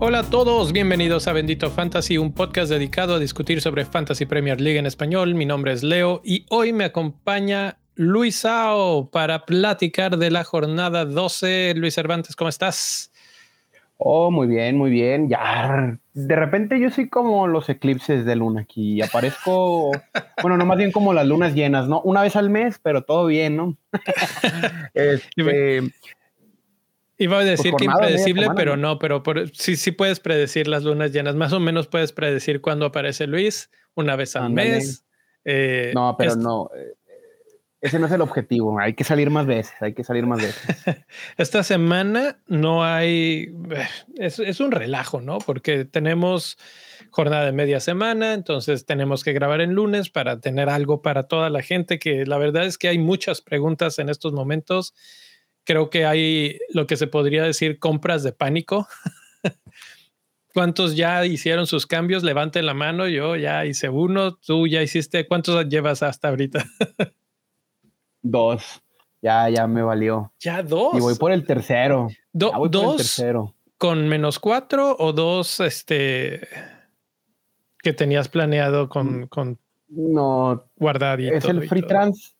Hola 0.00 0.20
a 0.20 0.30
todos, 0.30 0.72
bienvenidos 0.72 1.26
a 1.26 1.32
Bendito 1.32 1.70
Fantasy, 1.70 2.18
un 2.18 2.32
podcast 2.32 2.70
dedicado 2.70 3.16
a 3.16 3.18
discutir 3.18 3.60
sobre 3.60 3.84
Fantasy 3.84 4.26
Premier 4.26 4.60
League 4.60 4.78
en 4.78 4.86
español. 4.86 5.34
Mi 5.34 5.44
nombre 5.44 5.72
es 5.72 5.82
Leo 5.82 6.22
y 6.24 6.46
hoy 6.50 6.72
me 6.72 6.84
acompaña 6.84 7.78
Luis 7.96 8.36
Sao 8.36 9.10
para 9.10 9.44
platicar 9.44 10.16
de 10.16 10.30
la 10.30 10.44
jornada 10.44 11.04
12. 11.04 11.74
Luis 11.76 11.94
Cervantes, 11.94 12.36
¿cómo 12.36 12.48
estás? 12.48 13.10
Oh, 14.00 14.30
muy 14.30 14.46
bien, 14.46 14.76
muy 14.76 14.90
bien. 14.90 15.28
Ya, 15.28 15.98
de 16.14 16.36
repente 16.36 16.78
yo 16.80 16.88
soy 16.88 17.08
como 17.08 17.48
los 17.48 17.68
eclipses 17.68 18.24
de 18.24 18.36
luna 18.36 18.62
aquí. 18.62 19.02
Aparezco, 19.02 19.90
bueno, 20.42 20.56
no 20.56 20.64
más 20.64 20.78
bien 20.78 20.92
como 20.92 21.12
las 21.12 21.26
lunas 21.26 21.54
llenas, 21.54 21.88
¿no? 21.88 22.00
Una 22.02 22.22
vez 22.22 22.36
al 22.36 22.48
mes, 22.48 22.78
pero 22.80 23.02
todo 23.02 23.26
bien, 23.26 23.56
¿no? 23.56 23.76
este, 24.94 25.82
Iba 27.20 27.38
a 27.38 27.40
pues 27.40 27.50
decir 27.50 27.74
que 27.74 27.86
impredecible, 27.86 28.46
pero 28.54 28.76
no, 28.76 29.00
pero 29.00 29.22
sí, 29.52 29.76
sí 29.76 29.90
puedes 29.90 30.20
predecir 30.20 30.68
las 30.68 30.84
lunas 30.84 31.12
llenas. 31.12 31.34
Más 31.34 31.52
o 31.52 31.58
menos 31.58 31.88
puedes 31.88 32.12
predecir 32.12 32.60
cuándo 32.60 32.86
aparece 32.86 33.26
Luis, 33.26 33.70
una 33.94 34.14
vez 34.14 34.36
al 34.36 34.50
mes. 34.50 35.04
Eh, 35.44 35.90
no, 35.96 36.14
pero 36.16 36.36
no. 36.36 36.70
Eh, 36.76 36.94
ese 37.80 37.98
no 37.98 38.06
es 38.06 38.12
el 38.12 38.20
objetivo. 38.20 38.78
Hay 38.80 38.94
que 38.94 39.04
salir 39.04 39.30
más 39.30 39.46
veces, 39.46 39.74
hay 39.80 39.94
que 39.94 40.04
salir 40.04 40.26
más 40.26 40.42
veces. 40.42 40.76
Esta 41.36 41.62
semana 41.62 42.40
no 42.46 42.84
hay. 42.84 43.52
Es, 44.16 44.60
un 44.60 44.72
relajo, 44.72 45.20
¿no? 45.20 45.38
Porque 45.38 45.84
tenemos 45.84 46.58
jornada 47.10 47.46
de 47.46 47.52
media 47.52 47.80
semana, 47.80 48.34
entonces 48.34 48.84
tenemos 48.84 49.24
que 49.24 49.32
grabar 49.32 49.60
en 49.60 49.74
lunes 49.74 50.10
para 50.10 50.40
tener 50.40 50.68
algo 50.68 51.02
para 51.02 51.24
toda 51.24 51.50
la 51.50 51.62
gente. 51.62 51.98
Que 51.98 52.26
la 52.26 52.38
verdad 52.38 52.64
es 52.64 52.78
que 52.78 52.88
hay 52.88 52.98
muchas 52.98 53.40
preguntas 53.40 53.98
en 53.98 54.08
estos 54.08 54.32
momentos 54.32 54.94
creo 55.68 55.90
que 55.90 56.06
hay 56.06 56.58
lo 56.70 56.86
que 56.86 56.96
se 56.96 57.08
podría 57.08 57.44
decir 57.44 57.78
compras 57.78 58.22
de 58.22 58.32
pánico. 58.32 58.88
¿Cuántos 60.54 60.96
ya 60.96 61.26
hicieron 61.26 61.66
sus 61.66 61.86
cambios? 61.86 62.22
Levanten 62.24 62.64
la 62.64 62.72
mano. 62.72 63.06
Yo 63.06 63.36
ya 63.36 63.66
hice 63.66 63.90
uno. 63.90 64.34
Tú 64.34 64.66
ya 64.66 64.82
hiciste. 64.82 65.28
¿Cuántos 65.28 65.68
llevas 65.68 66.02
hasta 66.02 66.28
ahorita? 66.28 66.64
dos. 68.22 68.82
Ya, 69.20 69.48
ya 69.48 69.66
me 69.66 69.82
valió. 69.82 70.32
Ya 70.38 70.62
dos. 70.62 70.96
Y 70.96 71.00
voy 71.00 71.14
por 71.16 71.32
el 71.32 71.44
tercero. 71.46 72.08
dos. 72.32 72.96
tercero. 72.96 73.54
¿Con 73.76 74.08
menos 74.08 74.38
cuatro 74.38 74.96
o 74.98 75.12
dos 75.12 75.60
este 75.60 76.46
que 77.80 77.92
tenías 77.92 78.28
planeado 78.28 78.88
con, 78.88 79.20
mm, 79.22 79.26
con 79.28 79.58
no 79.88 80.64
guardadito? 80.76 81.34
Es 81.34 81.44
el 81.44 81.68
free 81.68 81.82
trans, 81.82 82.34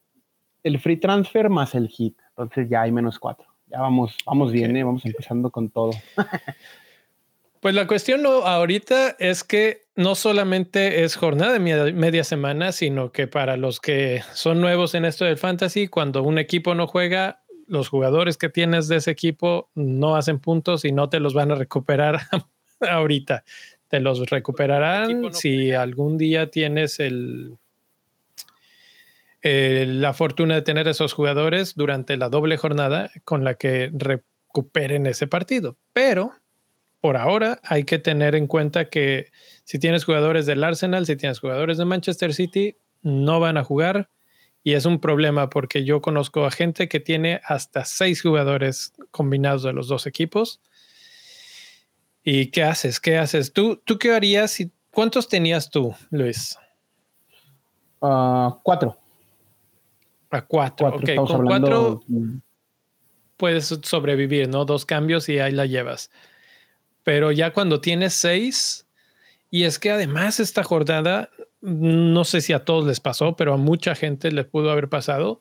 el 0.62 0.80
free 0.80 0.96
transfer 0.96 1.48
más 1.48 1.74
el 1.74 1.88
hit. 1.88 2.18
Entonces 2.30 2.68
ya 2.68 2.82
hay 2.82 2.92
menos 2.92 3.18
cuatro. 3.18 3.46
Ya 3.66 3.80
vamos, 3.80 4.16
vamos 4.24 4.50
bien, 4.50 4.76
¿eh? 4.76 4.84
vamos 4.84 5.04
empezando 5.04 5.50
con 5.50 5.68
todo. 5.70 5.90
Pues 7.61 7.75
la 7.75 7.87
cuestión 7.87 8.25
ahorita 8.25 9.17
es 9.19 9.42
que 9.42 9.89
no 9.97 10.14
solamente 10.14 11.03
es 11.03 11.17
jornada 11.17 11.55
de 11.55 11.92
media, 11.92 12.23
semana, 12.23 12.70
sino 12.70 13.11
que 13.11 13.27
para 13.27 13.56
los 13.56 13.81
que 13.81 14.23
son 14.33 14.61
nuevos 14.61 14.95
en 14.95 15.05
esto 15.05 15.25
del 15.25 15.39
fantasy, 15.39 15.89
cuando 15.89 16.23
un 16.23 16.39
equipo 16.39 16.75
no 16.77 16.86
juega, 16.86 17.42
los 17.67 17.89
jugadores 17.89 18.36
que 18.36 18.48
tienes 18.48 18.86
de 18.86 18.97
ese 18.97 19.11
equipo 19.11 19.70
no 19.75 20.14
hacen 20.14 20.39
puntos 20.39 20.84
y 20.84 20.92
no 20.92 21.09
te 21.09 21.19
los 21.19 21.34
van 21.34 21.51
a 21.51 21.56
recuperar 21.56 22.20
ahorita. 22.81 23.45
Te 23.89 24.01
los 24.01 24.31
recuperarán 24.31 25.34
si 25.34 25.73
algún 25.73 26.17
día 26.17 26.51
tienes 26.51 27.01
el, 27.01 27.56
la 29.42 30.12
fortuna 30.12 30.55
de 30.56 30.62
tener 30.62 30.86
esos 30.86 31.12
jugadores 31.12 31.75
durante 31.75 32.17
la 32.17 32.29
doble 32.29 32.56
jornada 32.56 33.11
con 33.25 33.45
la 33.45 33.55
que 33.55 33.91
recuperen 33.92 35.07
ese 35.07 35.27
partido. 35.27 35.77
Pero 35.92 36.35
por 37.01 37.17
ahora 37.17 37.61
hay 37.63 37.85
que 37.85 37.98
tener 37.98 38.35
en 38.35 38.47
cuenta 38.47 38.89
que 38.89 39.31
si 39.64 39.79
tienes 39.79 40.05
jugadores 40.05 40.47
del 40.47 40.64
Arsenal, 40.64 41.07
si 41.07 41.17
tienes 41.17 41.41
jugadores 41.41 41.79
de 41.79 41.85
Manchester 41.85 42.35
City, 42.35 42.77
no 43.03 43.41
van 43.41 43.57
a 43.57 43.64
jugar. 43.64 44.11
Y 44.64 44.75
es 44.75 44.85
un 44.85 45.01
problema 45.01 45.48
porque 45.48 45.85
yo 45.85 46.03
conozco 46.03 46.45
a 46.45 46.51
gente 46.51 46.89
que 46.89 47.01
tiene 47.01 47.41
hasta 47.45 47.85
seis 47.85 48.23
jugadores 48.23 48.92
combinados 49.11 49.63
de 49.63 49.73
los 49.73 49.89
dos 49.89 50.07
equipos. 50.07 50.61
¿Y 52.23 52.51
qué 52.51 52.64
haces? 52.64 53.01
¿Qué 53.01 53.17
haces? 53.17 53.53
¿Tú, 53.53 53.80
tú 53.85 53.98
qué 53.98 54.13
harías? 54.13 54.59
¿Cuántos 54.91 55.29
tenías 55.29 55.70
tú, 55.70 55.95
Luis? 56.11 56.59
Ah, 58.03 58.59
cuatro. 58.63 58.98
A 60.30 60.42
cuatro. 60.42 60.89
ok, 60.89 61.15
con 61.15 61.47
cuatro 61.47 62.03
puedes 63.39 63.79
sobrevivir, 63.83 64.48
¿no? 64.48 64.67
Dos 64.67 64.85
cambios 64.85 65.30
y 65.30 65.39
ahí 65.39 65.53
la 65.53 65.65
llevas. 65.65 66.11
Pero 67.08 67.33
ya 67.33 67.55
cuando 67.55 67.80
tienes 67.80 68.13
seis, 68.13 68.86
y 69.51 69.64
es 69.64 69.79
que 69.79 69.91
además 69.91 70.41
esta 70.41 70.63
jornada, 70.63 71.30
no 71.63 72.23
sé 72.27 72.42
si 72.42 72.52
a 72.52 72.67
todos 72.67 72.86
les 72.86 73.01
pasó, 73.01 73.35
pero 73.35 73.55
a 73.55 73.57
mucha 73.57 73.95
gente 73.95 74.30
les 74.30 74.45
pudo 74.45 74.70
haber 74.70 74.91
pasado. 74.91 75.41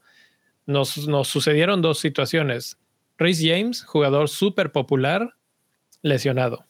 Nos, 0.66 1.10
nos 1.10 1.28
sucedieron 1.28 1.82
dos 1.82 2.00
situaciones. 2.00 2.78
Rhys 3.18 3.42
James, 3.44 3.84
jugador 3.84 4.30
súper 4.30 4.72
popular, 4.72 5.36
lesionado. 6.02 6.66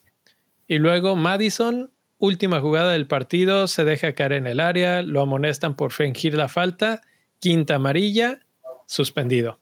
Y 0.66 0.78
luego 0.80 1.14
Madison, 1.14 1.92
última 2.18 2.60
jugada 2.60 2.90
del 2.90 3.06
partido, 3.06 3.68
se 3.68 3.84
deja 3.84 4.14
caer 4.14 4.32
en 4.32 4.48
el 4.48 4.58
área, 4.58 5.02
lo 5.02 5.20
amonestan 5.20 5.76
por 5.76 5.92
fingir 5.92 6.34
la 6.34 6.48
falta 6.48 7.02
quinta 7.38 7.76
amarilla, 7.76 8.40
suspendido. 8.86 9.60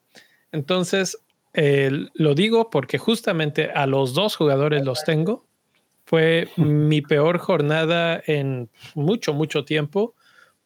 Entonces, 0.50 1.18
lo 1.56 2.34
digo 2.34 2.70
porque 2.70 2.98
justamente 2.98 3.70
a 3.70 3.86
los 3.86 4.14
dos 4.14 4.36
jugadores 4.36 4.84
los 4.84 5.04
tengo. 5.04 5.46
Fue 6.04 6.48
mi 6.56 7.00
peor 7.00 7.38
jornada 7.38 8.22
en 8.26 8.70
mucho, 8.94 9.32
mucho 9.34 9.64
tiempo, 9.64 10.14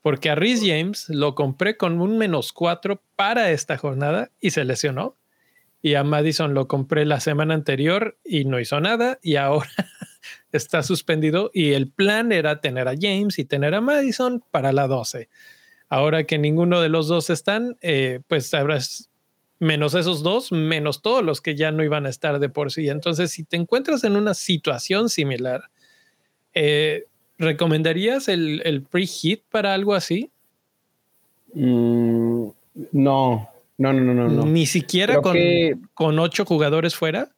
porque 0.02 0.30
a 0.30 0.34
Rhys 0.34 0.60
James 0.64 1.08
lo 1.08 1.34
compré 1.34 1.76
con 1.76 2.00
un 2.00 2.18
menos 2.18 2.52
cuatro 2.52 3.02
para 3.16 3.50
esta 3.50 3.76
jornada 3.76 4.30
y 4.40 4.50
se 4.50 4.64
lesionó. 4.64 5.16
Y 5.82 5.94
a 5.94 6.04
Madison 6.04 6.52
lo 6.52 6.68
compré 6.68 7.06
la 7.06 7.20
semana 7.20 7.54
anterior 7.54 8.18
y 8.22 8.44
no 8.44 8.60
hizo 8.60 8.80
nada 8.80 9.18
y 9.22 9.36
ahora 9.36 9.70
está 10.52 10.82
suspendido 10.82 11.50
y 11.54 11.72
el 11.72 11.90
plan 11.90 12.32
era 12.32 12.60
tener 12.60 12.86
a 12.86 12.94
James 13.00 13.38
y 13.38 13.46
tener 13.46 13.74
a 13.74 13.80
Madison 13.80 14.44
para 14.50 14.72
la 14.72 14.86
12. 14.86 15.30
Ahora 15.88 16.24
que 16.24 16.38
ninguno 16.38 16.80
de 16.80 16.88
los 16.88 17.08
dos 17.08 17.30
están, 17.30 17.76
eh, 17.80 18.20
pues 18.28 18.52
habrás 18.54 19.09
menos 19.60 19.94
esos 19.94 20.22
dos, 20.22 20.50
menos 20.50 21.02
todos 21.02 21.22
los 21.22 21.40
que 21.40 21.54
ya 21.54 21.70
no 21.70 21.84
iban 21.84 22.06
a 22.06 22.08
estar 22.08 22.40
de 22.40 22.48
por 22.48 22.72
sí. 22.72 22.88
Entonces, 22.88 23.30
si 23.30 23.44
te 23.44 23.56
encuentras 23.56 24.02
en 24.02 24.16
una 24.16 24.34
situación 24.34 25.08
similar, 25.08 25.64
eh, 26.54 27.04
¿recomendarías 27.38 28.28
el, 28.28 28.62
el 28.64 28.82
pre-hit 28.82 29.42
para 29.50 29.74
algo 29.74 29.94
así? 29.94 30.30
Mm, 31.54 32.48
no, 32.92 33.48
no, 33.78 33.92
no, 33.92 34.14
no, 34.14 34.28
no. 34.28 34.46
Ni 34.46 34.66
siquiera 34.66 35.20
con, 35.20 35.36
con, 35.94 36.18
ocho 36.18 36.44
jugadores 36.44 36.96
fuera. 36.96 37.28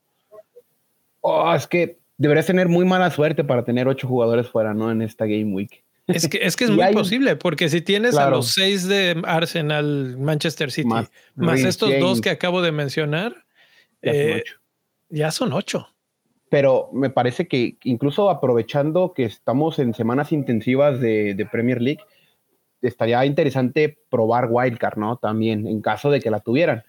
Oh, 1.21 1.53
es 1.53 1.67
que 1.67 1.99
deberías 2.19 2.47
tener 2.47 2.69
muy 2.69 2.85
mala 2.85 3.11
suerte 3.11 3.43
para 3.43 3.65
tener 3.65 3.89
ocho 3.89 4.07
jugadores 4.07 4.47
fuera, 4.49 4.75
¿no? 4.75 4.91
En 4.91 5.03
esta 5.03 5.25
Game 5.25 5.53
Week. 5.53 5.83
Es 6.07 6.29
que 6.29 6.39
es, 6.43 6.57
que 6.57 6.65
es 6.65 6.71
muy 6.71 6.93
posible, 6.93 7.37
porque 7.37 7.69
si 7.69 7.81
tienes 7.81 8.17
a 8.17 8.29
los 8.29 8.49
seis 8.49 8.89
de 8.89 9.23
Arsenal, 9.25 10.17
Manchester 10.19 10.71
City, 10.73 10.89
más, 10.89 11.61
estos 11.61 11.93
dos 12.01 12.21
que 12.21 12.31
acabo 12.31 12.61
de 12.61 12.73
mencionar, 12.73 13.45
ya 15.09 15.31
son, 15.31 15.53
eh, 15.53 15.55
ocho. 15.55 15.89
Pero 16.49 16.91
me 16.93 17.09
parece 17.09 17.47
que 17.47 17.77
incluso 17.85 18.31
aprovechando 18.31 19.15
que 19.15 19.25
estamos 19.25 19.79
en 19.79 19.95
semanas 19.95 20.33
intensivas 20.33 21.01
de, 21.01 21.49
Premier 21.51 21.81
League, 21.81 22.01
estaría 22.83 23.25
interesante 23.25 23.97
probar 24.11 24.49
Wildcard, 24.51 24.99
¿no? 24.99 25.17
También, 25.19 25.69
en 25.69 25.81
caso 25.81 26.11
de 26.11 26.21
que 26.21 26.31
la 26.31 26.41
tuvieran. 26.41 26.83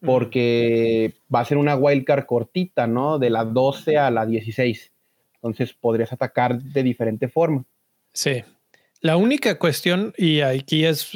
Porque 0.00 1.14
va 1.32 1.40
a 1.40 1.44
ser 1.44 1.58
una 1.58 1.76
Wildcard 1.76 2.26
cortita, 2.26 2.86
¿no? 2.86 3.18
De 3.18 3.30
la 3.30 3.44
12 3.44 3.98
a 3.98 4.10
la 4.10 4.26
16. 4.26 4.92
Entonces 5.34 5.72
podrías 5.74 6.12
atacar 6.12 6.60
de 6.60 6.82
diferente 6.82 7.28
forma. 7.28 7.64
Sí. 8.12 8.44
La 9.00 9.16
única 9.16 9.58
cuestión, 9.58 10.14
y 10.16 10.42
aquí 10.42 10.84
es 10.84 11.10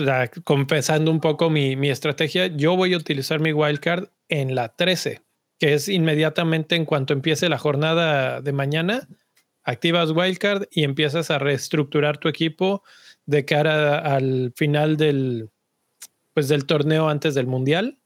compensando 0.45 1.11
un 1.11 1.21
poco 1.21 1.51
mi, 1.51 1.77
mi, 1.77 1.91
estrategia, 1.91 2.49
yo 2.49 2.77
voy 2.77 2.95
a 2.95 2.97
utilizar 2.97 3.39
mi 3.39 3.53
wildcard 3.53 4.09
en 4.29 4.57
la 4.57 4.75
13, 4.75 5.23
que 5.59 5.75
es 5.75 5.89
inmediatamente 5.89 6.75
en 6.75 6.85
cuanto 6.85 7.13
empiece 7.13 7.49
la 7.49 7.59
jornada 7.59 8.41
de 8.41 8.53
mañana, 8.53 9.07
activas 9.63 10.11
wildcard 10.11 10.65
y 10.71 10.83
empiezas 10.83 11.31
a 11.31 11.39
reestructurar 11.39 12.19
tu 12.19 12.29
equipo 12.29 12.83
de 13.27 13.45
cara 13.45 13.99
al 13.99 14.53
final 14.57 14.97
del, 14.97 15.51
pues 16.33 16.49
del 16.49 16.67
torneo 16.67 17.09
antes 17.09 17.35
del 17.35 17.47
mundial. 17.47 17.99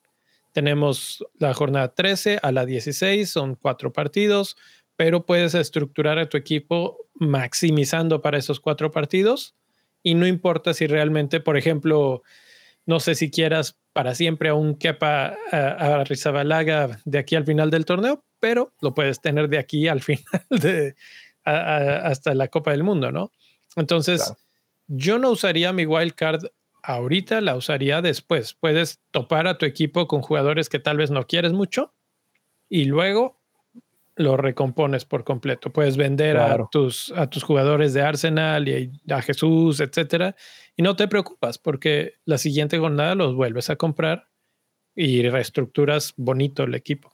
Tenemos 0.52 1.24
la 1.38 1.54
jornada 1.54 1.94
13 1.94 2.40
a 2.42 2.52
la 2.52 2.66
16, 2.66 3.30
son 3.30 3.54
cuatro 3.54 3.92
partidos, 3.92 4.56
pero 5.00 5.24
puedes 5.24 5.54
estructurar 5.54 6.18
a 6.18 6.28
tu 6.28 6.36
equipo 6.36 7.08
maximizando 7.14 8.20
para 8.20 8.36
esos 8.36 8.60
cuatro 8.60 8.90
partidos 8.90 9.56
y 10.02 10.14
no 10.14 10.26
importa 10.26 10.74
si 10.74 10.86
realmente, 10.86 11.40
por 11.40 11.56
ejemplo, 11.56 12.22
no 12.84 13.00
sé 13.00 13.14
si 13.14 13.30
quieras 13.30 13.78
para 13.94 14.14
siempre 14.14 14.50
a 14.50 14.54
un 14.54 14.76
Kepa 14.76 15.38
a, 15.52 16.04
Rizabalaga 16.04 17.00
de 17.06 17.18
aquí 17.18 17.34
al 17.34 17.46
final 17.46 17.70
del 17.70 17.86
torneo, 17.86 18.26
pero 18.40 18.74
lo 18.82 18.92
puedes 18.92 19.22
tener 19.22 19.48
de 19.48 19.56
aquí 19.56 19.88
al 19.88 20.02
final 20.02 20.44
de 20.50 20.94
hasta 21.44 22.34
la 22.34 22.48
Copa 22.48 22.72
del 22.72 22.84
Mundo, 22.84 23.10
¿no? 23.10 23.32
Entonces, 23.76 24.34
yo 24.86 25.18
no 25.18 25.30
usaría 25.30 25.72
mi 25.72 25.86
wildcard 25.86 26.44
ahorita, 26.82 27.40
la 27.40 27.56
usaría 27.56 28.02
después. 28.02 28.52
Puedes 28.52 29.00
topar 29.12 29.46
a 29.46 29.56
tu 29.56 29.64
equipo 29.64 30.06
con 30.06 30.20
jugadores 30.20 30.68
que 30.68 30.78
tal 30.78 30.98
vez 30.98 31.10
no 31.10 31.26
quieres 31.26 31.54
mucho 31.54 31.94
y 32.68 32.84
luego 32.84 33.39
lo 34.20 34.36
recompones 34.36 35.04
por 35.04 35.24
completo. 35.24 35.70
Puedes 35.70 35.96
vender 35.96 36.36
a, 36.36 36.68
tus, 36.70 37.12
a 37.16 37.28
tus 37.28 37.42
jugadores 37.42 37.94
de 37.94 38.02
Arsenal 38.02 38.68
y 38.68 38.92
a 39.10 39.22
Jesús, 39.22 39.80
etcétera, 39.80 40.36
y 40.76 40.82
no 40.82 40.94
te 40.94 41.08
preocupas 41.08 41.58
porque 41.58 42.14
la 42.26 42.36
siguiente 42.36 42.78
jornada 42.78 43.14
los 43.14 43.34
vuelves 43.34 43.70
a 43.70 43.76
comprar 43.76 44.28
y 44.94 45.26
reestructuras 45.28 46.12
bonito 46.16 46.64
el 46.64 46.74
equipo. 46.74 47.10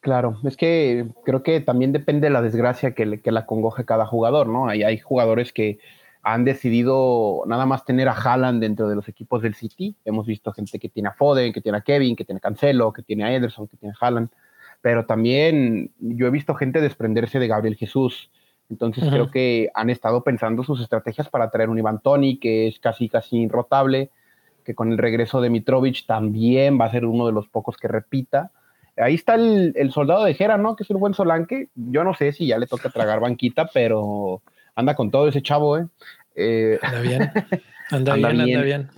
Claro, 0.00 0.38
es 0.44 0.56
que 0.56 1.06
creo 1.24 1.42
que 1.42 1.60
también 1.60 1.92
depende 1.92 2.26
de 2.26 2.32
la 2.32 2.42
desgracia 2.42 2.92
que, 2.94 3.20
que 3.20 3.30
la 3.30 3.46
congoje 3.46 3.84
cada 3.84 4.06
jugador, 4.06 4.48
¿no? 4.48 4.68
Hay, 4.68 4.82
hay 4.82 4.98
jugadores 4.98 5.52
que 5.52 5.78
han 6.22 6.44
decidido 6.44 7.44
nada 7.46 7.64
más 7.64 7.84
tener 7.84 8.08
a 8.08 8.12
Haaland 8.12 8.60
dentro 8.60 8.88
de 8.88 8.96
los 8.96 9.08
equipos 9.08 9.40
del 9.40 9.54
City. 9.54 9.94
Hemos 10.04 10.26
visto 10.26 10.52
gente 10.52 10.78
que 10.78 10.88
tiene 10.88 11.10
a 11.10 11.12
Foden, 11.12 11.52
que 11.52 11.60
tiene 11.60 11.78
a 11.78 11.82
Kevin, 11.82 12.16
que 12.16 12.24
tiene 12.24 12.38
a 12.38 12.40
Cancelo, 12.40 12.92
que 12.92 13.02
tiene 13.02 13.24
a 13.24 13.32
Ederson, 13.32 13.68
que 13.68 13.76
tiene 13.76 13.94
a 13.98 14.04
Haaland 14.04 14.30
pero 14.84 15.06
también 15.06 15.92
yo 15.98 16.26
he 16.26 16.30
visto 16.30 16.54
gente 16.54 16.82
desprenderse 16.82 17.38
de 17.38 17.48
Gabriel 17.48 17.74
Jesús. 17.74 18.30
Entonces 18.68 19.08
creo 19.08 19.30
que 19.30 19.70
han 19.72 19.88
estado 19.88 20.22
pensando 20.22 20.62
sus 20.62 20.78
estrategias 20.82 21.30
para 21.30 21.48
traer 21.48 21.70
un 21.70 21.78
Iván 21.78 22.02
Toni, 22.02 22.36
que 22.38 22.68
es 22.68 22.80
casi 22.80 23.08
casi 23.08 23.38
inrotable, 23.38 24.10
que 24.62 24.74
con 24.74 24.92
el 24.92 24.98
regreso 24.98 25.40
de 25.40 25.48
Mitrovic 25.48 26.04
también 26.04 26.78
va 26.78 26.84
a 26.84 26.90
ser 26.90 27.06
uno 27.06 27.24
de 27.24 27.32
los 27.32 27.48
pocos 27.48 27.78
que 27.78 27.88
repita. 27.88 28.50
Ahí 28.98 29.14
está 29.14 29.36
el, 29.36 29.90
soldado 29.90 30.24
de 30.24 30.34
Jera, 30.34 30.58
¿no? 30.58 30.76
Que 30.76 30.82
es 30.82 30.90
un 30.90 31.00
buen 31.00 31.14
Solanque. 31.14 31.70
Yo 31.74 32.04
no 32.04 32.12
sé 32.12 32.32
si 32.32 32.48
ya 32.48 32.58
le 32.58 32.66
toca 32.66 32.90
tragar 32.90 33.20
banquita, 33.20 33.70
pero 33.72 34.42
anda 34.74 34.94
con 34.94 35.10
todo 35.10 35.28
ese 35.28 35.40
chavo, 35.40 35.78
¿eh? 35.78 35.86
eh 36.36 36.78
anda 36.82 37.00
bien. 37.00 37.32
Anda, 37.90 38.14
bien, 38.16 38.26
anda 38.26 38.62
bien. 38.62 38.88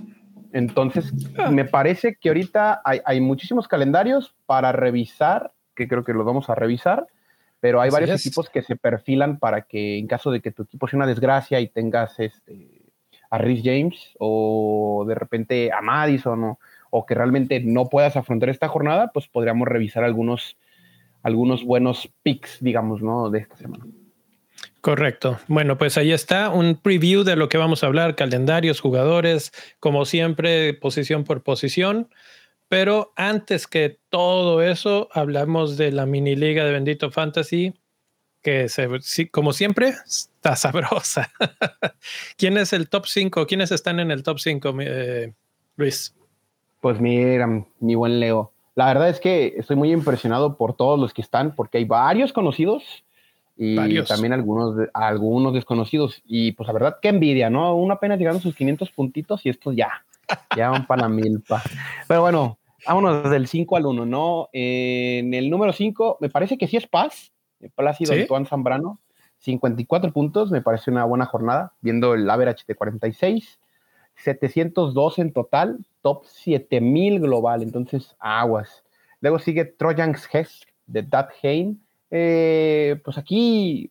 Entonces, 0.53 1.13
me 1.51 1.65
parece 1.65 2.17
que 2.21 2.29
ahorita 2.29 2.83
hay, 2.85 3.01
hay 3.05 3.21
muchísimos 3.21 3.69
calendarios 3.69 4.35
para 4.47 4.73
revisar 4.73 5.53
que 5.77 5.87
creo 5.87 6.03
que 6.03 6.13
lo 6.13 6.25
vamos 6.25 6.51
a 6.51 6.57
revisar, 6.57 7.07
pero 7.61 7.81
hay 7.81 7.91
varios 7.91 8.21
equipos 8.21 8.51
que 8.51 8.63
se 8.63 8.75
perfilan 8.75 9.39
para 9.39 9.63
que 9.63 9.99
en 9.99 10.09
caso 10.09 10.31
de 10.33 10.41
que 10.41 10.51
tu 10.51 10.65
equipo 10.65 10.89
sea 10.89 10.99
una 10.99 11.07
desgracia 11.07 11.61
y 11.61 11.69
tengas 11.69 12.19
este, 12.19 12.83
a 13.31 13.39
Rhys 13.39 13.63
James 13.65 14.15
o 14.19 15.05
de 15.07 15.15
repente 15.15 15.71
a 15.73 15.81
Madison 15.81 16.43
o, 16.45 16.59
o, 16.91 17.07
que 17.07 17.15
realmente 17.15 17.61
no 17.61 17.89
puedas 17.89 18.17
afrontar 18.17 18.49
esta 18.49 18.69
jornada, 18.69 19.13
pues 19.13 19.29
podríamos 19.29 19.69
revisar 19.69 20.03
algunos, 20.03 20.57
algunos 21.23 21.65
buenos 21.65 22.11
picks, 22.23 22.59
digamos, 22.61 23.03
¿no? 23.03 23.31
De 23.31 23.39
esta 23.39 23.57
semana. 23.57 23.85
Correcto. 24.87 25.41
Bueno, 25.49 25.79
pues 25.79 25.99
ahí 25.99 26.13
está 26.13 26.51
un 26.51 26.77
preview 26.77 27.25
de 27.25 27.35
lo 27.35 27.49
que 27.49 27.59
vamos 27.59 27.83
a 27.83 27.89
hablar, 27.89 28.15
calendarios, 28.15 28.81
jugadores, 28.81 29.53
como 29.81 30.05
siempre, 30.05 30.75
posición 30.75 31.25
por 31.25 31.43
posición. 31.43 32.09
Pero 32.69 33.13
antes 33.17 33.67
que 33.67 33.99
todo 34.09 34.61
eso, 34.63 35.09
hablamos 35.13 35.77
de 35.77 35.93
la 35.93 36.05
mini 36.05 36.35
liga 36.35 36.65
de 36.65 36.73
Bendito 36.73 37.11
Fantasy, 37.11 37.75
que 38.43 38.69
se, 38.69 38.89
como 39.31 39.53
siempre 39.53 39.95
está 40.07 40.57
sabrosa. 40.57 41.31
¿Quién 42.37 42.57
es 42.59 42.73
el 42.73 42.89
top 42.89 43.07
5? 43.07 43.47
¿Quiénes 43.47 43.71
están 43.71 44.01
en 44.01 44.11
el 44.11 44.23
top 44.23 44.39
5, 44.41 44.75
eh, 44.81 45.33
Luis? 45.77 46.15
Pues 46.81 47.01
mira, 47.01 47.49
mi 47.81 47.95
buen 47.95 48.19
Leo. 48.19 48.53
La 48.75 48.87
verdad 48.87 49.09
es 49.09 49.21
que 49.21 49.55
estoy 49.57 49.77
muy 49.77 49.93
impresionado 49.93 50.57
por 50.57 50.77
todos 50.77 50.99
los 50.99 51.15
que 51.15 51.23
están, 51.23 51.55
porque 51.55 51.79
hay 51.79 51.85
varios 51.85 52.33
conocidos 52.33 53.05
y 53.57 54.03
también 54.05 54.33
algunos, 54.33 54.89
algunos 54.93 55.55
desconocidos. 55.55 56.21
Y 56.27 56.53
pues 56.53 56.67
la 56.67 56.73
verdad, 56.73 56.99
qué 57.01 57.09
envidia, 57.09 57.49
¿no? 57.49 57.75
Una 57.75 57.95
apenas 57.95 58.19
llegando 58.19 58.41
a 58.41 58.43
sus 58.43 58.55
500 58.55 58.91
puntitos 58.91 59.47
y 59.47 59.49
estos 59.49 59.75
ya 59.75 60.05
ya 60.57 60.71
van 60.71 60.87
para 60.87 61.03
la 61.03 61.09
milpa. 61.09 61.63
Pero 62.09 62.23
bueno, 62.23 62.59
vámonos 62.87 63.31
del 63.31 63.47
5 63.47 63.77
al 63.77 63.87
1, 63.87 64.07
¿no? 64.07 64.49
en 64.53 65.35
el 65.35 65.51
número 65.51 65.73
5, 65.73 66.19
me 66.21 66.29
parece 66.29 66.59
que 66.59 66.67
sí 66.67 66.77
es 66.77 66.87
Paz, 66.87 67.33
Plácido 67.75 68.13
¿Sí? 68.13 68.23
Antoine 68.23 68.47
Zambrano, 68.47 69.01
54 69.39 70.13
puntos, 70.13 70.51
me 70.51 70.63
parece 70.63 70.91
una 70.91 71.05
buena 71.05 71.27
jornada, 71.27 71.73
viendo 71.81 72.15
el 72.15 72.29
average 72.29 72.65
de 72.67 72.75
46, 72.75 73.59
702 74.17 75.19
en 75.19 75.33
total, 75.33 75.79
top 76.03 76.25
7000 76.25 77.21
global, 77.21 77.63
entonces 77.63 78.17
aguas. 78.19 78.83
Luego 79.21 79.39
sigue 79.39 79.65
Trojans 79.65 80.29
Hess 80.33 80.67
de 80.87 81.03
Dad 81.03 81.29
Hain. 81.43 81.83
Eh, 82.11 83.01
pues 83.05 83.19
aquí, 83.19 83.91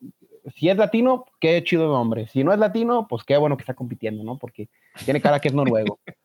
si 0.56 0.70
es 0.70 0.78
latino, 0.78 1.26
qué 1.40 1.64
chido 1.64 1.88
nombre. 1.88 2.28
Si 2.28 2.44
no 2.44 2.54
es 2.54 2.60
latino, 2.60 3.08
pues 3.08 3.24
qué 3.24 3.38
bueno 3.38 3.58
que 3.58 3.64
está 3.64 3.74
compitiendo, 3.74 4.24
¿no? 4.24 4.38
Porque 4.38 4.70
tiene 5.04 5.22
cara 5.22 5.40
que 5.40 5.50
es 5.50 5.54
noruego. 5.54 6.00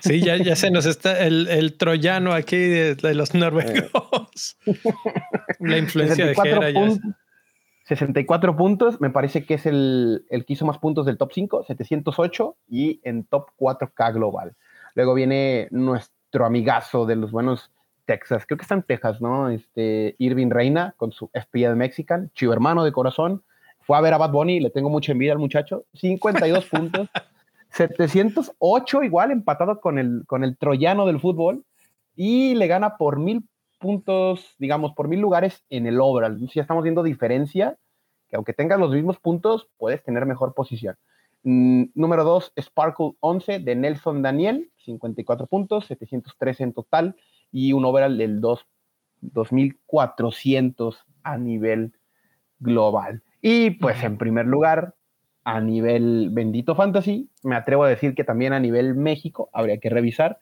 Sí, 0.00 0.20
ya, 0.20 0.36
ya 0.36 0.54
se 0.54 0.70
nos 0.70 0.86
está 0.86 1.18
el, 1.24 1.76
troyano 1.78 2.32
aquí 2.32 2.56
de, 2.56 3.14
los 3.14 3.34
noruegos. 3.34 4.58
La 5.60 5.78
influencia 5.78 6.26
de 6.26 6.34
Gera 6.34 6.70
ya 6.70 6.90
64 7.88 8.54
puntos, 8.54 9.00
me 9.00 9.08
parece 9.08 9.46
que 9.46 9.54
es 9.54 9.64
el, 9.64 10.26
el, 10.28 10.44
que 10.44 10.52
hizo 10.52 10.66
más 10.66 10.76
puntos 10.76 11.06
del 11.06 11.16
top 11.16 11.30
5, 11.32 11.64
708 11.64 12.56
y 12.68 13.00
en 13.02 13.24
top 13.24 13.48
4K 13.58 14.12
global. 14.12 14.54
Luego 14.94 15.14
viene 15.14 15.68
nuestro 15.70 16.44
amigazo 16.44 17.06
de 17.06 17.16
los 17.16 17.30
buenos 17.30 17.70
Texas, 18.04 18.44
creo 18.46 18.58
que 18.58 18.62
está 18.62 18.74
en 18.74 18.82
Texas, 18.82 19.22
¿no? 19.22 19.48
Este 19.48 20.16
Irving 20.18 20.50
Reina 20.50 20.94
con 20.98 21.12
su 21.12 21.30
espía 21.32 21.70
de 21.70 21.76
Mexican, 21.76 22.30
chivo 22.34 22.52
hermano 22.52 22.84
de 22.84 22.92
corazón. 22.92 23.42
Fue 23.80 23.96
a 23.96 24.02
ver 24.02 24.12
a 24.12 24.18
Bad 24.18 24.32
Bunny, 24.32 24.60
le 24.60 24.68
tengo 24.68 24.90
mucha 24.90 25.12
envidia 25.12 25.32
al 25.32 25.38
muchacho, 25.38 25.86
52 25.94 26.64
puntos. 26.70 27.08
708 27.70 29.02
igual 29.04 29.30
empatado 29.30 29.80
con 29.80 29.98
el, 29.98 30.24
con 30.26 30.44
el 30.44 30.56
troyano 30.56 31.06
del 31.06 31.20
fútbol 31.20 31.64
y 32.16 32.54
le 32.54 32.66
gana 32.66 32.96
por 32.96 33.18
mil 33.18 33.48
puntos, 33.78 34.54
digamos, 34.58 34.92
por 34.94 35.08
mil 35.08 35.20
lugares 35.20 35.64
en 35.70 35.86
el 35.86 36.00
overall. 36.00 36.48
Si 36.50 36.58
estamos 36.58 36.82
viendo 36.82 37.02
diferencia, 37.02 37.78
que 38.28 38.36
aunque 38.36 38.52
tengas 38.52 38.78
los 38.78 38.90
mismos 38.90 39.18
puntos, 39.18 39.68
puedes 39.78 40.02
tener 40.02 40.26
mejor 40.26 40.54
posición. 40.54 40.96
Mm, 41.44 41.84
número 41.94 42.24
2, 42.24 42.52
Sparkle 42.60 43.12
11 43.20 43.60
de 43.60 43.74
Nelson 43.76 44.22
Daniel, 44.22 44.70
54 44.84 45.46
puntos, 45.46 45.86
713 45.86 46.64
en 46.64 46.72
total 46.72 47.16
y 47.52 47.72
un 47.72 47.84
overall 47.84 48.18
del 48.18 48.40
2, 48.40 48.66
2400 49.20 51.04
a 51.22 51.38
nivel 51.38 51.92
global. 52.58 53.22
Y 53.40 53.70
pues 53.70 54.02
en 54.02 54.18
primer 54.18 54.46
lugar, 54.46 54.94
a 55.48 55.62
nivel 55.62 56.28
bendito 56.30 56.74
fantasy, 56.74 57.30
me 57.42 57.56
atrevo 57.56 57.84
a 57.84 57.88
decir 57.88 58.14
que 58.14 58.22
también 58.22 58.52
a 58.52 58.60
nivel 58.60 58.94
México 58.94 59.48
habría 59.54 59.78
que 59.78 59.88
revisar. 59.88 60.38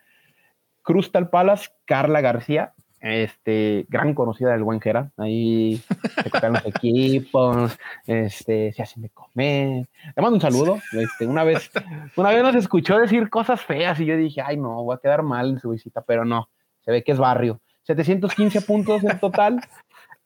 Crystal 0.82 1.30
Palace, 1.30 1.68
Carla 1.84 2.20
García, 2.20 2.74
este, 2.98 3.86
gran 3.88 4.14
conocida 4.14 4.50
del 4.50 4.64
buen 4.64 4.80
Jera, 4.80 5.12
ahí 5.16 5.80
se 6.24 6.28
cortan 6.28 6.54
los 6.54 6.66
equipos, 6.66 7.78
este, 8.04 8.72
se 8.72 8.82
hacen 8.82 9.02
de 9.02 9.10
comer. 9.10 9.86
Le 10.16 10.22
mando 10.22 10.34
un 10.34 10.40
saludo. 10.40 10.80
Este, 10.90 11.24
una 11.24 11.44
vez, 11.44 11.70
una 12.16 12.30
vez 12.30 12.42
nos 12.42 12.56
escuchó 12.56 12.98
decir 12.98 13.30
cosas 13.30 13.60
feas 13.60 14.00
y 14.00 14.06
yo 14.06 14.16
dije, 14.16 14.42
ay 14.44 14.56
no, 14.56 14.82
voy 14.82 14.96
a 14.96 15.00
quedar 15.00 15.22
mal 15.22 15.50
en 15.50 15.60
su 15.60 15.70
visita, 15.70 16.00
pero 16.00 16.24
no, 16.24 16.48
se 16.80 16.90
ve 16.90 17.04
que 17.04 17.12
es 17.12 17.18
barrio. 17.18 17.60
715 17.84 18.60
puntos 18.62 19.04
en 19.04 19.20
total 19.20 19.60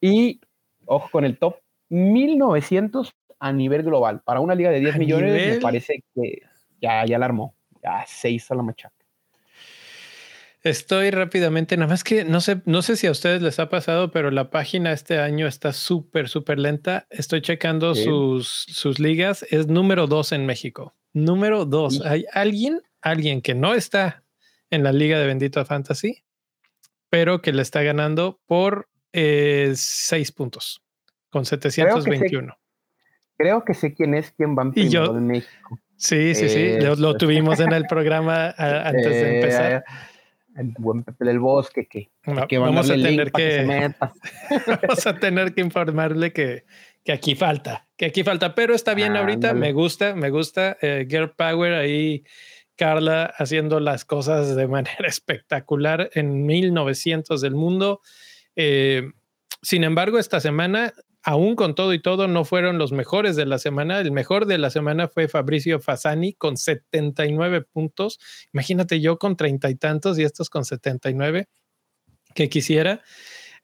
y, 0.01 0.41
ojo 0.87 1.11
con 1.13 1.27
el 1.27 1.37
top, 1.37 1.57
1900 1.91 3.15
a 3.41 3.53
nivel 3.53 3.83
global. 3.83 4.21
Para 4.23 4.41
una 4.41 4.55
liga 4.55 4.71
de 4.71 4.81
10 4.81 4.99
millones 4.99 5.55
me 5.55 5.61
parece 5.61 6.05
que 6.15 6.43
ya, 6.81 7.05
ya 7.07 7.19
la 7.19 7.25
armó. 7.25 7.55
Ya 7.83 8.05
se 8.07 8.31
hizo 8.31 8.55
la 8.55 8.63
machaca. 8.63 8.95
Estoy 10.63 11.11
rápidamente, 11.11 11.75
nada 11.79 11.89
más 11.89 12.05
que 12.05 12.23
no 12.23 12.43
sé, 12.43 12.61
no 12.67 12.83
sé 12.83 12.97
si 12.97 13.07
a 13.07 13.11
ustedes 13.11 13.41
les 13.41 13.59
ha 13.59 13.71
pasado, 13.71 14.11
pero 14.11 14.31
la 14.31 14.51
página 14.51 14.93
este 14.93 15.19
año 15.19 15.47
está 15.47 15.73
súper, 15.73 16.29
súper 16.29 16.59
lenta. 16.59 17.07
Estoy 17.09 17.41
checando 17.41 17.95
sus, 17.95 18.67
sus 18.69 19.01
ligas. 19.01 19.47
Es 19.51 19.69
número 19.69 20.07
dos 20.07 20.33
en 20.33 20.45
México. 20.45 20.95
Número 21.15 21.65
dos. 21.65 22.03
Hay 22.05 22.27
alguien, 22.33 22.83
alguien 23.01 23.41
que 23.41 23.55
no 23.55 23.73
está 23.73 24.23
en 24.69 24.85
la 24.85 24.93
liga 24.93 25.19
de 25.19 25.27
Bendito 25.27 25.65
Fantasy, 25.65 26.25
pero 27.09 27.41
que 27.41 27.53
le 27.55 27.63
está 27.63 27.83
ganando 27.83 28.39
por 28.45 28.91
eh, 29.15 29.73
seis 29.77 30.31
puntos 30.31 30.83
con 31.31 31.47
721. 31.47 32.57
Creo 33.41 33.65
que 33.65 33.73
sé 33.73 33.95
quién 33.95 34.13
es 34.13 34.33
quien 34.33 34.55
va 34.55 34.65
en 34.65 34.73
primero 34.73 35.15
de 35.15 35.21
México. 35.23 35.79
Sí, 35.97 36.35
sí, 36.35 36.51
sí. 36.51 36.79
Lo, 36.79 37.17
tuvimos 37.17 37.59
en 37.59 37.73
el 37.73 37.87
programa 37.87 38.49
antes 38.59 39.07
de 39.07 39.23
eh, 39.23 39.37
empezar. 39.37 39.85
El 40.55 40.75
buen 40.77 41.03
Pepe 41.05 41.25
del 41.25 41.39
Bosque, 41.39 41.87
que, 41.87 42.11
vamos 42.59 42.91
a 42.91 42.95
tener 42.97 43.33
que, 43.33 43.65
vamos 44.67 45.07
a 45.07 45.17
tener 45.19 45.55
que 45.55 45.63
informarle 45.63 46.35
que, 46.35 46.65
que 47.03 47.13
aquí 47.13 47.35
falta, 47.35 47.89
que 47.97 48.05
aquí 48.05 48.23
falta, 48.25 48.55
pero 48.55 48.75
está 48.75 48.93
bien 48.93 49.17
ahorita, 49.17 49.55
me 49.55 49.73
gusta, 49.73 50.15
me 50.15 50.29
gusta. 50.29 50.77
Eh, 50.83 51.07
Girl 51.09 51.31
Power 51.31 51.73
ahí, 51.73 52.25
Carla 52.77 53.33
haciendo 53.39 53.81
las 53.81 54.05
cosas 54.05 54.55
de 54.55 54.69
manera 54.69 54.97
espectacular 55.09 56.11
en 56.13 56.45
1900 56.45 57.41
del 57.41 57.55
mundo. 57.55 58.03
Eh, 58.55 59.13
sin 59.63 59.85
embargo, 59.85 60.19
esta 60.19 60.41
semana, 60.41 60.93
aún 61.23 61.57
con 61.57 61.75
todo 61.75 61.93
y 61.93 62.01
todo, 62.01 62.29
no 62.29 62.45
fueron 62.45 62.79
los 62.79 62.93
mejores 62.93 63.37
de 63.37 63.47
la 63.47 63.59
semana. 63.59 64.01
El 64.01 64.13
mejor 64.13 64.47
de 64.47 64.59
la 64.59 64.71
semana 64.71 65.09
fue 65.09 65.29
Fabricio 65.29 65.81
Fasani 65.81 66.35
con 66.35 66.57
79 66.57 67.63
puntos. 67.63 68.19
Imagínate 68.53 69.01
yo 69.01 69.19
con 69.19 69.37
treinta 69.37 69.71
y 69.71 69.75
tantos 69.75 70.19
y 70.19 70.25
estos 70.25 70.51
con 70.51 70.65
79 70.65 71.49
que 72.35 72.49
quisiera. 72.49 73.03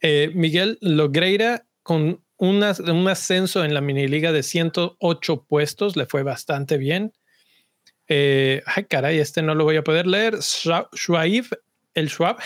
Eh, 0.01 0.31
Miguel 0.35 0.79
Logreira 0.81 1.67
con 1.83 2.23
un 2.39 2.63
ascenso 2.63 3.65
en 3.65 3.73
la 3.73 3.81
mini 3.81 4.09
liga 4.09 4.33
de 4.33 4.43
108 4.43 5.47
puestos, 5.49 5.97
le 5.97 6.05
fue 6.07 6.23
bastante 6.23 6.77
bien. 6.77 7.13
Eh, 8.09 8.63
ay, 8.67 8.85
caray, 8.85 9.19
este 9.19 9.43
no 9.43 9.55
lo 9.55 9.65
voy 9.65 9.77
a 9.77 9.85
poder 9.85 10.07
leer. 10.07 10.43
Schwaib, 10.43 11.47
el 11.95 12.11
Schwab, 12.11 12.37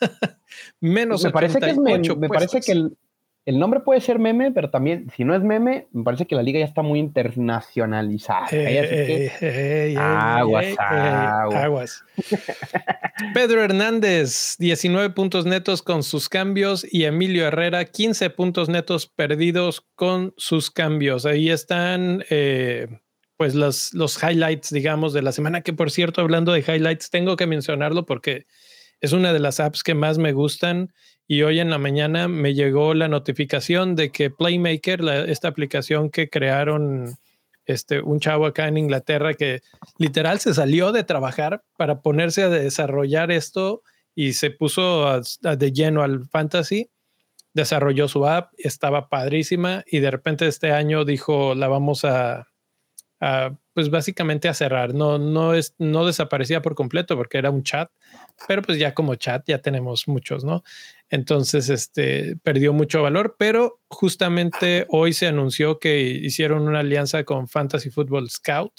menos 0.80 1.24
me 1.24 1.30
parece 1.30 1.58
que 1.58 1.74
Me 2.16 2.28
parece 2.28 2.60
que 2.60 2.72
el, 2.72 2.96
el 3.46 3.58
nombre 3.58 3.80
puede 3.80 4.00
ser 4.00 4.18
meme, 4.18 4.52
pero 4.52 4.70
también, 4.70 5.10
si 5.16 5.24
no 5.24 5.34
es 5.34 5.42
meme, 5.42 5.88
me 5.92 6.04
parece 6.04 6.26
que 6.26 6.34
la 6.34 6.42
liga 6.42 6.58
ya 6.58 6.66
está 6.66 6.82
muy 6.82 6.98
internacionalizada. 6.98 8.46
aguas, 9.96 10.74
aguas. 10.78 12.04
Pedro 13.34 13.64
Hernández, 13.64 14.56
19 14.58 15.10
puntos 15.10 15.46
netos 15.46 15.82
con 15.82 16.02
sus 16.02 16.28
cambios 16.28 16.86
y 16.90 17.04
Emilio 17.04 17.46
Herrera, 17.46 17.86
15 17.86 18.28
puntos 18.30 18.68
netos 18.68 19.06
perdidos 19.06 19.86
con 19.94 20.34
sus 20.36 20.70
cambios. 20.70 21.24
Ahí 21.24 21.50
están, 21.50 22.24
eh, 22.28 22.88
pues, 23.38 23.54
los, 23.54 23.94
los 23.94 24.22
highlights, 24.22 24.70
digamos, 24.70 25.14
de 25.14 25.22
la 25.22 25.32
semana, 25.32 25.62
que 25.62 25.72
por 25.72 25.90
cierto, 25.90 26.20
hablando 26.20 26.52
de 26.52 26.60
highlights, 26.60 27.08
tengo 27.08 27.36
que 27.36 27.46
mencionarlo 27.46 28.04
porque 28.04 28.46
es 29.00 29.12
una 29.12 29.32
de 29.32 29.40
las 29.40 29.60
apps 29.60 29.82
que 29.82 29.94
más 29.94 30.18
me 30.18 30.32
gustan 30.32 30.92
y 31.30 31.44
hoy 31.44 31.60
en 31.60 31.70
la 31.70 31.78
mañana 31.78 32.26
me 32.26 32.54
llegó 32.54 32.92
la 32.92 33.06
notificación 33.06 33.94
de 33.94 34.10
que 34.10 34.30
Playmaker, 34.30 35.00
esta 35.28 35.46
aplicación 35.46 36.10
que 36.10 36.28
crearon 36.28 37.18
este, 37.66 38.00
un 38.00 38.18
chavo 38.18 38.46
acá 38.46 38.66
en 38.66 38.76
Inglaterra 38.76 39.34
que 39.34 39.62
literal 39.96 40.40
se 40.40 40.52
salió 40.54 40.90
de 40.90 41.04
trabajar 41.04 41.62
para 41.76 42.00
ponerse 42.00 42.42
a 42.42 42.48
desarrollar 42.48 43.30
esto 43.30 43.84
y 44.12 44.32
se 44.32 44.50
puso 44.50 45.22
de 45.40 45.72
lleno 45.72 46.02
al 46.02 46.26
fantasy, 46.26 46.90
desarrolló 47.54 48.08
su 48.08 48.26
app, 48.26 48.52
estaba 48.58 49.08
padrísima 49.08 49.84
y 49.86 50.00
de 50.00 50.10
repente 50.10 50.48
este 50.48 50.72
año 50.72 51.04
dijo, 51.04 51.54
la 51.54 51.68
vamos 51.68 52.04
a, 52.04 52.48
pues 53.72 53.90
básicamente 53.90 54.48
a 54.48 54.54
cerrar. 54.54 54.94
No, 54.94 55.18
no, 55.18 55.54
es, 55.54 55.74
no 55.78 56.06
desaparecía 56.06 56.62
por 56.62 56.74
completo 56.74 57.16
porque 57.16 57.38
era 57.38 57.50
un 57.50 57.62
chat, 57.62 57.90
pero 58.48 58.62
pues 58.62 58.78
ya 58.78 58.94
como 58.94 59.14
chat 59.14 59.44
ya 59.46 59.58
tenemos 59.58 60.08
muchos, 60.08 60.44
¿no? 60.44 60.62
Entonces, 61.08 61.68
este 61.68 62.36
perdió 62.42 62.72
mucho 62.72 63.02
valor, 63.02 63.36
pero 63.38 63.80
justamente 63.88 64.86
hoy 64.88 65.12
se 65.12 65.26
anunció 65.26 65.78
que 65.78 66.00
hicieron 66.00 66.68
una 66.68 66.80
alianza 66.80 67.24
con 67.24 67.48
Fantasy 67.48 67.90
Football 67.90 68.30
Scout 68.30 68.72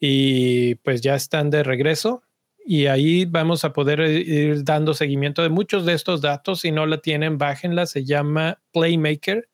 y 0.00 0.76
pues 0.76 1.00
ya 1.00 1.14
están 1.14 1.50
de 1.50 1.62
regreso 1.62 2.22
y 2.66 2.86
ahí 2.86 3.26
vamos 3.26 3.64
a 3.64 3.72
poder 3.72 4.00
ir 4.00 4.64
dando 4.64 4.94
seguimiento 4.94 5.42
de 5.42 5.50
muchos 5.50 5.84
de 5.84 5.92
estos 5.92 6.22
datos. 6.22 6.60
Si 6.60 6.72
no 6.72 6.86
la 6.86 6.98
tienen, 6.98 7.36
bájenla, 7.36 7.86
se 7.86 8.04
llama 8.04 8.62
Playmaker 8.72 9.48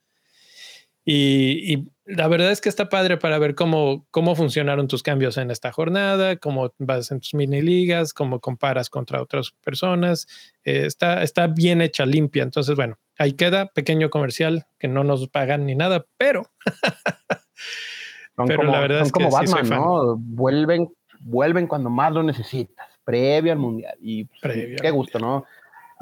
y, 1.04 1.88
la 2.16 2.28
verdad 2.28 2.50
es 2.50 2.60
que 2.60 2.68
está 2.68 2.88
padre 2.88 3.16
para 3.16 3.38
ver 3.38 3.54
cómo, 3.54 4.06
cómo 4.10 4.34
funcionaron 4.34 4.88
tus 4.88 5.02
cambios 5.02 5.36
en 5.36 5.50
esta 5.50 5.72
jornada, 5.72 6.36
cómo 6.36 6.72
vas 6.78 7.10
en 7.10 7.20
tus 7.20 7.34
mini 7.34 7.62
ligas, 7.62 8.12
cómo 8.12 8.40
comparas 8.40 8.90
contra 8.90 9.22
otras 9.22 9.52
personas. 9.62 10.26
Eh, 10.64 10.86
está, 10.86 11.22
está 11.22 11.46
bien 11.46 11.80
hecha, 11.80 12.06
limpia. 12.06 12.42
Entonces, 12.42 12.74
bueno, 12.74 12.98
ahí 13.18 13.34
queda, 13.34 13.66
pequeño 13.66 14.10
comercial 14.10 14.66
que 14.78 14.88
no 14.88 15.04
nos 15.04 15.28
pagan 15.28 15.66
ni 15.66 15.74
nada, 15.74 16.04
pero. 16.16 16.50
pero 18.46 18.64
la 18.64 18.80
verdad 18.80 19.02
es 19.02 19.12
que 19.12 19.24
Batman, 19.24 19.68
¿no? 19.68 20.16
Vuelven, 20.16 20.88
vuelven 21.20 21.66
cuando 21.66 21.90
más 21.90 22.12
lo 22.12 22.22
necesitas, 22.22 22.88
previo 23.04 23.52
al 23.52 23.58
mundial. 23.58 23.96
Y 24.00 24.24
pues, 24.24 24.80
qué 24.80 24.90
gusto, 24.90 25.18
¿no? 25.18 25.44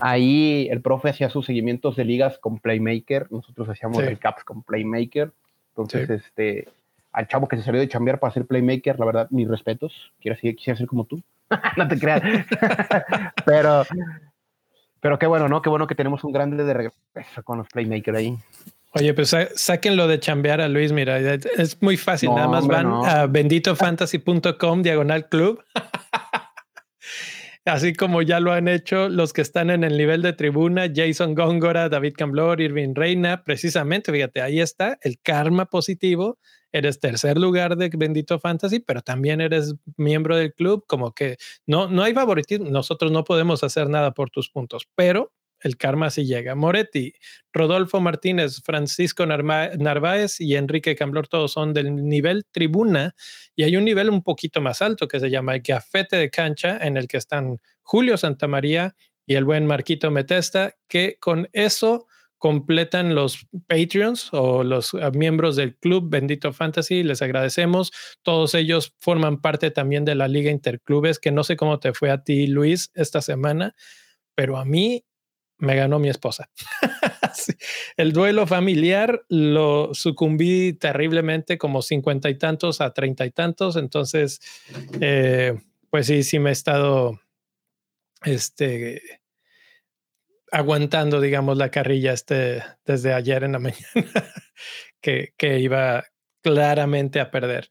Ahí 0.00 0.68
el 0.70 0.80
profe 0.80 1.10
hacía 1.10 1.28
sus 1.28 1.44
seguimientos 1.46 1.96
de 1.96 2.04
ligas 2.04 2.38
con 2.38 2.60
Playmaker, 2.60 3.30
nosotros 3.32 3.68
hacíamos 3.68 3.98
el 4.04 4.18
caps 4.18 4.44
con 4.44 4.62
Playmaker. 4.62 5.32
Entonces, 5.78 6.10
este, 6.10 6.68
al 7.12 7.28
chavo 7.28 7.48
que 7.48 7.56
se 7.56 7.62
salió 7.62 7.80
de 7.80 7.88
chambear 7.88 8.18
para 8.18 8.30
hacer 8.30 8.46
Playmaker, 8.46 8.98
la 8.98 9.06
verdad, 9.06 9.28
mis 9.30 9.48
respetos. 9.48 9.92
Quiero 10.20 10.36
quisiera 10.36 10.76
ser 10.76 10.86
como 10.86 11.04
tú. 11.04 11.22
no 11.76 11.88
te 11.88 11.98
creas. 11.98 12.22
pero, 13.46 13.84
pero 15.00 15.18
qué 15.18 15.26
bueno, 15.26 15.48
¿no? 15.48 15.62
Qué 15.62 15.68
bueno 15.68 15.86
que 15.86 15.94
tenemos 15.94 16.24
un 16.24 16.32
grande 16.32 16.64
de 16.64 16.74
regreso 16.74 17.42
con 17.44 17.58
los 17.58 17.68
Playmaker 17.68 18.16
ahí. 18.16 18.36
Oye, 18.92 19.14
pues 19.14 19.36
sáquenlo 19.54 20.08
de 20.08 20.18
chambear 20.18 20.60
a 20.60 20.68
Luis, 20.68 20.92
mira, 20.92 21.18
es 21.18 21.80
muy 21.82 21.96
fácil, 21.98 22.34
nada 22.34 22.48
más 22.48 22.66
van 22.66 22.86
a 23.04 23.26
benditofantasy.com 23.26 24.82
diagonal 24.82 25.28
club 25.28 25.62
así 27.68 27.92
como 27.92 28.22
ya 28.22 28.40
lo 28.40 28.52
han 28.52 28.68
hecho 28.68 29.08
los 29.08 29.32
que 29.32 29.42
están 29.42 29.70
en 29.70 29.84
el 29.84 29.96
nivel 29.96 30.22
de 30.22 30.32
tribuna, 30.32 30.86
Jason 30.94 31.34
Góngora, 31.34 31.88
David 31.88 32.14
Camblor, 32.16 32.60
Irving 32.60 32.94
Reina, 32.94 33.44
precisamente, 33.44 34.12
fíjate, 34.12 34.40
ahí 34.40 34.60
está 34.60 34.98
el 35.02 35.18
karma 35.20 35.66
positivo. 35.66 36.38
Eres 36.70 37.00
tercer 37.00 37.38
lugar 37.38 37.76
de 37.76 37.90
Bendito 37.96 38.38
Fantasy, 38.38 38.80
pero 38.80 39.00
también 39.00 39.40
eres 39.40 39.74
miembro 39.96 40.36
del 40.36 40.52
club, 40.52 40.84
como 40.86 41.12
que 41.12 41.36
no, 41.66 41.88
no 41.88 42.02
hay 42.02 42.12
favoritismo, 42.12 42.68
nosotros 42.68 43.10
no 43.10 43.24
podemos 43.24 43.64
hacer 43.64 43.88
nada 43.88 44.12
por 44.12 44.28
tus 44.30 44.50
puntos, 44.50 44.86
pero 44.94 45.32
el 45.60 45.76
karma 45.76 46.10
sí 46.10 46.24
llega. 46.24 46.54
Moretti, 46.54 47.12
Rodolfo 47.52 48.00
Martínez, 48.00 48.62
Francisco 48.64 49.26
Narváez 49.26 50.40
y 50.40 50.56
Enrique 50.56 50.96
Camblor, 50.96 51.28
todos 51.28 51.52
son 51.52 51.72
del 51.72 51.94
nivel 51.94 52.44
tribuna 52.50 53.14
y 53.54 53.64
hay 53.64 53.76
un 53.76 53.84
nivel 53.84 54.10
un 54.10 54.22
poquito 54.22 54.60
más 54.60 54.82
alto 54.82 55.08
que 55.08 55.20
se 55.20 55.30
llama 55.30 55.54
el 55.54 55.62
gafete 55.62 56.16
de 56.16 56.30
cancha 56.30 56.78
en 56.80 56.96
el 56.96 57.08
que 57.08 57.16
están 57.16 57.58
Julio 57.82 58.16
Santamaría 58.16 58.94
y 59.26 59.34
el 59.34 59.44
buen 59.44 59.66
Marquito 59.66 60.10
Metesta, 60.10 60.74
que 60.88 61.16
con 61.20 61.48
eso 61.52 62.06
completan 62.38 63.14
los 63.14 63.46
Patreons 63.66 64.30
o 64.32 64.62
los 64.62 64.94
ah, 64.94 65.10
miembros 65.12 65.56
del 65.56 65.76
club 65.76 66.08
Bendito 66.08 66.52
Fantasy. 66.52 67.02
Les 67.02 67.20
agradecemos. 67.20 67.92
Todos 68.22 68.54
ellos 68.54 68.94
forman 68.98 69.40
parte 69.40 69.70
también 69.70 70.04
de 70.04 70.14
la 70.14 70.28
Liga 70.28 70.50
Interclubes, 70.50 71.18
que 71.18 71.32
no 71.32 71.44
sé 71.44 71.56
cómo 71.56 71.78
te 71.80 71.92
fue 71.92 72.10
a 72.10 72.22
ti, 72.22 72.46
Luis, 72.46 72.90
esta 72.94 73.20
semana, 73.20 73.74
pero 74.34 74.56
a 74.56 74.64
mí 74.64 75.04
me 75.58 75.76
ganó 75.76 75.98
mi 75.98 76.08
esposa. 76.08 76.48
El 77.96 78.12
duelo 78.12 78.46
familiar 78.46 79.24
lo 79.28 79.92
sucumbí 79.92 80.72
terriblemente, 80.72 81.58
como 81.58 81.82
cincuenta 81.82 82.30
y 82.30 82.36
tantos 82.36 82.80
a 82.80 82.92
treinta 82.92 83.26
y 83.26 83.30
tantos. 83.30 83.76
Entonces, 83.76 84.40
eh, 85.00 85.54
pues 85.90 86.06
sí, 86.06 86.22
sí 86.22 86.38
me 86.38 86.50
he 86.50 86.52
estado 86.52 87.20
este, 88.24 89.20
aguantando, 90.52 91.20
digamos, 91.20 91.56
la 91.56 91.70
carrilla 91.70 92.12
este, 92.12 92.62
desde 92.84 93.12
ayer 93.12 93.44
en 93.44 93.52
la 93.52 93.58
mañana, 93.58 94.32
que, 95.00 95.34
que 95.36 95.58
iba 95.58 96.04
claramente 96.42 97.20
a 97.20 97.30
perder. 97.30 97.68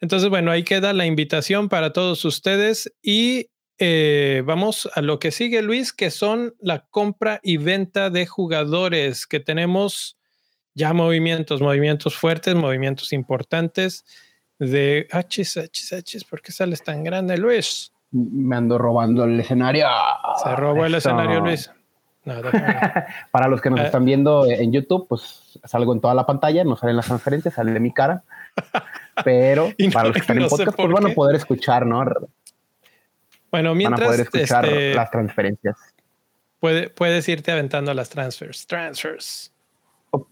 Entonces, 0.00 0.30
bueno, 0.30 0.50
ahí 0.50 0.62
queda 0.62 0.92
la 0.92 1.06
invitación 1.06 1.68
para 1.68 1.92
todos 1.92 2.24
ustedes 2.24 2.92
y 3.02 3.50
eh, 3.82 4.42
vamos 4.44 4.90
a 4.94 5.00
lo 5.00 5.18
que 5.18 5.30
sigue, 5.30 5.62
Luis, 5.62 5.94
que 5.94 6.10
son 6.10 6.54
la 6.60 6.84
compra 6.90 7.40
y 7.42 7.56
venta 7.56 8.10
de 8.10 8.26
jugadores, 8.26 9.26
que 9.26 9.40
tenemos 9.40 10.18
ya 10.74 10.92
movimientos, 10.92 11.62
movimientos 11.62 12.14
fuertes, 12.14 12.54
movimientos 12.54 13.14
importantes 13.14 14.04
de 14.58 15.08
Hs, 15.10 15.56
Hs, 15.56 15.92
Hs. 15.92 16.24
¿Por 16.24 16.42
qué 16.42 16.52
sales 16.52 16.84
tan 16.84 17.02
grande, 17.02 17.38
Luis? 17.38 17.92
Me 18.10 18.54
ando 18.54 18.76
robando 18.76 19.24
el 19.24 19.40
escenario. 19.40 19.86
Se 20.42 20.54
robó 20.56 20.84
el 20.84 20.96
escenario, 20.96 21.40
Luis. 21.40 21.70
Para 23.30 23.48
los 23.48 23.62
que 23.62 23.70
nos 23.70 23.80
ah. 23.80 23.86
están 23.86 24.04
viendo 24.04 24.44
en 24.44 24.72
YouTube, 24.72 25.06
pues 25.08 25.58
salgo 25.64 25.94
en 25.94 26.02
toda 26.02 26.14
la 26.14 26.26
pantalla, 26.26 26.64
no 26.64 26.76
salen 26.76 26.96
las 26.96 27.06
transferencias, 27.06 27.54
sale 27.54 27.80
mi 27.80 27.92
cara. 27.92 28.24
Pero 29.24 29.70
para 29.92 30.08
los 30.08 30.14
que 30.14 30.20
están 30.20 30.38
en 30.38 30.48
podcast, 30.48 30.76
pues 30.76 30.92
van 30.92 31.10
a 31.10 31.14
poder 31.14 31.36
escuchar, 31.36 31.86
¿no? 31.86 32.04
Bueno, 33.50 33.74
mientras. 33.74 34.06
poder 34.06 34.20
escuchar 34.20 34.64
este, 34.66 34.94
las 34.94 35.10
transferencias. 35.10 35.76
Puede, 36.58 36.90
puedes 36.90 37.28
irte 37.28 37.52
aventando 37.52 37.92
las 37.94 38.10
transfers. 38.10 38.66
Transfers. 38.66 39.52
Ok. 40.10 40.26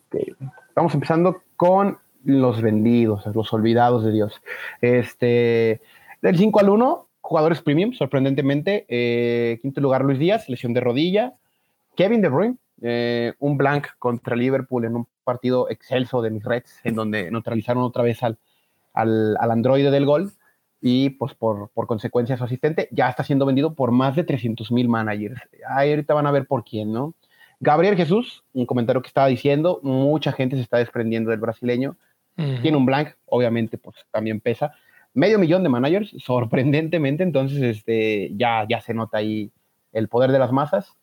Estamos 0.69 0.95
empezando 0.95 1.43
con 1.57 1.99
los 2.25 2.61
vendidos, 2.61 3.25
los 3.35 3.53
olvidados 3.53 4.05
de 4.05 4.13
Dios. 4.13 4.41
Este, 4.81 5.81
del 6.21 6.37
5 6.37 6.61
al 6.61 6.69
1, 6.69 7.09
jugadores 7.21 7.63
premium, 7.63 7.93
sorprendentemente. 7.95 8.85
Eh, 8.89 9.59
quinto 9.63 9.81
lugar, 9.81 10.05
Luis 10.05 10.19
Díaz, 10.19 10.49
lesión 10.49 10.75
de 10.75 10.81
rodilla. 10.81 11.35
Kevin 11.97 12.21
De 12.23 12.29
Bruyne, 12.29 12.57
Eh, 12.81 13.33
un 13.41 13.57
blank 13.57 13.89
contra 13.99 14.37
Liverpool 14.37 14.85
en 14.85 14.95
un 14.95 15.09
partido 15.25 15.69
excelso 15.69 16.23
de 16.23 16.31
mis 16.31 16.45
Reds, 16.45 16.79
en 16.85 16.95
donde 16.95 17.29
neutralizaron 17.29 17.83
otra 17.83 18.05
vez 18.05 18.23
al, 18.23 18.39
al, 18.93 19.37
al 19.41 19.51
androide 19.51 19.91
del 19.91 20.07
gol 20.07 20.31
y 20.81 21.11
pues 21.11 21.35
por, 21.35 21.71
por, 21.71 21.87
consecuencia 21.87 22.37
su 22.37 22.45
asistente 22.45 22.89
ya 22.93 23.09
está 23.09 23.25
siendo 23.25 23.47
vendido 23.47 23.75
por 23.75 23.91
más 23.91 24.15
de 24.15 24.25
300 24.25 24.71
mil 24.71 24.89
managers. 24.89 25.41
Ahí 25.69 25.91
ahorita 25.91 26.15
van 26.15 26.27
a 26.27 26.31
ver 26.31 26.47
por 26.47 26.65
quién, 26.65 26.93
¿no? 26.93 27.15
Gabriel 27.61 27.97
Jesús, 27.97 28.45
un 28.53 28.67
comentario 28.67 29.03
que 29.03 29.09
estaba 29.09 29.27
diciendo, 29.27 29.81
mucha 29.83 30.33
gente 30.33 30.57
se 30.57 30.63
está 30.63 30.79
desprendiendo 30.79 31.31
del 31.31 31.41
brasileño. 31.41 31.97
Tiene 32.63 32.77
un 32.77 32.87
blank, 32.87 33.15
obviamente, 33.27 33.79
pues 33.79 33.97
también 34.13 34.39
pesa. 34.39 34.73
Medio 35.13 35.41
millón 35.41 35.65
de 35.65 35.69
managers, 35.69 36.15
sorprendentemente, 36.25 37.25
entonces 37.25 37.61
este, 37.61 38.31
ya, 38.37 38.65
ya 38.69 38.81
se 38.81 38.95
nota 38.95 39.19
ahí 39.19 39.51
el 39.93 40.07
poder 40.07 40.31
de 40.31 40.39
las 40.39 40.53
masas. 40.53 40.95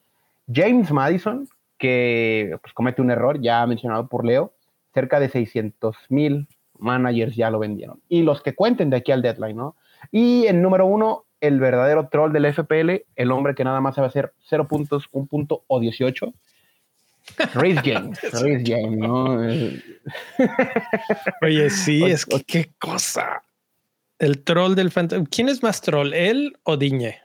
James 0.50 0.94
Madison, 0.94 1.50
que 1.78 2.58
pues, 2.62 2.74
comete 2.74 3.02
un 3.02 3.12
error, 3.12 3.42
ya 3.42 3.66
mencionado 3.68 4.08
por 4.08 4.24
Leo, 4.24 4.54
cerca 4.94 5.20
de 5.20 5.28
600 5.28 5.98
mil 6.08 6.48
managers 6.80 7.36
ya 7.36 7.50
lo 7.50 7.60
vendieron. 7.60 8.02
Y 8.10 8.24
los 8.24 8.42
que 8.42 8.56
cuenten 8.56 8.90
de 8.90 8.98
aquí 8.98 9.12
al 9.12 9.22
deadline, 9.22 9.58
¿no? 9.58 9.76
Y 10.12 10.48
en 10.48 10.62
número 10.62 10.86
uno, 10.86 11.26
el 11.42 11.60
verdadero 11.60 12.10
troll 12.10 12.32
del 12.32 12.52
FPL, 12.54 13.06
el 13.16 13.32
hombre 13.32 13.56
que 13.56 13.64
nada 13.64 13.82
más 13.82 13.96
sabe 13.96 14.08
hacer 14.08 14.34
0 14.50 14.68
puntos, 14.68 15.08
1 15.12 15.28
punto 15.28 15.64
o 15.68 15.80
18. 15.80 16.34
Race 17.54 17.82
James, 17.84 18.22
Race 18.34 18.64
James, 18.66 18.98
¿no? 18.98 19.40
Oye, 21.42 21.70
sí, 21.70 22.04
es 22.06 22.26
que 22.26 22.44
qué 22.44 22.72
cosa. 22.80 23.42
El 24.20 24.44
troll 24.44 24.76
del 24.76 24.92
fantasma. 24.92 25.26
¿Quién 25.30 25.50
es 25.50 25.62
más 25.62 25.82
troll, 25.82 26.14
él 26.14 26.58
o 26.64 26.78
Diñe? 26.78 27.20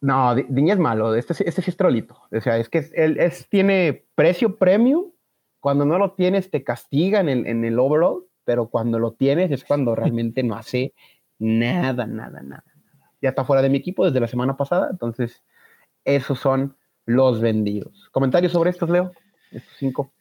No, 0.00 0.34
Diñe 0.34 0.72
es 0.72 0.78
malo. 0.78 1.14
Este, 1.14 1.32
este 1.46 1.62
sí 1.62 1.70
es 1.70 1.76
trollito. 1.76 2.20
O 2.30 2.40
sea, 2.40 2.58
es 2.58 2.68
que 2.68 2.90
él 2.94 3.18
es, 3.18 3.48
tiene 3.48 4.04
precio 4.14 4.56
premium 4.56 5.10
cuando 5.60 5.84
no 5.84 5.98
lo 5.98 6.12
tienes, 6.12 6.50
te 6.50 6.62
castigan 6.64 7.28
en, 7.28 7.46
en 7.46 7.64
el 7.64 7.78
overall, 7.78 8.24
pero 8.44 8.68
cuando 8.68 8.98
lo 8.98 9.12
tienes 9.12 9.50
es 9.50 9.64
cuando 9.64 9.94
realmente 9.94 10.42
no 10.42 10.54
hace 10.54 10.94
nada, 11.38 12.06
nada, 12.06 12.42
nada. 12.42 12.64
Ya 13.20 13.30
está 13.30 13.44
fuera 13.44 13.62
de 13.62 13.68
mi 13.68 13.78
equipo 13.78 14.04
desde 14.04 14.20
la 14.20 14.28
semana 14.28 14.56
pasada, 14.56 14.88
entonces 14.90 15.42
esos 16.04 16.38
son 16.38 16.76
los 17.04 17.40
vendidos. 17.40 18.08
¿Comentarios 18.12 18.52
sobre 18.52 18.70
estos, 18.70 18.90
Leo? 18.90 19.12
Estos 19.50 19.74
cinco. 19.78 20.12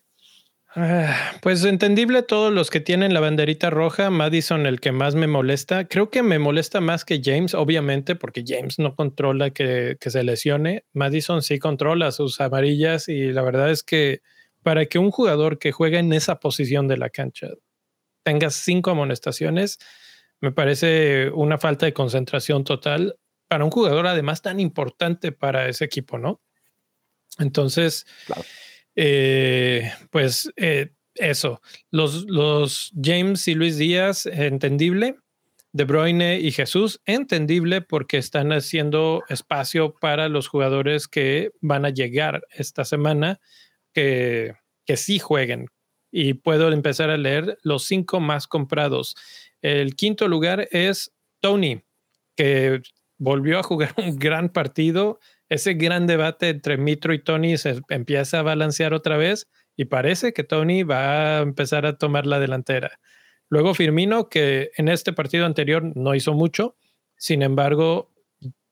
Ah, 0.75 1.31
pues 1.41 1.65
entendible 1.65 2.21
todos 2.21 2.53
los 2.53 2.69
que 2.69 2.79
tienen 2.79 3.13
la 3.13 3.19
banderita 3.19 3.69
roja, 3.69 4.09
Madison 4.09 4.65
el 4.65 4.79
que 4.79 4.91
más 4.91 5.15
me 5.15 5.27
molesta. 5.27 5.87
Creo 5.87 6.09
que 6.09 6.21
me 6.21 6.37
molesta 6.37 6.81
más 6.81 7.03
que 7.03 7.21
James, 7.23 7.55
obviamente, 7.55 8.15
porque 8.15 8.43
James 8.45 8.77
no 8.77 8.95
controla 8.95 9.49
que, 9.49 9.97
que 9.99 10.09
se 10.11 10.23
lesione. 10.23 10.83
Madison 10.93 11.41
sí 11.41 11.57
controla 11.57 12.11
sus 12.11 12.39
amarillas 12.41 13.09
y 13.09 13.31
la 13.31 13.41
verdad 13.41 13.71
es 13.71 13.83
que 13.83 14.21
para 14.67 14.85
que 14.85 14.99
un 14.99 15.11
jugador 15.11 15.59
que 15.59 15.71
juega 15.71 15.97
en 15.97 16.11
esa 16.11 16.41
posición 16.41 16.89
de 16.89 16.97
la 16.97 17.09
cancha 17.09 17.47
tenga 18.23 18.49
cinco 18.49 18.91
amonestaciones, 18.91 19.79
me 20.41 20.51
parece 20.51 21.29
una 21.29 21.57
falta 21.57 21.85
de 21.85 21.93
concentración 21.93 22.65
total 22.65 23.17
para 23.47 23.63
un 23.63 23.71
jugador 23.71 24.07
además 24.07 24.41
tan 24.41 24.59
importante 24.59 25.31
para 25.31 25.69
ese 25.69 25.85
equipo, 25.85 26.17
¿no? 26.17 26.41
Entonces, 27.39 28.05
eh, 28.97 29.89
pues 30.09 30.51
eh, 30.57 30.89
eso, 31.15 31.61
los, 31.89 32.25
los 32.25 32.91
James 33.01 33.47
y 33.47 33.55
Luis 33.55 33.77
Díaz, 33.77 34.25
entendible. 34.25 35.15
De 35.71 35.85
Bruyne 35.85 36.41
y 36.41 36.51
Jesús, 36.51 36.99
entendible 37.05 37.79
porque 37.79 38.17
están 38.17 38.51
haciendo 38.51 39.23
espacio 39.29 39.93
para 39.93 40.27
los 40.27 40.49
jugadores 40.49 41.07
que 41.07 41.51
van 41.61 41.85
a 41.85 41.89
llegar 41.89 42.41
esta 42.51 42.83
semana 42.83 43.39
que, 43.97 44.53
que 44.85 44.95
sí 44.95 45.17
jueguen. 45.17 45.69
Y 46.11 46.35
puedo 46.35 46.71
empezar 46.71 47.09
a 47.09 47.17
leer 47.17 47.57
los 47.63 47.85
cinco 47.85 48.19
más 48.19 48.45
comprados. 48.45 49.15
El 49.63 49.95
quinto 49.95 50.27
lugar 50.27 50.67
es 50.69 51.15
Tony, 51.41 51.81
que 52.35 52.83
volvió 53.17 53.57
a 53.57 53.63
jugar 53.63 53.95
un 53.97 54.19
gran 54.19 54.49
partido. 54.49 55.19
Ese 55.49 55.73
gran 55.73 56.05
debate 56.05 56.49
entre 56.49 56.77
Mitro 56.77 57.11
y 57.11 57.23
Tony 57.23 57.57
se 57.57 57.81
empieza 57.89 58.37
a 58.39 58.43
balancear 58.43 58.93
otra 58.93 59.17
vez 59.17 59.49
y 59.75 59.85
parece 59.85 60.31
que 60.31 60.43
Tony 60.43 60.83
va 60.83 61.39
a 61.39 61.41
empezar 61.41 61.87
a 61.87 61.97
tomar 61.97 62.27
la 62.27 62.39
delantera. 62.39 62.99
Luego 63.49 63.73
Firmino, 63.73 64.29
que 64.29 64.69
en 64.77 64.89
este 64.89 65.11
partido 65.11 65.47
anterior 65.47 65.81
no 65.95 66.13
hizo 66.13 66.33
mucho, 66.33 66.75
sin 67.15 67.41
embargo, 67.41 68.11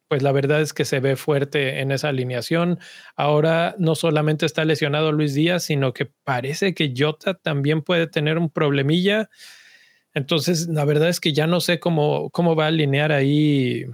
pues 0.07 0.21
la 0.21 0.31
verdad 0.31 0.61
es 0.61 0.73
que 0.73 0.85
se 0.85 0.99
ve 0.99 1.15
fuerte 1.15 1.79
en 1.79 1.91
esa 1.91 2.09
alineación. 2.09 2.79
Ahora 3.15 3.75
no 3.79 3.95
solamente 3.95 4.45
está 4.45 4.65
lesionado 4.65 5.11
Luis 5.11 5.33
Díaz, 5.33 5.63
sino 5.63 5.93
que 5.93 6.05
parece 6.23 6.73
que 6.73 6.93
Jota 6.95 7.33
también 7.33 7.81
puede 7.81 8.07
tener 8.07 8.37
un 8.37 8.49
problemilla. 8.49 9.29
Entonces, 10.13 10.67
la 10.67 10.85
verdad 10.85 11.09
es 11.09 11.19
que 11.19 11.33
ya 11.33 11.47
no 11.47 11.59
sé 11.59 11.79
cómo, 11.79 12.29
cómo 12.29 12.55
va 12.55 12.65
a 12.65 12.67
alinear 12.67 13.11
ahí 13.11 13.85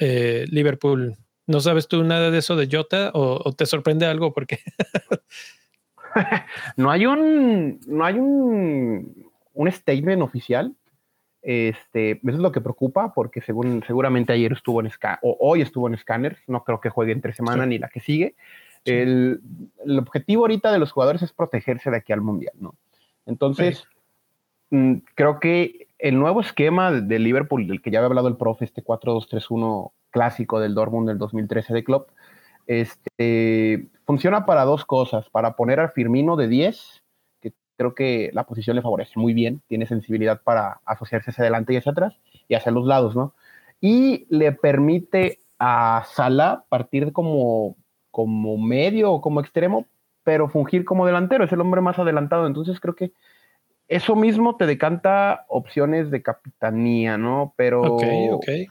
eh, 0.00 0.46
Liverpool. 0.50 1.16
¿No 1.46 1.60
sabes 1.60 1.86
tú 1.86 2.02
nada 2.02 2.30
de 2.30 2.38
eso 2.38 2.56
de 2.56 2.68
Jota 2.70 3.10
o, 3.14 3.52
te 3.52 3.66
sorprende 3.66 4.06
algo? 4.06 4.32
Porque 4.32 4.60
no 6.76 6.90
hay 6.90 7.06
un, 7.06 7.78
no 7.86 8.04
hay 8.04 8.14
un, 8.14 9.30
un 9.52 9.72
statement 9.72 10.22
oficial 10.22 10.74
este, 11.42 12.12
eso 12.12 12.20
es 12.24 12.38
lo 12.38 12.52
que 12.52 12.60
preocupa 12.60 13.12
porque 13.12 13.40
según, 13.40 13.82
seguramente 13.86 14.32
ayer 14.32 14.52
estuvo 14.52 14.80
en 14.80 14.90
o 15.22 15.36
hoy 15.40 15.60
estuvo 15.60 15.88
en 15.88 15.98
Scanners, 15.98 16.38
no 16.46 16.62
creo 16.62 16.80
que 16.80 16.88
juegue 16.88 17.12
entre 17.12 17.32
semana 17.32 17.66
ni 17.66 17.78
la 17.78 17.88
que 17.88 18.00
sigue. 18.00 18.36
El, 18.84 19.40
el, 19.84 19.98
objetivo 19.98 20.42
ahorita 20.42 20.72
de 20.72 20.78
los 20.78 20.92
jugadores 20.92 21.22
es 21.22 21.32
protegerse 21.32 21.90
de 21.90 21.98
aquí 21.98 22.12
al 22.12 22.20
Mundial, 22.20 22.54
¿no? 22.58 22.74
Entonces, 23.26 23.86
mm, 24.70 24.94
creo 25.14 25.38
que 25.38 25.88
el 25.98 26.18
nuevo 26.18 26.40
esquema 26.40 26.90
de, 26.90 27.18
Liverpool, 27.18 27.68
del 27.68 27.80
que 27.80 27.90
ya 27.90 28.00
había 28.00 28.08
hablado 28.08 28.28
el 28.28 28.36
profe, 28.36 28.64
este 28.64 28.82
4-2-3-1 28.82 29.92
clásico 30.10 30.58
del 30.58 30.74
Dortmund 30.74 31.08
del 31.08 31.18
2013 31.18 31.74
de 31.74 31.84
Klopp, 31.84 32.10
este, 32.66 33.88
funciona 34.04 34.44
para 34.44 34.64
dos 34.64 34.84
cosas, 34.84 35.28
para 35.30 35.54
poner 35.54 35.78
al 35.78 35.90
Firmino 35.90 36.36
de 36.36 36.48
10 36.48 37.01
creo 37.82 37.94
que 37.94 38.30
la 38.32 38.44
posición 38.44 38.76
le 38.76 38.82
favorece 38.82 39.12
muy 39.16 39.34
bien, 39.34 39.60
tiene 39.66 39.86
sensibilidad 39.86 40.40
para 40.42 40.80
asociarse 40.84 41.30
hacia 41.30 41.42
adelante 41.42 41.72
y 41.72 41.76
hacia 41.76 41.92
atrás 41.92 42.14
y 42.48 42.54
hacia 42.54 42.70
los 42.70 42.86
lados, 42.86 43.16
¿no? 43.16 43.34
Y 43.80 44.26
le 44.30 44.52
permite 44.52 45.40
a 45.58 46.04
Salah 46.14 46.64
partir 46.68 47.12
como, 47.12 47.76
como 48.12 48.56
medio 48.56 49.10
o 49.12 49.20
como 49.20 49.40
extremo, 49.40 49.86
pero 50.22 50.48
fungir 50.48 50.84
como 50.84 51.04
delantero, 51.06 51.44
es 51.44 51.52
el 51.52 51.60
hombre 51.60 51.80
más 51.80 51.98
adelantado, 51.98 52.46
entonces 52.46 52.78
creo 52.78 52.94
que 52.94 53.12
eso 53.88 54.14
mismo 54.14 54.56
te 54.56 54.66
decanta 54.66 55.44
opciones 55.48 56.12
de 56.12 56.22
capitanía, 56.22 57.18
¿no? 57.18 57.52
Pero 57.56 57.98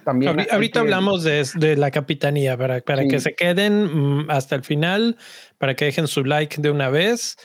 también... 0.06 0.48
Ahorita, 0.50 0.80
hablamos 0.80 1.24
de, 1.24 1.46
de, 1.56 1.76
la 1.76 1.92
capitanía, 1.92 2.58
para, 2.58 2.80
para 2.80 3.06
que 3.06 3.20
se 3.20 3.36
queden 3.36 4.24
mm, 4.24 4.32
hasta 4.32 4.56
el 4.56 4.64
final, 4.64 5.18
para 5.58 5.76
que 5.76 5.86
dejen 5.86 6.08
su 6.08 6.24
like 6.24 6.62
de 6.62 6.72
una 6.72 6.90
vez 6.90 7.36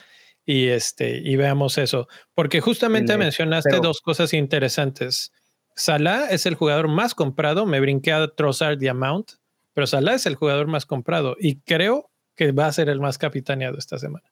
y 0.47 0.69
este 0.69 1.17
y 1.17 1.35
veamos 1.35 1.77
eso, 1.77 2.07
porque 2.33 2.61
justamente 2.61 3.17
mencionaste 3.17 3.79
dos 3.81 3.99
cosas 4.01 4.33
interesantes. 4.33 5.33
Salah 5.75 6.29
es 6.31 6.45
el 6.45 6.55
jugador 6.55 6.87
más 6.87 7.13
comprado, 7.13 7.65
me 7.67 7.81
brinqué 7.81 8.13
a 8.13 8.27
Trossard 8.29 8.81
y 8.81 8.91
Mount, 8.91 9.33
pero 9.73 9.85
Salah 9.85 10.15
es 10.15 10.25
el 10.25 10.35
jugador 10.35 10.67
más 10.67 10.85
comprado 10.85 11.35
y 11.37 11.57
creo 11.59 12.09
que 12.35 12.53
va 12.53 12.65
a 12.65 12.71
ser 12.71 12.87
el 12.87 13.01
más 13.01 13.17
capitaneado 13.17 13.77
esta 13.77 13.99
semana. 13.99 14.25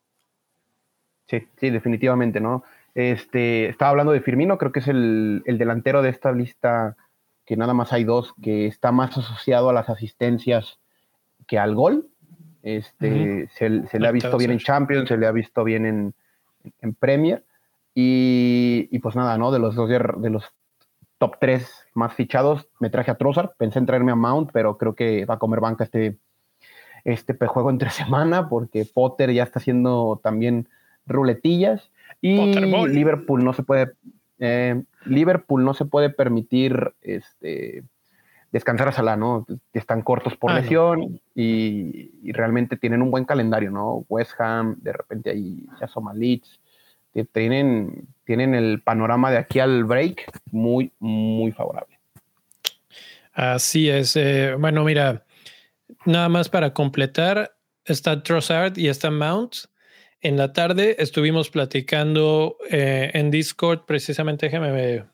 Sí, 1.26 1.46
sí, 1.60 1.68
definitivamente, 1.68 2.40
¿no? 2.40 2.64
Este, 2.94 3.68
estaba 3.68 3.90
hablando 3.90 4.12
de 4.12 4.22
Firmino, 4.22 4.56
creo 4.56 4.72
que 4.72 4.80
es 4.80 4.88
el, 4.88 5.42
el 5.44 5.58
delantero 5.58 6.00
de 6.00 6.08
esta 6.08 6.32
lista, 6.32 6.96
que 7.44 7.58
nada 7.58 7.74
más 7.74 7.92
hay 7.92 8.04
dos, 8.04 8.32
que 8.42 8.66
está 8.66 8.90
más 8.90 9.18
asociado 9.18 9.68
a 9.68 9.74
las 9.74 9.90
asistencias 9.90 10.78
que 11.46 11.58
al 11.58 11.74
gol, 11.74 12.08
este, 12.66 13.48
se, 13.54 13.68
le 13.70 14.08
ha 14.08 14.10
visto 14.10 14.36
bien 14.36 14.50
en 14.50 14.58
Champions, 14.58 15.08
se 15.08 15.16
le 15.16 15.28
ha 15.28 15.30
visto 15.30 15.62
bien 15.62 15.86
en, 15.86 16.14
en 16.80 16.94
Premier. 16.94 17.44
Y, 17.94 18.98
pues 18.98 19.14
nada, 19.14 19.38
¿no? 19.38 19.52
De 19.52 19.60
los 19.60 19.76
dos 19.76 19.88
de 19.88 20.30
los 20.30 20.52
top 21.18 21.36
3 21.40 21.86
más 21.94 22.12
fichados, 22.12 22.66
me 22.80 22.90
traje 22.90 23.12
a 23.12 23.14
Trossard. 23.14 23.50
Pensé 23.56 23.78
en 23.78 23.86
traerme 23.86 24.10
a 24.10 24.16
Mount, 24.16 24.50
pero 24.52 24.76
creo 24.78 24.96
que 24.96 25.24
va 25.26 25.34
a 25.34 25.38
comer 25.38 25.60
banca 25.60 25.84
este, 25.84 26.18
este 27.04 27.34
juego 27.46 27.70
entre 27.70 27.90
semana, 27.90 28.48
porque 28.48 28.84
Potter 28.84 29.32
ya 29.32 29.44
está 29.44 29.60
haciendo 29.60 30.20
también 30.20 30.68
ruletillas. 31.06 31.92
Y 32.20 32.36
Liverpool 32.88 33.44
no 33.44 33.52
se 33.52 33.62
puede. 33.62 33.92
Eh, 34.40 34.82
Liverpool 35.04 35.64
no 35.64 35.72
se 35.72 35.84
puede 35.84 36.10
permitir 36.10 36.94
este, 37.00 37.84
descansar 38.52 38.88
a 38.88 38.92
Salah, 38.92 39.16
¿no? 39.16 39.46
Están 39.72 40.02
cortos 40.02 40.36
por 40.36 40.50
ah, 40.50 40.60
lesión 40.60 41.20
y, 41.34 42.10
realmente 42.32 42.76
tienen 42.76 43.02
un 43.02 43.10
buen 43.10 43.24
calendario, 43.24 43.70
¿no? 43.70 44.04
West 44.08 44.32
Ham, 44.38 44.76
de 44.80 44.92
repente 44.92 45.30
ahí 45.30 45.66
ya 45.78 45.86
asoma 45.86 46.14
Leeds, 46.14 46.60
tienen, 47.24 48.08
tienen 48.24 48.54
el 48.54 48.82
panorama 48.82 49.30
de 49.30 49.38
aquí 49.38 49.58
al 49.58 49.84
break 49.84 50.30
muy, 50.50 50.92
muy 50.98 51.52
favorable. 51.52 51.98
Así 53.32 53.88
es. 53.88 54.16
Eh, 54.16 54.54
bueno, 54.58 54.84
mira, 54.84 55.24
nada 56.04 56.28
más 56.28 56.48
para 56.48 56.72
completar, 56.72 57.56
está 57.84 58.22
Trossard 58.22 58.76
y 58.76 58.88
está 58.88 59.10
Mount. 59.10 59.56
En 60.20 60.36
la 60.36 60.52
tarde 60.52 60.96
estuvimos 60.98 61.50
platicando 61.50 62.56
eh, 62.70 63.10
en 63.14 63.30
Discord, 63.30 63.84
precisamente, 63.86 64.46
déjame 64.46 64.72
me, 64.72 65.04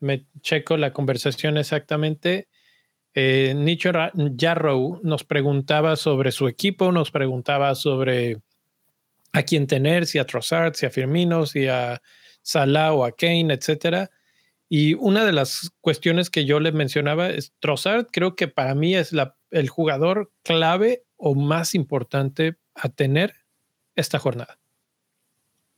me, 0.00 0.26
checo 0.40 0.76
la 0.76 0.92
conversación 0.92 1.58
exactamente. 1.58 2.48
Eh, 3.14 3.52
Nicho 3.54 3.92
Jarrow 4.36 5.00
nos 5.02 5.24
preguntaba 5.24 5.96
sobre 5.96 6.32
su 6.32 6.48
equipo, 6.48 6.92
nos 6.92 7.10
preguntaba 7.10 7.74
sobre 7.74 8.40
a 9.32 9.42
quién 9.42 9.66
tener, 9.66 10.06
si 10.06 10.18
a 10.18 10.26
Trossard, 10.26 10.74
si 10.74 10.86
a 10.86 10.90
Firmino, 10.90 11.46
si 11.46 11.66
a 11.66 12.00
Salah 12.42 12.92
o 12.92 13.04
a 13.04 13.12
Kane, 13.12 13.52
etcétera. 13.52 14.10
Y 14.68 14.94
una 14.94 15.24
de 15.24 15.32
las 15.32 15.70
cuestiones 15.80 16.30
que 16.30 16.46
yo 16.46 16.58
le 16.58 16.72
mencionaba 16.72 17.28
es 17.28 17.52
Trossard, 17.60 18.06
creo 18.10 18.34
que 18.34 18.48
para 18.48 18.74
mí 18.74 18.94
es 18.94 19.12
el 19.50 19.68
jugador 19.68 20.32
clave 20.42 21.04
o 21.16 21.34
más 21.34 21.74
importante 21.74 22.56
a 22.74 22.88
tener 22.88 23.34
esta 23.94 24.18
jornada. 24.18 24.58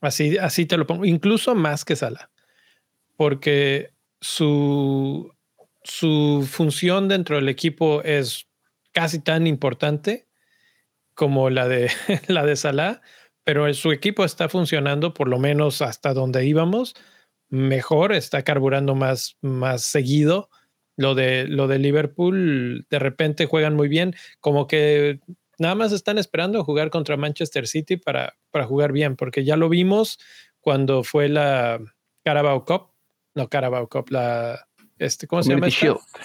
Así, 0.01 0.39
así 0.39 0.67
te 0.67 0.77
lo 0.77 0.87
pongo, 0.87 1.05
incluso 1.05 1.55
más 1.55 1.85
que 1.85 1.97
Salah, 1.97 2.31
porque 3.17 3.91
su, 4.21 5.34
su 5.85 6.49
función 6.51 7.09
dentro 7.09 7.37
del 7.37 7.49
equipo 7.49 8.03
es 8.03 8.49
casi 8.93 9.21
tan 9.21 9.47
importante 9.47 10.27
como 11.15 11.51
la 11.51 11.69
de, 11.69 11.91
la 12.29 12.45
de 12.45 12.57
Salah, 12.57 13.03
pero 13.45 13.73
su 13.75 13.93
equipo 13.93 14.25
está 14.25 14.49
funcionando 14.49 15.15
por 15.15 15.29
lo 15.29 15.39
menos 15.39 15.83
hasta 15.83 16.15
donde 16.15 16.47
íbamos 16.47 16.95
mejor, 17.51 18.13
está 18.13 18.43
carburando 18.43 18.95
más, 18.95 19.37
más 19.43 19.83
seguido. 19.83 20.49
Lo 20.97 21.17
de, 21.17 21.49
lo 21.49 21.67
de 21.67 21.81
Liverpool, 21.81 22.87
de 22.89 22.99
repente 23.01 23.47
juegan 23.47 23.75
muy 23.75 23.89
bien, 23.89 24.15
como 24.39 24.69
que 24.69 25.19
nada 25.59 25.75
más 25.75 25.91
están 25.91 26.19
esperando 26.19 26.63
jugar 26.63 26.91
contra 26.91 27.17
Manchester 27.17 27.67
City 27.67 27.97
para, 27.97 28.35
para 28.53 28.65
jugar 28.65 28.93
bien, 28.93 29.17
porque 29.17 29.45
ya 29.45 29.57
lo 29.57 29.69
vimos 29.69 30.21
cuando 30.61 31.03
fue 31.03 31.29
la 31.29 31.81
Carabao 32.25 32.65
Cup, 32.65 32.93
no 33.35 33.49
Carabao 33.49 33.89
Cup, 33.89 34.11
la, 34.11 34.69
este, 34.99 35.27
¿cómo 35.27 35.43
se 35.43 35.51
llama? 35.51 35.69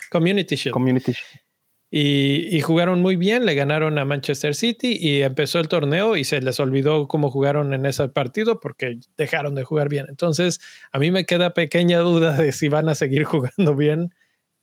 Community 0.10 0.56
Shield. 0.56 0.74
Community 0.74 1.12
Shield. 1.12 1.50
Y, 1.92 2.62
jugaron 2.62 3.02
muy 3.02 3.16
bien, 3.16 3.48
le 3.48 3.56
ganaron 3.56 3.98
a 3.98 4.06
Manchester 4.06 4.54
City 4.54 4.96
y 5.00 5.24
empezó 5.24 5.60
el 5.60 5.68
torneo 5.68 6.18
y 6.18 6.24
se 6.24 6.40
les 6.40 6.60
olvidó 6.60 7.08
cómo 7.08 7.32
jugaron 7.32 7.74
en 7.74 7.88
ese 7.88 8.08
partido 8.10 8.60
porque 8.60 9.00
dejaron 9.18 9.56
de 9.56 9.64
jugar 9.64 9.90
bien. 9.90 10.06
Entonces, 10.08 10.60
a 10.92 11.00
mí 11.00 11.10
me 11.10 11.26
queda 11.26 11.56
pequeña 11.56 12.00
duda 12.00 12.38
de 12.38 12.52
si 12.52 12.70
van 12.70 12.90
a 12.90 12.96
seguir 12.96 13.24
jugando 13.26 13.76
bien 13.76 14.14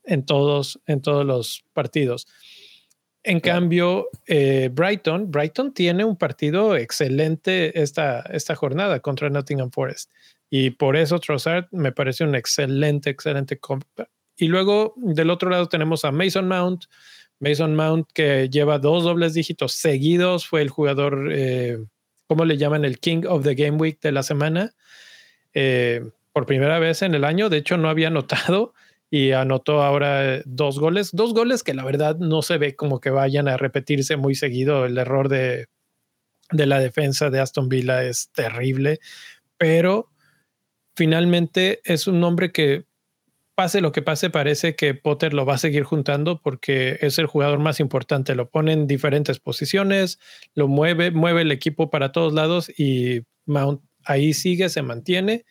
en 0.05 0.25
todos, 0.25 0.81
en 0.87 1.03
todos 1.03 1.27
los 1.27 1.65
partidos. 1.73 2.29
En 3.25 3.41
cambio, 3.41 4.09
eh, 4.29 4.71
Brighton, 4.73 5.29
Brighton 5.29 5.75
tiene 5.75 6.05
un 6.05 6.17
partido 6.17 6.77
excelente 6.77 7.83
esta, 7.83 8.21
esta 8.21 8.55
jornada 8.55 9.01
contra 9.01 9.31
Nottingham 9.31 9.73
Forest. 9.73 10.13
Y 10.51 10.71
por 10.71 10.97
eso 10.97 11.19
Trossard 11.19 11.67
me 11.73 11.93
parece 11.93 12.25
un 12.25 12.35
excelente, 12.35 13.11
excelente 13.11 13.59
compra. 13.59 14.09
Y 14.37 14.49
luego 14.49 14.95
del 14.97 15.31
otro 15.31 15.51
lado 15.51 15.69
tenemos 15.69 16.05
a 16.05 16.13
Mason 16.13 16.47
Mount, 16.47 16.85
Mason 17.41 17.75
Mount, 17.75 18.09
que 18.13 18.49
lleva 18.49 18.79
dos 18.79 19.05
dobles 19.05 19.35
dígitos 19.35 19.73
seguidos, 19.73 20.47
fue 20.47 20.63
el 20.63 20.71
jugador, 20.71 21.31
eh, 21.33 21.79
¿cómo 22.27 22.45
le 22.45 22.57
llaman? 22.57 22.85
El 22.85 22.99
King 22.99 23.23
of 23.29 23.45
the 23.45 23.55
Game 23.55 23.77
Week 23.77 24.01
de 24.01 24.13
la 24.13 24.23
semana. 24.23 24.75
Eh, 25.55 26.03
por 26.33 26.47
primera 26.47 26.79
vez 26.79 27.03
en 27.03 27.15
el 27.15 27.25
año, 27.25 27.49
de 27.49 27.59
hecho 27.59 27.79
no 27.79 27.89
había 27.89 28.09
anotado 28.09 28.75
y 29.11 29.33
anotó 29.33 29.83
ahora 29.83 30.43
dos 30.45 30.79
goles, 30.79 31.11
dos 31.13 31.33
goles 31.33 31.63
que 31.63 31.75
la 31.75 31.85
verdad 31.85 32.19
no 32.19 32.43
se 32.43 32.59
ve 32.59 32.77
como 32.77 33.01
que 33.01 33.11
vayan 33.11 33.49
a 33.49 33.57
repetirse 33.57 34.17
muy 34.17 34.35
seguido. 34.35 34.85
El 34.85 34.99
error 34.99 35.29
de, 35.29 35.69
de 36.51 36.67
la 36.67 36.79
defensa 36.79 37.31
de 37.31 37.41
Aston 37.41 37.69
Villa 37.69 38.05
es 38.05 38.31
terrible, 38.33 38.99
pero 39.57 40.11
finalmente 40.97 41.81
es 41.85 42.07
un 42.07 42.25
hombre 42.25 42.51
que 42.51 42.87
pase 43.55 43.81
lo 43.81 43.93
que 43.93 44.03
pase, 44.03 44.29
parece 44.29 44.77
que 44.77 44.95
Potter 44.95 45.33
lo 45.33 45.47
va 45.47 45.55
a 45.55 45.59
seguir 45.59 45.85
juntando 45.85 46.43
porque 46.43 46.99
es 47.01 47.19
el 47.19 47.27
jugador 47.27 47.59
más 47.59 47.81
importante. 47.81 48.35
Lo 48.35 48.51
pone 48.51 48.73
en 48.73 48.87
diferentes 48.87 49.39
posiciones, 49.39 50.19
lo 50.55 50.69
mueve, 50.69 51.11
mueve 51.11 51.43
el 51.43 51.53
equipo 51.53 51.89
para 51.89 52.13
todos 52.13 52.35
lados 52.35 52.71
y 52.79 53.23
Mount 53.47 53.83
ahí 54.05 54.35
sigue, 54.35 54.69
se 54.69 54.83
mantiene 54.83 55.45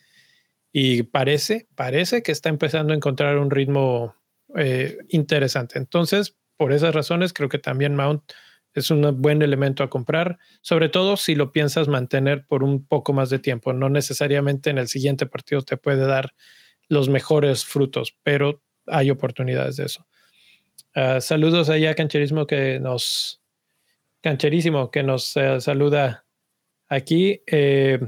y 0.72 1.04
parece, 1.04 1.68
parece 1.76 2.22
que 2.22 2.32
está 2.32 2.50
empezando 2.50 2.94
a 2.94 2.96
encontrar 2.96 3.38
un 3.38 3.50
ritmo 3.50 4.16
eh, 4.56 4.98
interesante. 5.10 5.80
Entonces, 5.80 6.36
por 6.58 6.74
esas 6.74 6.94
razones, 6.94 7.34
creo 7.34 7.50
que 7.50 7.60
también 7.60 7.96
Mount 7.96 8.24
es 8.76 8.92
un 8.92 9.22
buen 9.22 9.42
elemento 9.42 9.84
a 9.84 9.90
comprar, 9.90 10.38
sobre 10.62 10.90
todo 10.90 11.18
si 11.18 11.34
lo 11.34 11.52
piensas 11.52 11.88
mantener 11.88 12.46
por 12.46 12.62
un 12.62 12.86
poco 12.86 13.14
más 13.14 13.30
de 13.30 13.40
tiempo. 13.40 13.74
No 13.74 13.90
necesariamente 13.90 14.70
en 14.70 14.78
el 14.78 14.90
siguiente 14.90 15.26
partido 15.26 15.62
te 15.62 15.78
puede 15.78 16.06
dar 16.06 16.34
los 16.90 17.10
mejores 17.10 17.66
frutos, 17.66 18.18
pero 18.22 18.62
hay 18.86 19.10
oportunidades 19.10 19.78
de 19.78 19.86
eso. 19.86 20.06
Ah, 20.94 21.22
saludos 21.22 21.70
allá, 21.70 21.96
Cancherismo, 21.96 22.46
que 22.46 22.80
nos, 22.80 23.42
Cancherísimo, 24.22 24.92
que 24.92 25.04
nos 25.04 25.36
eh, 25.38 25.62
saluda 25.62 26.26
aquí. 26.90 27.42
Eh, 27.48 28.00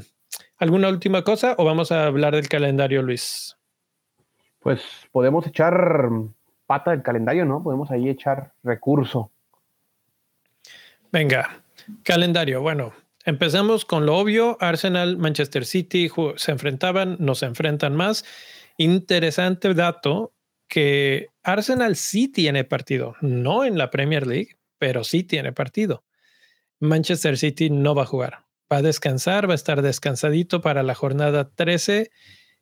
¿Alguna 0.58 0.90
última 0.90 1.24
cosa 1.24 1.56
o 1.58 1.66
vamos 1.66 1.92
a 1.92 2.08
hablar 2.08 2.36
del 2.36 2.50
calendario, 2.50 3.02
Luis? 3.02 3.58
Pues 4.60 4.82
podemos 5.12 5.48
echar 5.48 6.10
pata 6.66 6.92
del 6.92 7.04
calendario, 7.04 7.46
¿no? 7.46 7.64
Podemos 7.64 7.90
ahí 7.90 8.10
echar 8.10 8.54
recurso. 8.64 9.32
Venga, 11.12 11.64
calendario. 12.04 12.62
Bueno, 12.62 12.94
empezamos 13.26 13.86
con 13.86 14.06
lo 14.06 14.18
obvio. 14.18 14.58
Arsenal, 14.60 15.18
Manchester 15.18 15.66
City 15.66 16.10
se 16.36 16.52
enfrentaban, 16.52 17.18
nos 17.20 17.44
enfrentan 17.44 17.96
más. 17.96 18.26
Interesante 18.78 19.74
dato 19.74 20.34
que 20.68 21.30
Arsenal 21.44 21.96
sí 21.96 22.28
tiene 22.28 22.64
partido, 22.64 23.16
no 23.22 23.64
en 23.64 23.78
la 23.78 23.90
Premier 23.90 24.28
League, 24.28 24.58
pero 24.78 25.04
sí 25.04 25.24
tiene 25.24 25.54
partido. 25.54 26.04
Manchester 26.80 27.38
City 27.38 27.70
no 27.70 27.96
va 27.96 28.04
a 28.04 28.08
jugar, 28.08 28.44
va 28.72 28.78
a 28.78 28.82
descansar, 28.82 29.50
va 29.50 29.54
a 29.54 29.56
estar 29.56 29.82
descansadito 29.82 30.62
para 30.62 30.84
la 30.84 30.94
jornada 30.94 31.50
13, 31.50 32.12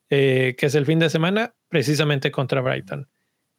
eh, 0.10 0.56
que 0.58 0.66
es 0.68 0.76
el 0.76 0.86
fin 0.86 1.00
de 1.00 1.10
semana, 1.10 1.56
precisamente 1.68 2.32
contra 2.32 2.62
Brighton. 2.62 3.10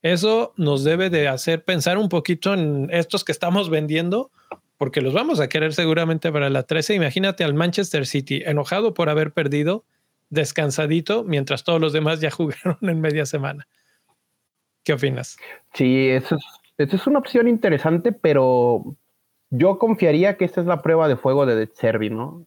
Eso 0.01 0.55
nos 0.57 0.85
debe 0.85 1.11
de 1.11 1.29
hacer 1.29 1.65
pensar 1.65 1.99
un 1.99 2.09
poquito 2.09 2.55
en 2.55 2.89
estos 2.93 3.25
que 3.25 3.33
estamos 3.33 3.69
vendiendo, 3.69 4.31
porque 4.79 5.01
los 5.01 5.15
vamos 5.15 5.41
a 5.41 5.49
querer 5.49 5.73
seguramente 5.73 6.31
para 6.31 6.51
la 6.51 6.65
13. 6.65 6.95
Imagínate 6.95 7.45
al 7.45 7.55
Manchester 7.55 8.07
City 8.07 8.43
enojado 8.45 8.95
por 8.95 9.09
haber 9.09 9.33
perdido 9.33 9.85
descansadito 10.31 11.25
mientras 11.25 11.65
todos 11.65 11.81
los 11.81 11.93
demás 11.93 12.21
ya 12.21 12.31
jugaron 12.33 12.79
en 12.83 13.01
media 13.01 13.27
semana. 13.27 13.67
¿Qué 14.85 14.93
opinas? 14.93 15.37
Sí, 15.75 16.09
eso 16.09 16.37
es, 16.79 17.07
una 17.07 17.19
opción 17.19 17.49
interesante, 17.49 18.13
pero 18.13 18.97
yo 19.51 19.79
confiaría 19.79 20.37
que 20.37 20.45
esta 20.45 20.61
es 20.61 20.67
la 20.67 20.83
prueba 20.83 21.09
de 21.09 21.17
fuego 21.17 21.45
de 21.45 21.67
Servi, 21.75 22.11
¿no? 22.11 22.47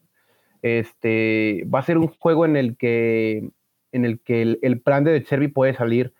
Este 0.61 1.65
va 1.73 1.79
a 1.79 1.83
ser 1.83 1.97
un 1.97 2.07
juego 2.07 2.45
en 2.45 2.55
el 2.55 2.77
que, 2.77 3.49
en 3.91 4.05
el, 4.05 4.21
que 4.21 4.57
el, 4.61 4.81
plan 4.81 5.03
de 5.03 5.23
Servi 5.25 5.47
puede 5.47 5.73
salir 5.73 6.13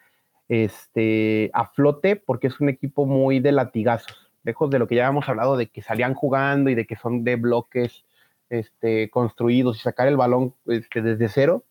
este, 0.50 1.52
a 1.54 1.67
flote 1.67 2.15
porque 2.15 2.48
es 2.48 2.60
un 2.60 2.69
equipo 2.69 3.06
muy 3.06 3.39
de 3.39 3.52
latigazos, 3.52 4.29
lejos 4.43 4.69
de 4.69 4.80
lo 4.80 4.88
que 4.88 4.95
ya 4.95 5.08
hemos 5.08 5.28
hablado 5.28 5.58
de 5.58 5.67
que 5.67 5.82
salían 5.82 6.13
jugando 6.13 6.69
y 6.69 6.75
de 6.75 6.86
que 6.86 6.95
son 6.95 7.23
de 7.23 7.36
bloques 7.36 8.06
este, 8.49 9.10
construidos 9.10 9.78
y 9.78 9.82
sacar 9.82 10.08
el 10.08 10.17
balón 10.17 10.56
este, 10.67 11.02
desde 11.02 11.30
cero. 11.30 11.63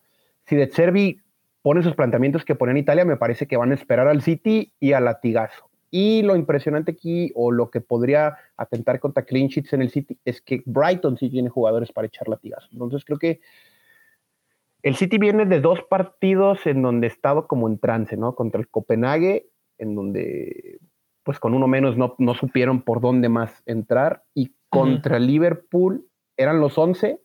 Si 0.46 0.56
De 0.56 0.68
Cervi 0.68 1.20
pone 1.62 1.82
sus 1.82 1.94
planteamientos 1.94 2.44
que 2.44 2.54
pone 2.54 2.72
en 2.72 2.78
Italia, 2.78 3.04
me 3.04 3.16
parece 3.16 3.46
que 3.46 3.56
van 3.56 3.72
a 3.72 3.74
esperar 3.74 4.08
al 4.08 4.22
City 4.22 4.72
y 4.80 4.92
al 4.92 5.04
latigazo. 5.04 5.68
Y 5.90 6.22
lo 6.22 6.36
impresionante 6.36 6.92
aquí, 6.92 7.32
o 7.34 7.50
lo 7.50 7.70
que 7.70 7.80
podría 7.80 8.36
atentar 8.56 9.00
contra 9.00 9.24
clean 9.24 9.48
sheets 9.48 9.72
en 9.72 9.82
el 9.82 9.90
City, 9.90 10.18
es 10.24 10.42
que 10.42 10.62
Brighton 10.66 11.16
sí 11.16 11.30
tiene 11.30 11.48
jugadores 11.48 11.92
para 11.92 12.06
echar 12.06 12.28
latigazo. 12.28 12.68
Entonces 12.72 13.04
creo 13.04 13.18
que 13.18 13.40
el 14.82 14.96
City 14.96 15.18
viene 15.18 15.46
de 15.46 15.60
dos 15.60 15.82
partidos 15.82 16.66
en 16.66 16.82
donde 16.82 17.06
estaba 17.06 17.46
como 17.46 17.68
en 17.68 17.78
trance, 17.78 18.16
¿no? 18.16 18.34
Contra 18.34 18.60
el 18.60 18.68
Copenhague, 18.68 19.48
en 19.78 19.94
donde 19.94 20.78
pues 21.28 21.38
con 21.38 21.52
uno 21.52 21.68
menos 21.68 21.98
no, 21.98 22.14
no 22.16 22.32
supieron 22.32 22.80
por 22.80 23.02
dónde 23.02 23.28
más 23.28 23.62
entrar, 23.66 24.24
y 24.32 24.54
contra 24.70 25.18
Liverpool, 25.18 26.08
eran 26.38 26.58
los 26.58 26.78
11, 26.78 27.20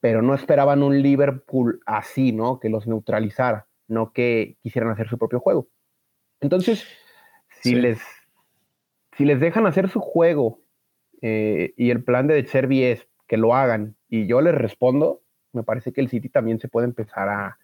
pero 0.00 0.22
no 0.22 0.32
esperaban 0.32 0.82
un 0.82 1.02
Liverpool 1.02 1.82
así, 1.84 2.32
¿no? 2.32 2.58
Que 2.58 2.70
los 2.70 2.86
neutralizara, 2.86 3.66
no 3.88 4.14
que 4.14 4.56
quisieran 4.62 4.90
hacer 4.90 5.06
su 5.10 5.18
propio 5.18 5.38
juego. 5.38 5.68
Entonces, 6.40 6.88
si, 7.60 7.74
les, 7.74 8.00
si 9.18 9.26
les 9.26 9.38
dejan 9.38 9.66
hacer 9.66 9.90
su 9.90 10.00
juego 10.00 10.62
eh, 11.20 11.74
y 11.76 11.90
el 11.90 12.02
plan 12.02 12.26
de 12.26 12.42
Chervi 12.46 12.84
es 12.84 13.06
que 13.28 13.36
lo 13.36 13.54
hagan 13.54 13.96
y 14.08 14.28
yo 14.28 14.40
les 14.40 14.54
respondo, 14.54 15.20
me 15.52 15.62
parece 15.62 15.92
que 15.92 16.00
el 16.00 16.08
City 16.08 16.30
también 16.30 16.58
se 16.58 16.68
puede 16.68 16.86
empezar 16.86 17.28
a, 17.28 17.58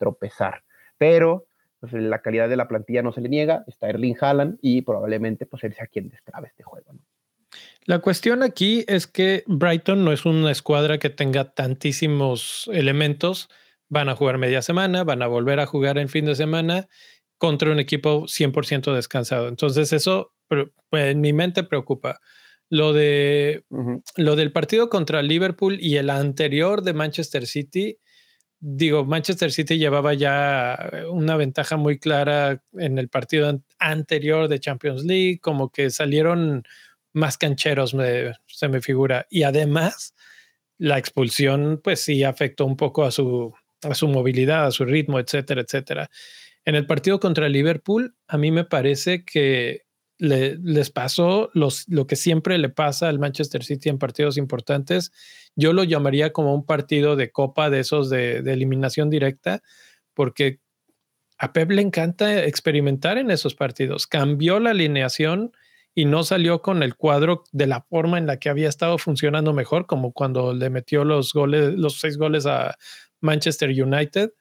tropezar. 0.00 0.64
Pero 0.98 1.46
pues, 1.80 1.92
la 1.92 2.20
calidad 2.20 2.48
de 2.48 2.56
la 2.56 2.68
plantilla 2.68 3.02
no 3.02 3.12
se 3.12 3.20
le 3.20 3.28
niega, 3.28 3.64
está 3.66 3.88
Erling 3.88 4.16
Haaland 4.20 4.58
y 4.62 4.82
probablemente 4.82 5.46
pues 5.46 5.64
él 5.64 5.74
sea 5.74 5.86
quien 5.86 6.08
destrabe 6.08 6.48
este 6.48 6.62
juego. 6.62 6.92
¿no? 6.92 7.00
La 7.84 8.00
cuestión 8.00 8.42
aquí 8.42 8.84
es 8.88 9.06
que 9.06 9.44
Brighton 9.46 10.04
no 10.04 10.12
es 10.12 10.26
una 10.26 10.50
escuadra 10.50 10.98
que 10.98 11.10
tenga 11.10 11.52
tantísimos 11.52 12.68
elementos. 12.72 13.48
Van 13.88 14.08
a 14.08 14.16
jugar 14.16 14.38
media 14.38 14.62
semana, 14.62 15.04
van 15.04 15.22
a 15.22 15.28
volver 15.28 15.60
a 15.60 15.66
jugar 15.66 15.98
en 15.98 16.08
fin 16.08 16.24
de 16.24 16.34
semana 16.34 16.88
contra 17.38 17.70
un 17.70 17.78
equipo 17.78 18.22
100% 18.22 18.92
descansado. 18.94 19.48
Entonces 19.48 19.92
eso 19.92 20.32
pues, 20.48 20.66
en 20.92 21.20
mi 21.20 21.32
mente 21.32 21.62
preocupa. 21.62 22.18
Lo, 22.68 22.92
de, 22.92 23.64
lo 24.16 24.34
del 24.34 24.50
partido 24.50 24.90
contra 24.90 25.22
Liverpool 25.22 25.78
y 25.80 25.98
el 25.98 26.10
anterior 26.10 26.82
de 26.82 26.94
Manchester 26.94 27.46
City, 27.46 27.98
digo, 28.60 29.04
Manchester 29.04 29.52
City 29.52 29.78
llevaba 29.78 30.14
ya 30.14 30.90
una 31.10 31.36
ventaja 31.36 31.76
muy 31.76 31.98
clara 31.98 32.62
en 32.74 32.98
el 32.98 33.08
partido 33.08 33.62
anterior 33.78 34.48
de 34.48 34.60
Champions 34.60 35.04
League, 35.04 35.40
como 35.40 35.70
que 35.70 35.90
salieron 35.90 36.64
más 37.12 37.38
cancheros, 37.38 37.96
se 38.46 38.68
me 38.68 38.80
figura. 38.80 39.26
Y 39.30 39.42
además, 39.44 40.14
la 40.78 40.98
expulsión, 40.98 41.80
pues 41.82 42.00
sí 42.00 42.24
afectó 42.24 42.66
un 42.66 42.76
poco 42.76 43.04
a 43.04 43.10
su, 43.10 43.54
a 43.82 43.94
su 43.94 44.08
movilidad, 44.08 44.66
a 44.66 44.70
su 44.70 44.84
ritmo, 44.84 45.18
etcétera, 45.18 45.62
etcétera. 45.62 46.10
En 46.64 46.74
el 46.74 46.86
partido 46.86 47.20
contra 47.20 47.48
Liverpool, 47.48 48.16
a 48.26 48.36
mí 48.38 48.50
me 48.50 48.64
parece 48.64 49.24
que 49.24 49.86
les 50.18 50.90
pasó 50.90 51.50
lo 51.52 52.06
que 52.06 52.16
siempre 52.16 52.58
le 52.58 52.70
pasa 52.70 53.08
al 53.08 53.18
Manchester 53.18 53.62
City 53.62 53.88
en 53.88 53.98
partidos 53.98 54.38
importantes. 54.38 55.12
Yo 55.56 55.72
lo 55.72 55.84
llamaría 55.84 56.32
como 56.32 56.54
un 56.54 56.64
partido 56.64 57.16
de 57.16 57.32
copa 57.32 57.70
de 57.70 57.80
esos 57.80 58.10
de, 58.10 58.38
eliminación 58.38 59.08
directa, 59.08 59.62
porque 60.14 60.60
a 61.38 61.52
Pep 61.52 61.70
le 61.70 61.82
encanta 61.82 62.44
experimentar 62.44 63.18
en 63.18 63.30
esos 63.30 63.54
partidos. 63.54 64.06
Cambió 64.06 64.60
la 64.60 64.70
alineación 64.70 65.52
y 65.94 66.04
no 66.04 66.24
salió 66.24 66.60
con 66.60 66.82
el 66.82 66.94
cuadro 66.94 67.44
de 67.52 67.66
la 67.66 67.80
forma 67.80 68.18
en 68.18 68.26
la 68.26 68.38
que 68.38 68.50
había 68.50 68.68
estado 68.68 68.98
funcionando 68.98 69.54
mejor, 69.54 69.86
como 69.86 70.12
cuando 70.12 70.52
le 70.52 70.68
metió 70.68 71.04
los 71.04 71.32
goles, 71.32 71.74
los 71.74 71.98
seis 72.00 72.18
goles 72.18 72.44
a 72.44 72.76
Manchester 73.20 73.70
United. 73.70 74.32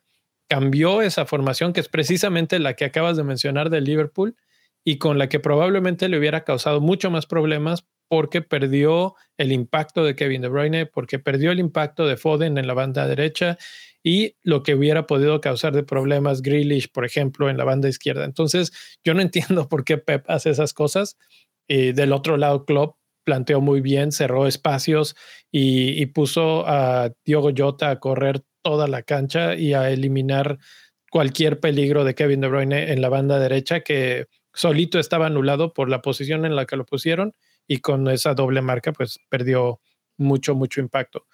Cambió 0.49 1.01
esa 1.01 1.25
formación, 1.25 1.71
que 1.71 1.79
es 1.79 1.87
precisamente 1.87 2.59
la 2.59 2.75
que 2.75 2.85
acabas 2.85 3.15
de 3.15 3.23
mencionar 3.23 3.69
de 3.69 3.81
Liverpool, 3.81 4.35
y 4.83 4.97
con 4.97 5.17
la 5.17 5.29
que 5.29 5.39
probablemente 5.39 6.09
le 6.09 6.19
hubiera 6.19 6.43
causado 6.43 6.81
mucho 6.81 7.09
más 7.09 7.25
problemas 7.25 7.85
porque 8.07 8.41
perdió 8.41 9.15
el 9.37 9.51
impacto 9.51 10.03
de 10.03 10.15
Kevin 10.15 10.41
De 10.41 10.47
Bruyne, 10.47 10.85
porque 10.85 11.19
perdió 11.19 11.51
el 11.51 11.59
impacto 11.59 12.07
de 12.07 12.17
Foden 12.17 12.57
en 12.57 12.67
la 12.67 12.73
banda 12.73 13.07
derecha 13.07 13.57
y 14.03 14.35
lo 14.43 14.61
que 14.61 14.75
hubiera 14.75 15.07
podido 15.07 15.41
causar 15.41 15.73
de 15.73 15.83
problemas 15.83 16.41
Grealish, 16.41 16.91
por 16.91 17.05
ejemplo, 17.05 17.49
en 17.49 17.57
la 17.57 17.63
banda 17.63 17.89
izquierda. 17.89 18.23
Entonces, 18.23 18.71
yo 19.03 19.13
no 19.13 19.21
entiendo 19.21 19.67
por 19.67 19.83
qué 19.83 19.97
Pep 19.97 20.25
hace 20.27 20.51
esas 20.51 20.73
cosas 20.73 21.17
y 21.67 21.93
del 21.93 22.13
otro 22.13 22.37
lado, 22.37 22.65
Klopp 22.65 22.97
planteó 23.23 23.59
muy 23.59 23.81
bien, 23.81 24.11
cerró 24.11 24.47
espacios 24.47 25.15
y, 25.51 26.05
puso 26.07 26.67
a 26.67 27.11
Diogo 27.25 27.49
Jota 27.57 27.89
a 27.89 27.99
correr 27.99 28.41
toda 28.61 28.87
la 28.87 29.01
cancha 29.01 29.55
y 29.55 29.73
a 29.73 29.89
eliminar 29.89 30.59
cualquier 31.09 31.59
peligro 31.59 32.03
de 32.03 32.13
Kevin 32.13 32.41
De 32.41 32.47
Bruyne 32.47 32.91
en 32.91 33.01
la 33.01 33.09
banda 33.09 33.39
derecha 33.39 33.81
que 33.81 34.27
solito 34.53 34.99
estaba 34.99 35.25
anulado 35.25 35.73
por 35.73 35.89
la 35.89 36.01
posición 36.01 36.45
en 36.45 36.55
la 36.55 36.65
que 36.65 36.77
lo 36.77 36.85
pusieron 36.85 37.33
y 37.67 37.79
con 37.79 38.07
esa 38.09 38.33
doble 38.33 38.61
marca 38.61 38.93
pues 38.93 39.19
perdió 39.29 39.81
mucho, 40.17 40.55
mucho 40.55 40.81
impacto. 40.81 41.25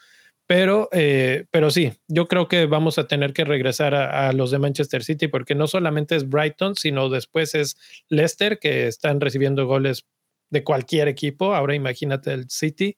Pero, 0.47 0.89
eh, 0.91 1.45
pero 1.49 1.71
sí, 1.71 1.93
yo 2.09 2.27
creo 2.27 2.49
que 2.49 2.65
vamos 2.65 2.97
a 2.97 3.07
tener 3.07 3.31
que 3.31 3.45
regresar 3.45 3.95
a, 3.95 4.33
los 4.33 4.51
de 4.51 4.59
Manchester 4.59 5.01
City 5.03 5.29
porque 5.29 5.55
no 5.55 5.65
solamente 5.65 6.15
es 6.15 6.27
Brighton, 6.27 6.75
sino 6.75 7.09
después 7.09 7.55
es 7.55 7.77
Leicester 8.09 8.59
que 8.59 8.87
están 8.87 9.21
recibiendo 9.21 9.65
goles 9.65 10.05
de 10.49 10.63
cualquier 10.65 11.07
equipo. 11.07 11.55
Ahora 11.55 11.73
imagínate 11.73 12.33
el 12.33 12.49
City. 12.49 12.97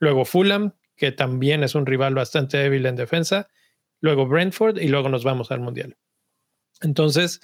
Luego 0.00 0.24
Fulham, 0.24 0.72
que 0.96 1.12
también 1.12 1.62
es 1.62 1.76
un 1.76 1.86
rival 1.86 2.14
bastante 2.14 2.56
débil 2.56 2.84
en 2.86 2.96
defensa. 2.96 3.48
Luego 4.00 4.26
Brentford 4.26 4.78
y 4.78 4.88
luego 4.88 5.08
nos 5.08 5.22
vamos 5.22 5.52
al 5.52 5.60
Mundial. 5.60 5.96
Entonces, 6.80 7.40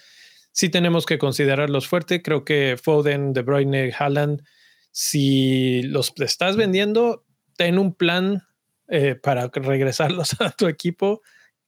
sí 0.50 0.68
tenemos 0.68 1.06
que 1.06 1.18
considerarlos 1.18 1.86
fuerte. 1.86 2.22
Creo 2.22 2.44
que 2.44 2.76
Foden, 2.82 3.32
De 3.32 3.42
Bruyne, 3.42 3.92
Haaland, 3.96 4.42
si 4.96 5.82
los 5.82 6.12
estás 6.20 6.54
vendiendo, 6.54 7.26
ten 7.56 7.80
un 7.80 7.94
plan 7.94 8.44
eh, 8.86 9.16
para 9.16 9.48
regresarlos 9.48 10.36
a 10.40 10.50
tu 10.50 10.68
equipo 10.68 11.20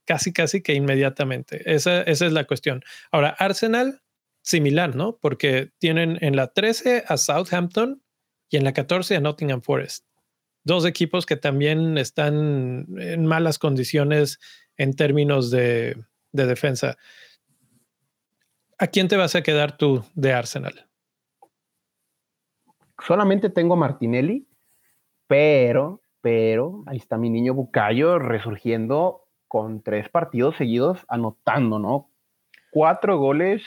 casi, 0.04 0.32
casi 0.32 0.62
que 0.62 0.74
inmediatamente. 0.74 1.74
Esa, 1.74 2.02
es 2.02 2.20
la 2.20 2.44
cuestión. 2.44 2.84
Ahora, 3.10 3.30
Arsenal 3.30 4.00
similar, 4.42 4.94
¿no? 4.94 5.18
Porque 5.20 5.72
tienen 5.78 6.18
en 6.20 6.36
la 6.36 6.52
13 6.52 7.02
a 7.08 7.16
Southampton 7.16 8.00
y 8.48 8.58
en 8.58 8.64
la 8.64 8.72
14 8.72 9.16
a 9.16 9.20
Nottingham 9.20 9.60
Forest. 9.60 10.06
Dos 10.62 10.86
equipos 10.86 11.26
que 11.26 11.36
también 11.36 11.98
están 11.98 12.86
en 12.96 13.26
malas 13.26 13.58
condiciones 13.58 14.38
en 14.76 14.94
términos 14.94 15.50
de, 15.50 15.96
defensa. 16.30 16.96
¿A 18.78 18.86
quién 18.86 19.08
te 19.08 19.16
vas 19.16 19.34
a 19.34 19.42
quedar 19.42 19.76
tú 19.76 20.04
de 20.14 20.32
Arsenal? 20.32 20.85
Solamente 22.98 23.50
tengo 23.50 23.76
Martinelli, 23.76 24.46
pero, 25.26 26.00
pero, 26.20 26.82
ahí 26.86 26.96
está 26.96 27.18
mi 27.18 27.30
niño 27.30 27.54
Bucayo 27.54 28.18
resurgiendo 28.18 29.26
con 29.48 29.82
tres 29.82 30.08
partidos 30.08 30.56
seguidos 30.56 31.04
anotando, 31.08 31.78
¿no? 31.78 32.10
Cuatro 32.70 33.18
goles 33.18 33.62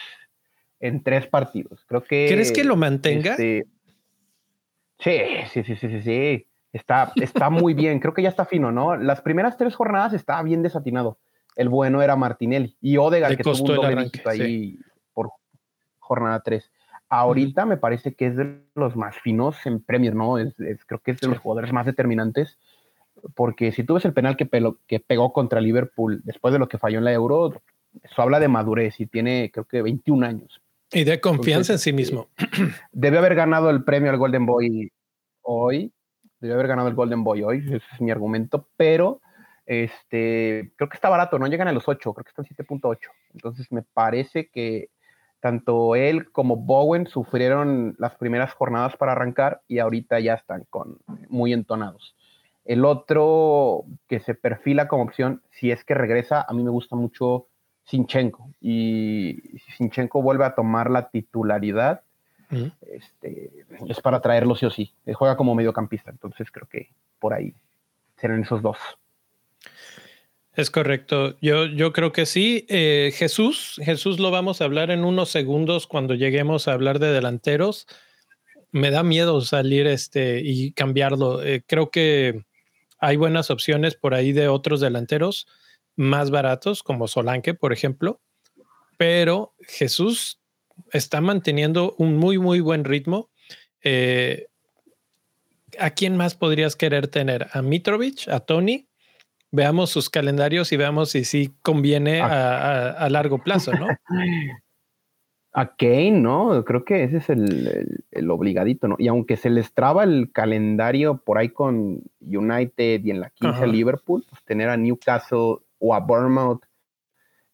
en 0.80 1.04
tres 1.04 1.28
partidos. 1.28 1.86
Creo 1.88 2.04
que. 2.04 2.28
¿Crees 2.30 2.52
que 2.52 2.64
lo 2.64 2.76
mantenga? 2.76 3.32
Este, 3.32 3.66
sí, 5.00 5.20
sí, 5.52 5.64
sí, 5.64 5.76
sí, 5.76 6.02
sí, 6.02 6.46
Está, 6.72 7.12
está 7.16 7.50
muy 7.50 7.74
bien. 7.74 8.00
Creo 8.00 8.14
que 8.14 8.22
ya 8.22 8.30
está 8.30 8.46
fino, 8.46 8.72
¿no? 8.72 8.96
Las 8.96 9.22
primeras 9.22 9.58
tres 9.58 9.76
jornadas 9.76 10.14
estaba 10.14 10.44
bien 10.44 10.62
desatinado. 10.62 11.18
El 11.56 11.68
bueno 11.68 12.02
era 12.02 12.16
Martinelli 12.16 12.78
y 12.80 12.98
Odegaard, 12.98 13.36
que 13.36 13.44
tuvo 13.44 13.60
un 13.60 13.76
doble 13.76 14.12
ahí 14.26 14.78
por 15.14 15.32
jornada 15.98 16.42
tres. 16.42 16.72
Ahorita 17.10 17.66
me 17.66 17.78
parece 17.78 18.14
que 18.14 18.28
es 18.28 18.36
de 18.36 18.62
los 18.76 18.96
más 18.96 19.18
finos 19.18 19.58
en 19.66 19.82
Premier, 19.82 20.16
¿no? 20.16 20.38
Es, 20.38 20.54
creo 20.86 21.00
que 21.00 21.12
es 21.12 21.20
de 21.20 21.28
los 21.28 21.40
jugadores 21.40 21.74
más 21.74 21.86
determinantes. 21.86 22.58
Porque 23.36 23.72
si 23.72 23.84
tú 23.84 23.96
ves 23.96 24.06
el 24.06 24.14
penal 24.14 24.38
que, 24.38 24.48
que 24.88 25.00
pegó 25.00 25.34
contra 25.34 25.60
Liverpool 25.60 26.22
después 26.24 26.54
de 26.54 26.60
lo 26.60 26.70
que 26.70 26.78
falló 26.78 27.00
en 27.00 27.06
la 27.06 27.12
Euro, 27.12 27.62
eso 28.04 28.22
habla 28.22 28.40
de 28.40 28.48
madurez 28.48 29.00
y 29.00 29.08
tiene, 29.08 29.50
creo 29.52 29.66
que 29.66 29.82
21 29.82 30.26
años. 30.26 30.62
Y 30.92 31.04
de 31.04 31.20
confianza 31.20 31.74
en 31.74 31.80
sí 31.80 31.94
mismo. 31.94 32.30
Debe 32.92 33.18
haber 33.18 33.36
ganado 33.36 33.70
el 33.70 33.84
premio 33.84 34.10
al 34.10 34.18
Golden 34.18 34.46
Boy 34.46 34.92
hoy. 35.42 35.92
Debe 36.40 36.54
haber 36.54 36.68
ganado 36.68 36.88
el 36.88 36.96
Golden 36.96 37.24
Boy 37.24 37.44
hoy, 37.44 37.58
ese 37.58 37.78
es 37.78 38.02
mi 38.02 38.12
argumento, 38.12 38.70
pero 38.78 39.20
este, 39.66 40.72
creo 40.78 40.90
que 40.90 40.96
está 40.96 41.10
barato, 41.10 41.38
no 41.38 41.48
llegan 41.48 41.68
a 41.68 41.74
los 41.74 41.88
8, 41.88 42.14
creo 42.14 42.24
que 42.24 42.30
están 42.30 42.46
7.8. 42.46 42.98
Entonces 43.34 43.72
me 43.72 43.84
parece 43.84 44.50
que 44.50 44.90
tanto 45.40 45.96
él 45.96 46.32
como 46.32 46.58
Bowen 46.58 47.08
sufrieron 47.08 47.96
las 47.98 48.16
primeras 48.16 48.54
jornadas 48.54 48.96
para 48.98 49.14
arrancar 49.14 49.62
y 49.68 49.80
ahorita 49.80 50.20
ya 50.20 50.34
están 50.34 50.66
con, 50.70 51.00
muy 51.30 51.54
entonados. 51.54 52.16
El 52.66 52.86
otro 52.86 53.86
que 54.08 54.20
se 54.20 54.36
perfila 54.36 54.88
como 54.88 55.04
opción, 55.04 55.42
si 55.50 55.72
es 55.72 55.84
que 55.84 55.94
regresa, 55.94 56.46
a 56.48 56.54
mí 56.54 56.64
me 56.64 56.70
gusta 56.70 56.96
mucho 56.96 57.48
Sinchenko. 57.86 58.52
Y 58.62 59.42
si 59.66 59.72
Sinchenko 59.72 60.22
vuelve 60.22 60.46
a 60.46 60.54
tomar 60.54 60.92
la 60.92 61.10
titularidad, 61.10 62.02
este, 62.82 63.66
es 63.88 64.02
para 64.02 64.22
traerlo 64.22 64.56
sí 64.56 64.66
o 64.66 64.70
sí. 64.70 64.94
juega 65.14 65.38
como 65.38 65.56
mediocampista, 65.56 66.12
entonces 66.12 66.52
creo 66.52 66.68
que 66.68 66.90
por 67.20 67.34
ahí 67.34 67.54
serán 68.18 68.44
esos 68.44 68.62
dos. 68.62 68.78
Es 70.56 70.72
correcto. 70.72 71.38
Yo, 71.42 71.66
yo 71.66 71.94
creo 71.94 72.12
que 72.12 72.26
sí. 72.26 72.66
Eh, 72.70 73.14
Jesús, 73.16 73.80
Jesús 73.84 74.20
lo 74.20 74.32
vamos 74.32 74.62
a 74.62 74.66
hablar 74.66 74.92
en 74.92 75.06
unos 75.06 75.30
segundos 75.30 75.88
cuando 75.88 76.16
lleguemos 76.16 76.68
a 76.68 76.74
hablar 76.74 77.00
de 77.00 77.12
delanteros. 77.12 77.88
Me 78.72 78.92
da 78.92 79.04
miedo 79.04 79.42
salir 79.42 79.88
este 79.88 80.42
y 80.44 80.72
cambiarlo. 80.74 81.44
Eh, 81.44 81.64
creo 81.66 81.90
que 81.92 82.44
hay 83.00 83.16
buenas 83.16 83.50
opciones 83.50 83.96
por 83.96 84.14
ahí 84.14 84.34
de 84.34 84.48
otros 84.48 84.82
delanteros 84.82 85.48
más 85.96 86.32
baratos, 86.32 86.84
como 86.84 87.08
Solanke, 87.08 87.54
por 87.54 87.74
ejemplo, 87.74 88.22
pero 88.98 89.54
Jesús 89.62 90.40
está 90.92 91.22
manteniendo 91.22 91.96
un 91.98 92.18
muy, 92.18 92.38
muy 92.38 92.60
buen 92.60 92.86
ritmo. 92.86 93.30
Eh, 93.84 94.48
¿A 95.78 95.92
quién 95.92 96.18
más 96.18 96.36
podrías 96.36 96.76
querer 96.76 97.08
tener? 97.08 97.48
¿A 97.54 97.62
Mitrovic? 97.62 98.28
¿A 98.28 98.40
Tony? 98.40 98.89
Veamos 99.52 99.90
sus 99.90 100.10
calendarios 100.10 100.72
y 100.72 100.78
veamos 100.78 101.10
si 101.10 101.26
sí 101.26 101.54
conviene 101.62 102.22
a, 102.22 103.08
largo 103.10 103.40
plazo, 103.40 103.72
¿no? 103.74 103.88
a 105.52 105.76
Kane, 105.76 106.12
¿no? 106.12 106.64
Creo 106.64 106.86
que 106.86 107.04
ese 107.04 107.18
es 107.18 107.30
el, 107.30 108.30
obligadito, 108.30 108.88
¿no? 108.88 108.96
Y 109.00 109.08
aunque 109.08 109.38
se 109.38 109.50
les 109.50 109.74
traba 109.74 110.04
el 110.04 110.32
calendario 110.32 111.18
por 111.18 111.38
ahí 111.38 111.50
con 111.50 112.04
United 112.22 113.04
y 113.04 113.12
en 113.12 113.20
la 113.22 113.32
15 113.32 113.68
Liverpool, 113.68 114.24
pues 114.30 114.44
tener 114.44 114.70
a 114.70 114.78
Newcastle 114.78 115.58
o 115.80 115.96
a 115.96 116.00
Bournemouth. 116.00 116.64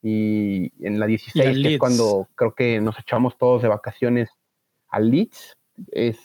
Y 0.02 0.72
en 0.86 1.00
la 1.00 1.08
16, 1.08 1.64
que 1.64 1.74
es 1.74 1.80
cuando 1.80 2.28
creo 2.36 2.54
que 2.54 2.80
nos 2.80 3.00
echamos 3.00 3.38
todos 3.38 3.64
de 3.64 3.70
vacaciones 3.70 4.30
a 4.90 5.00
Leeds, 5.00 5.58
es, 5.92 6.20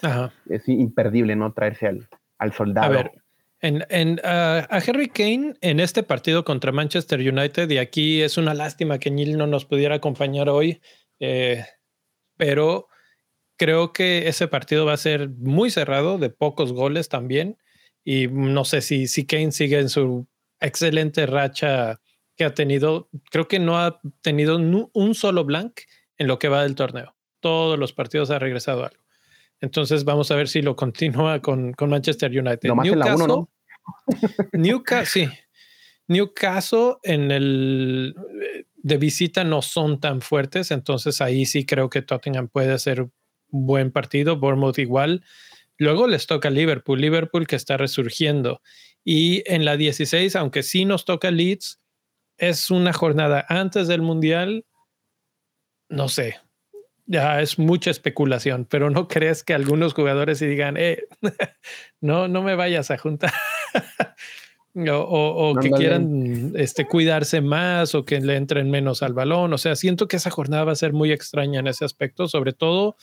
es 0.49 0.69
imperdible, 0.69 1.35
¿no? 1.35 1.53
Traerse 1.53 1.87
al, 1.87 2.09
al 2.39 2.53
soldado. 2.53 2.87
A 2.87 3.03
ver, 3.03 3.13
en, 3.61 4.21
a 4.25 4.61
Harry 4.71 5.09
Kane 5.09 5.55
en 5.61 5.81
este 5.81 6.03
partido 6.03 6.45
contra 6.45 6.73
Manchester 6.73 7.21
United, 7.21 7.71
y 7.71 7.79
aquí 7.79 8.23
es 8.23 8.39
una 8.39 8.55
lástima 8.55 8.99
que 8.99 9.11
Neil 9.11 9.37
no 9.37 9.47
nos 9.47 9.65
pudiera 9.65 9.97
acompañar 9.97 10.49
hoy, 10.49 10.81
eh, 11.19 11.65
pero 12.37 12.89
creo 13.59 13.93
que 13.93 14.29
ese 14.29 14.49
partido 14.49 14.87
va 14.87 14.95
a 14.95 14.99
ser 14.99 15.29
muy 15.29 15.71
cerrado, 15.71 16.19
de 16.19 16.31
pocos 16.31 16.73
goles 16.73 17.09
también, 17.09 17.59
y 18.05 18.29
no 18.29 18.65
sé 18.65 18.81
si, 18.81 19.07
si 19.07 19.27
Kane 19.27 19.53
sigue 19.53 19.79
en 19.79 19.91
su 19.91 20.27
excelente 20.61 21.27
racha 21.27 22.01
que 22.37 22.45
ha 22.45 22.55
tenido, 22.55 23.11
creo 23.31 23.49
que 23.49 23.59
no 23.59 23.79
ha 23.79 24.01
tenido 24.23 24.57
un 24.57 25.15
solo 25.15 25.45
blank 25.45 25.81
en 26.17 26.27
lo 26.27 26.39
que 26.39 26.49
va 26.49 26.63
del 26.63 26.75
torneo. 26.75 27.17
Todos 27.41 27.79
los 27.79 27.93
partidos 27.93 28.31
ha 28.31 28.39
regresado 28.39 28.85
algo. 28.85 29.00
Entonces 29.61 30.05
vamos 30.05 30.31
a 30.31 30.37
ver 30.37 30.49
si 30.49 30.63
lo 30.63 30.77
continúa 30.77 31.41
con, 31.41 31.75
Manchester 31.79 32.31
United. 32.31 32.71
Newcastle, 32.73 33.45
Newcastle, 34.53 35.27
sí. 35.27 35.33
Newcastle 36.09 36.95
en 37.03 37.31
el 37.31 38.15
de 38.83 38.97
visita 38.97 39.45
no 39.45 39.63
son 39.63 40.01
tan 40.01 40.21
fuertes, 40.23 40.71
entonces 40.71 41.21
ahí 41.21 41.47
sí 41.47 41.67
creo 41.67 41.91
que 41.91 42.03
Tottenham 42.03 42.49
puede 42.49 42.73
hacer 42.73 43.03
un 43.03 43.13
buen 43.67 43.93
partido, 43.93 44.39
Bournemouth 44.39 44.79
igual. 44.79 45.25
Luego 45.77 46.07
les 46.07 46.27
toca 46.27 46.51
Liverpool, 46.51 47.01
Liverpool 47.01 47.47
que 47.47 47.57
está 47.57 47.77
resurgiendo. 47.77 48.61
Y 49.05 49.43
en 49.47 49.65
la 49.65 49.77
16, 49.77 50.37
aunque 50.37 50.63
sí 50.63 50.85
nos 50.85 51.05
toca 51.05 51.31
Leeds, 51.31 51.81
es 52.37 52.71
una 52.71 52.93
jornada 52.93 53.45
antes 53.49 53.89
del 53.89 54.03
Mundial. 54.03 54.67
No 55.89 56.09
sé, 56.09 56.37
ya 57.11 57.43
es 57.43 57.59
mucha 57.59 57.91
especulación, 57.91 58.67
pero 58.71 58.89
no 58.89 59.09
crees 59.09 59.43
que 59.43 59.53
algunos 59.53 59.95
jugadores 59.95 60.39
digan, 60.39 60.77
eh, 60.77 61.03
no, 62.01 62.29
no 62.29 62.41
me 62.43 62.55
vayas 62.55 62.93
a 62.93 62.99
juntar. 62.99 63.33
o, 64.89 65.55
que 65.61 65.71
quieran 65.71 66.53
este, 66.55 66.87
cuidarse 66.87 67.41
más 67.41 67.97
o 67.97 68.05
que 68.05 68.21
le 68.21 68.37
entren 68.37 68.71
menos 68.71 69.03
al 69.03 69.13
balón. 69.13 69.53
O 69.53 69.59
sea, 69.59 69.75
siento 69.75 70.07
que 70.07 70.19
esa 70.19 70.31
jornada 70.31 70.63
va 70.63 70.73
a 70.73 70.77
ser 70.77 70.93
muy 70.93 71.11
extraña 71.11 71.59
en 71.59 71.67
ese 71.67 71.85
aspecto, 71.85 72.29
sobre 72.29 72.53
todo 72.53 72.95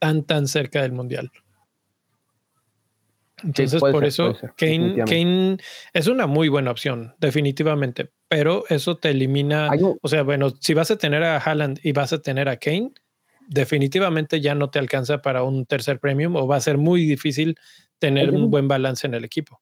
tan, 0.00 0.24
tan 0.24 0.48
cerca 0.48 0.82
del 0.82 0.90
Mundial. 0.90 1.30
Entonces, 3.44 3.80
por 3.80 4.04
eso 4.04 4.36
Kane, 4.56 5.04
Kane, 5.06 5.58
es 5.92 6.08
una 6.08 6.26
muy 6.26 6.48
buena 6.48 6.72
opción, 6.72 7.14
definitivamente, 7.18 8.10
pero 8.28 8.64
eso 8.68 8.96
te 8.96 9.10
elimina, 9.10 9.68
o 10.00 10.08
sea, 10.08 10.22
bueno, 10.22 10.50
si 10.60 10.74
vas 10.74 10.90
a 10.90 10.96
tener 10.96 11.22
a 11.24 11.38
Haaland 11.38 11.80
y 11.82 11.92
vas 11.92 12.12
a 12.12 12.22
tener 12.22 12.48
a 12.48 12.56
Kane, 12.56 12.92
definitivamente 13.48 14.40
ya 14.40 14.54
no 14.54 14.70
te 14.70 14.78
alcanza 14.78 15.22
para 15.22 15.42
un 15.42 15.66
tercer 15.66 15.98
premium 15.98 16.36
o 16.36 16.46
va 16.46 16.56
a 16.56 16.60
ser 16.60 16.78
muy 16.78 17.04
difícil 17.04 17.58
tener 17.98 18.30
un 18.30 18.50
buen 18.50 18.68
balance 18.68 19.06
en 19.06 19.14
el 19.14 19.24
equipo. 19.24 19.60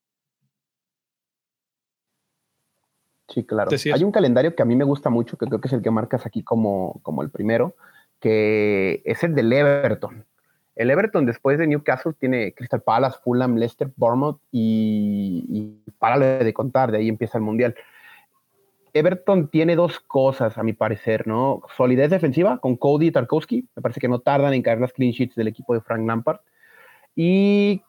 Sí, 3.28 3.44
claro. 3.44 3.70
Hay 3.94 4.02
un 4.02 4.10
calendario 4.10 4.56
que 4.56 4.62
a 4.62 4.64
mí 4.64 4.74
me 4.74 4.84
gusta 4.84 5.08
mucho, 5.08 5.36
que 5.36 5.46
creo 5.46 5.60
que 5.60 5.68
es 5.68 5.74
el 5.74 5.82
que 5.82 5.90
marcas 5.90 6.26
aquí 6.26 6.42
como, 6.42 7.00
como 7.02 7.22
el 7.22 7.30
primero, 7.30 7.76
que 8.18 9.02
es 9.04 9.22
el 9.22 9.34
del 9.34 9.52
Everton. 9.52 10.24
El 10.74 10.90
Everton 10.90 11.26
después 11.26 11.58
de 11.58 11.66
Newcastle 11.66 12.12
tiene 12.18 12.54
Crystal 12.54 12.82
Palace, 12.82 13.18
Fulham, 13.22 13.56
Leicester, 13.56 13.90
Bournemouth 13.96 14.40
y, 14.50 15.44
y 15.48 15.90
para 15.98 16.18
de 16.18 16.52
contar, 16.54 16.90
de 16.90 16.98
ahí 16.98 17.08
empieza 17.08 17.38
el 17.38 17.44
Mundial. 17.44 17.74
Everton 18.92 19.48
tiene 19.48 19.76
dos 19.76 20.00
cosas, 20.00 20.58
a 20.58 20.62
mi 20.62 20.72
parecer, 20.72 21.26
¿no? 21.26 21.62
Solidez 21.76 22.10
defensiva 22.10 22.58
con 22.58 22.76
Cody 22.76 23.08
y 23.08 23.10
Tarkowski. 23.10 23.68
Me 23.74 23.82
parece 23.82 24.00
que 24.00 24.08
no 24.08 24.20
tardan 24.20 24.54
en 24.54 24.62
caer 24.62 24.80
las 24.80 24.92
clean 24.92 25.12
sheets 25.12 25.34
del 25.34 25.48
equipo 25.48 25.74
de 25.74 25.80
Frank 25.80 26.06
Lampard. 26.06 26.40
Y 27.14 27.82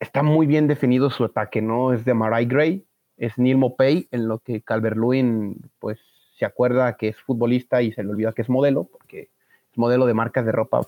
está 0.00 0.22
muy 0.22 0.46
bien 0.46 0.66
definido 0.66 1.10
su 1.10 1.24
ataque, 1.24 1.62
¿no? 1.62 1.92
Es 1.92 2.04
de 2.04 2.14
Marai 2.14 2.46
Gray, 2.46 2.84
es 3.16 3.38
Neil 3.38 3.56
Mopey, 3.56 4.08
en 4.10 4.28
lo 4.28 4.38
que 4.38 4.62
Calvert-Lewin, 4.62 5.56
pues, 5.78 5.98
se 6.38 6.44
acuerda 6.44 6.96
que 6.96 7.08
es 7.08 7.16
futbolista 7.18 7.82
y 7.82 7.92
se 7.92 8.02
le 8.02 8.10
olvida 8.10 8.32
que 8.32 8.42
es 8.42 8.48
modelo, 8.48 8.84
porque 8.84 9.30
es 9.70 9.78
modelo 9.78 10.06
de 10.06 10.14
marcas 10.14 10.44
de 10.44 10.52
ropa 10.52 10.82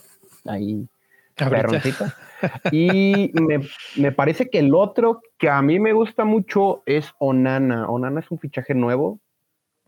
ahí 0.45 0.87
Y 2.73 3.33
me, 3.35 3.61
me, 3.97 4.13
parece 4.13 4.51
que 4.51 4.59
el 4.59 4.75
otro 4.75 5.23
que 5.39 5.49
a 5.49 5.63
mí 5.63 5.79
me 5.79 5.93
gusta 5.93 6.25
mucho 6.25 6.83
es 6.85 7.13
Onana. 7.19 7.89
Onana 7.89 8.21
es 8.21 8.31
un 8.31 8.39
fichaje 8.39 8.75
nuevo 8.75 9.21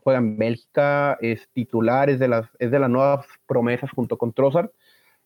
juega 0.03 0.19
en 0.19 0.37
Bélgica, 0.39 1.19
es 1.21 1.49
titular, 1.53 2.11
es 2.11 2.19
de 2.19 2.29
las, 2.29 2.49
es 2.59 2.71
de 2.71 2.79
las 2.79 2.91
nuevas 2.91 3.27
promesas 3.47 3.91
junto 3.91 4.19
con 4.19 4.33
Trossard. 4.33 4.71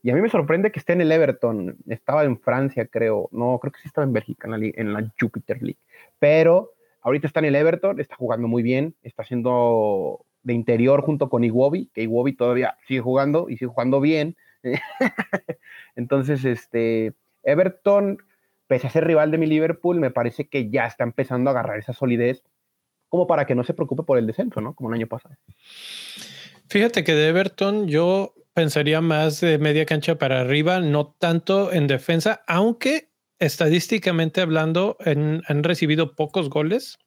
Y 0.03 0.11
a 0.11 0.15
mí 0.15 0.21
me 0.21 0.29
sorprende 0.29 0.71
que 0.71 0.79
esté 0.79 0.93
en 0.93 1.01
el 1.01 1.13
Everton. 1.13 1.79
Estaba 1.89 2.25
en 2.25 2.39
Francia, 2.39 2.87
creo. 2.87 3.29
No, 3.33 3.59
creo 3.59 3.73
que 3.73 3.81
sí 3.81 3.89
estaba 3.89 4.07
en 4.07 4.13
Bélgica, 4.13 4.47
en 4.47 4.51
la, 4.51 4.71
en 4.75 4.93
la 4.93 5.13
Jupiter 5.19 5.63
League. 5.63 5.79
Pero 6.19 6.73
ahorita 7.01 7.27
está 7.27 7.41
en 7.41 7.47
el 7.47 7.57
Everton, 7.57 8.01
está 8.01 8.17
jugando 8.17 8.49
muy 8.49 8.63
bien, 8.63 8.95
está 9.03 9.23
haciendo 9.23 10.27
de 10.43 10.53
interior 10.53 11.03
junto 11.03 11.29
con 11.29 11.43
Iwobi, 11.43 11.91
que 11.95 12.03
Iwobi 12.03 12.35
todavía 12.35 12.77
sigue 12.87 13.01
jugando 13.01 13.49
y 13.49 13.57
sigue 13.57 13.71
jugando 13.71 14.01
bien. 14.01 14.37
Entonces, 15.97 16.45
este, 16.45 17.15
Everton, 17.43 18.19
pese 18.67 18.87
a 18.87 18.91
ser 18.91 19.07
rival 19.07 19.31
de 19.31 19.39
mi 19.39 19.47
Liverpool, 19.47 20.01
me 20.01 20.11
parece 20.11 20.49
que 20.49 20.71
ya 20.71 20.87
está 20.87 21.05
empezando 21.05 21.51
a 21.51 21.53
agarrar 21.53 21.79
esa 21.79 21.93
solidez 21.93 22.43
como 23.15 23.29
para 23.29 23.47
que 23.47 23.55
no 23.55 23.63
se 23.63 23.75
preocupe 23.75 24.03
por 24.03 24.19
el 24.19 24.27
descenso, 24.27 24.61
¿no? 24.61 24.75
Como 24.75 24.89
el 24.89 24.97
año 24.97 25.07
pasado. 25.07 25.37
Fíjate 26.69 27.05
que 27.05 27.15
de 27.15 27.29
Everton 27.29 27.87
yo 27.87 28.35
pensaría 28.55 29.01
más 29.01 29.41
de 29.41 29.57
media 29.59 29.87
cancha 29.87 30.19
para 30.19 30.41
arriba, 30.41 30.81
no 30.81 31.15
tanto 31.17 31.73
en 31.73 31.87
defensa, 31.87 32.43
aunque 32.49 33.13
estadísticamente 33.39 34.41
hablando 34.41 34.97
han 35.05 35.63
recibido 35.63 36.17
pocos 36.17 36.51
goles, 36.51 36.99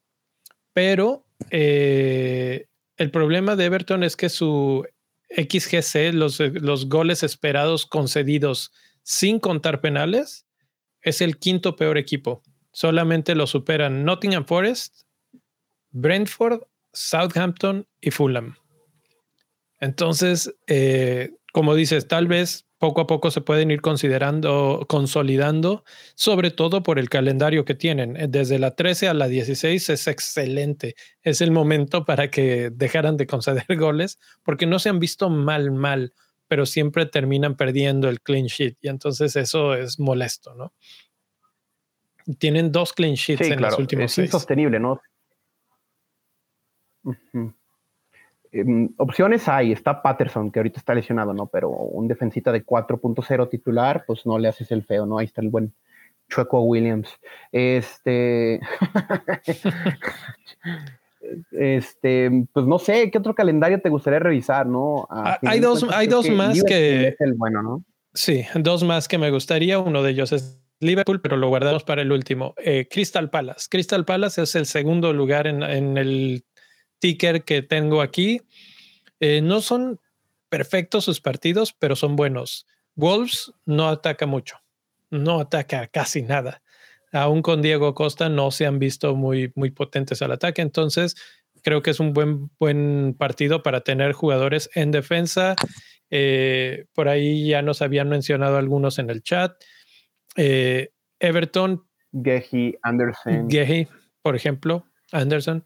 pero 0.71 1.25
eh, 1.51 2.67
el 2.95 3.11
problema 3.11 3.57
de 3.57 3.65
Everton 3.65 4.05
es 4.05 4.15
que 4.15 4.29
su 4.29 4.87
XGC, 5.31 6.13
los, 6.13 6.39
los 6.39 6.87
goles 6.87 7.21
esperados 7.21 7.85
concedidos 7.85 8.71
sin 9.03 9.41
contar 9.41 9.81
penales, 9.81 10.47
es 11.01 11.19
el 11.19 11.37
quinto 11.37 11.75
peor 11.75 11.97
equipo. 11.97 12.43
Solamente 12.71 13.35
lo 13.35 13.45
superan 13.45 14.05
Nottingham 14.05 14.45
Forest, 14.45 15.06
Brentford, 15.99 16.61
Southampton 16.93 17.87
y 18.01 18.11
Fulham. 18.11 18.55
Entonces, 19.79 20.53
eh, 20.67 21.31
como 21.51 21.73
dices, 21.75 22.07
tal 22.07 22.27
vez 22.27 22.67
poco 22.77 23.01
a 23.01 23.07
poco 23.07 23.31
se 23.31 23.41
pueden 23.41 23.71
ir 23.71 23.81
considerando, 23.81 24.85
consolidando, 24.87 25.83
sobre 26.13 26.51
todo 26.51 26.83
por 26.83 26.99
el 26.99 27.09
calendario 27.09 27.65
que 27.65 27.73
tienen. 27.73 28.15
Eh, 28.15 28.27
desde 28.29 28.59
la 28.59 28.75
13 28.75 29.07
a 29.07 29.15
la 29.15 29.27
16 29.27 29.89
es 29.89 30.07
excelente. 30.07 30.95
Es 31.23 31.41
el 31.41 31.49
momento 31.49 32.05
para 32.05 32.29
que 32.29 32.69
dejaran 32.71 33.17
de 33.17 33.25
conceder 33.25 33.65
goles, 33.77 34.19
porque 34.43 34.67
no 34.67 34.77
se 34.77 34.89
han 34.89 34.99
visto 34.99 35.31
mal, 35.31 35.71
mal, 35.71 36.13
pero 36.47 36.67
siempre 36.67 37.07
terminan 37.07 37.55
perdiendo 37.55 38.07
el 38.07 38.21
clean 38.21 38.45
sheet. 38.45 38.77
Y 38.81 38.89
entonces 38.89 39.35
eso 39.35 39.73
es 39.73 39.99
molesto, 39.99 40.53
¿no? 40.53 40.73
Tienen 42.37 42.71
dos 42.71 42.93
clean 42.93 43.15
sheets 43.15 43.49
en 43.49 43.61
los 43.61 43.79
últimos 43.79 44.11
es 44.11 44.25
insostenible, 44.25 44.79
¿no? 44.79 45.01
Em, 48.51 48.89
opciones 48.97 49.47
hay, 49.47 49.71
está 49.71 50.01
Patterson, 50.01 50.51
que 50.51 50.59
ahorita 50.59 50.79
está 50.79 50.95
lesionado, 50.95 51.33
¿no? 51.33 51.47
Pero 51.47 51.69
un 51.69 52.07
defensita 52.07 52.51
de 52.51 52.65
4.0 52.65 53.49
titular, 53.49 54.03
pues 54.07 54.25
no 54.25 54.39
le 54.39 54.47
haces 54.47 54.71
el 54.71 54.83
feo, 54.83 55.05
¿no? 55.05 55.17
Ahí 55.17 55.25
está 55.25 55.41
el 55.41 55.49
buen 55.49 55.73
Chueco 56.29 56.61
Williams. 56.61 57.09
Este. 57.51 58.59
este, 61.51 62.47
pues 62.53 62.65
no 62.65 62.79
sé, 62.79 63.11
¿qué 63.11 63.17
otro 63.17 63.35
calendario 63.35 63.81
te 63.81 63.89
gustaría 63.89 64.19
revisar, 64.19 64.65
no? 64.65 65.07
Ah, 65.09 65.37
hay 65.43 65.59
dos, 65.59 65.85
hay 65.91 66.07
dos 66.07 66.29
más 66.29 66.63
que. 66.63 67.09
Es 67.09 67.21
el 67.21 67.33
bueno, 67.33 67.61
¿no? 67.61 67.83
Sí, 68.13 68.45
dos 68.55 68.83
más 68.83 69.07
que 69.07 69.17
me 69.17 69.31
gustaría. 69.31 69.79
Uno 69.79 70.03
de 70.03 70.11
ellos 70.11 70.31
es 70.31 70.59
Liverpool, 70.79 71.21
pero 71.21 71.37
lo 71.37 71.49
guardamos 71.49 71.83
para 71.83 72.01
el 72.01 72.11
último. 72.11 72.53
Eh, 72.57 72.87
Crystal 72.89 73.29
Palace. 73.29 73.67
Crystal 73.69 74.05
Palace 74.05 74.41
es 74.41 74.55
el 74.55 74.65
segundo 74.65 75.13
lugar 75.13 75.47
en, 75.47 75.63
en 75.63 75.97
el 75.97 76.45
ticker 76.99 77.43
que 77.43 77.61
tengo 77.61 78.01
aquí. 78.01 78.41
Eh, 79.19 79.41
no 79.41 79.61
son 79.61 79.99
perfectos 80.49 81.05
sus 81.05 81.21
partidos, 81.21 81.73
pero 81.73 81.95
son 81.95 82.15
buenos. 82.15 82.65
Wolves 82.95 83.51
no 83.65 83.89
ataca 83.89 84.25
mucho, 84.25 84.57
no 85.09 85.39
ataca 85.39 85.87
casi 85.87 86.21
nada. 86.21 86.61
Aún 87.11 87.41
con 87.41 87.61
Diego 87.61 87.93
Costa 87.93 88.29
no 88.29 88.51
se 88.51 88.65
han 88.65 88.79
visto 88.79 89.15
muy, 89.15 89.51
muy 89.55 89.71
potentes 89.71 90.21
al 90.21 90.31
ataque, 90.31 90.61
entonces 90.61 91.15
creo 91.63 91.81
que 91.81 91.91
es 91.91 91.99
un 91.99 92.13
buen, 92.13 92.49
buen 92.59 93.15
partido 93.17 93.63
para 93.63 93.81
tener 93.81 94.13
jugadores 94.13 94.69
en 94.75 94.91
defensa. 94.91 95.55
Eh, 96.09 96.85
por 96.93 97.09
ahí 97.09 97.49
ya 97.49 97.61
nos 97.61 97.81
habían 97.81 98.09
mencionado 98.09 98.57
algunos 98.57 98.99
en 98.99 99.09
el 99.09 99.21
chat. 99.21 99.53
Eh, 100.35 100.91
Everton. 101.19 101.85
Gehi, 102.13 102.77
Anderson. 102.83 103.49
Gehi, 103.49 103.87
por 104.21 104.35
ejemplo, 104.35 104.85
Anderson. 105.11 105.63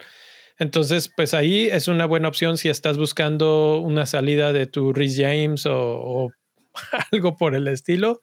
Entonces, 0.62 1.12
pues 1.16 1.34
ahí 1.34 1.70
es 1.72 1.88
una 1.88 2.06
buena 2.06 2.28
opción 2.28 2.56
si 2.56 2.70
estás 2.70 2.96
buscando 2.96 3.80
una 3.80 4.06
salida 4.06 4.54
de 4.54 4.68
tu 4.68 4.94
Rhys 4.94 5.18
James 5.18 5.66
o, 5.66 6.30
algo 7.12 7.36
por 7.36 7.56
el 7.56 7.68
estilo. 7.68 8.22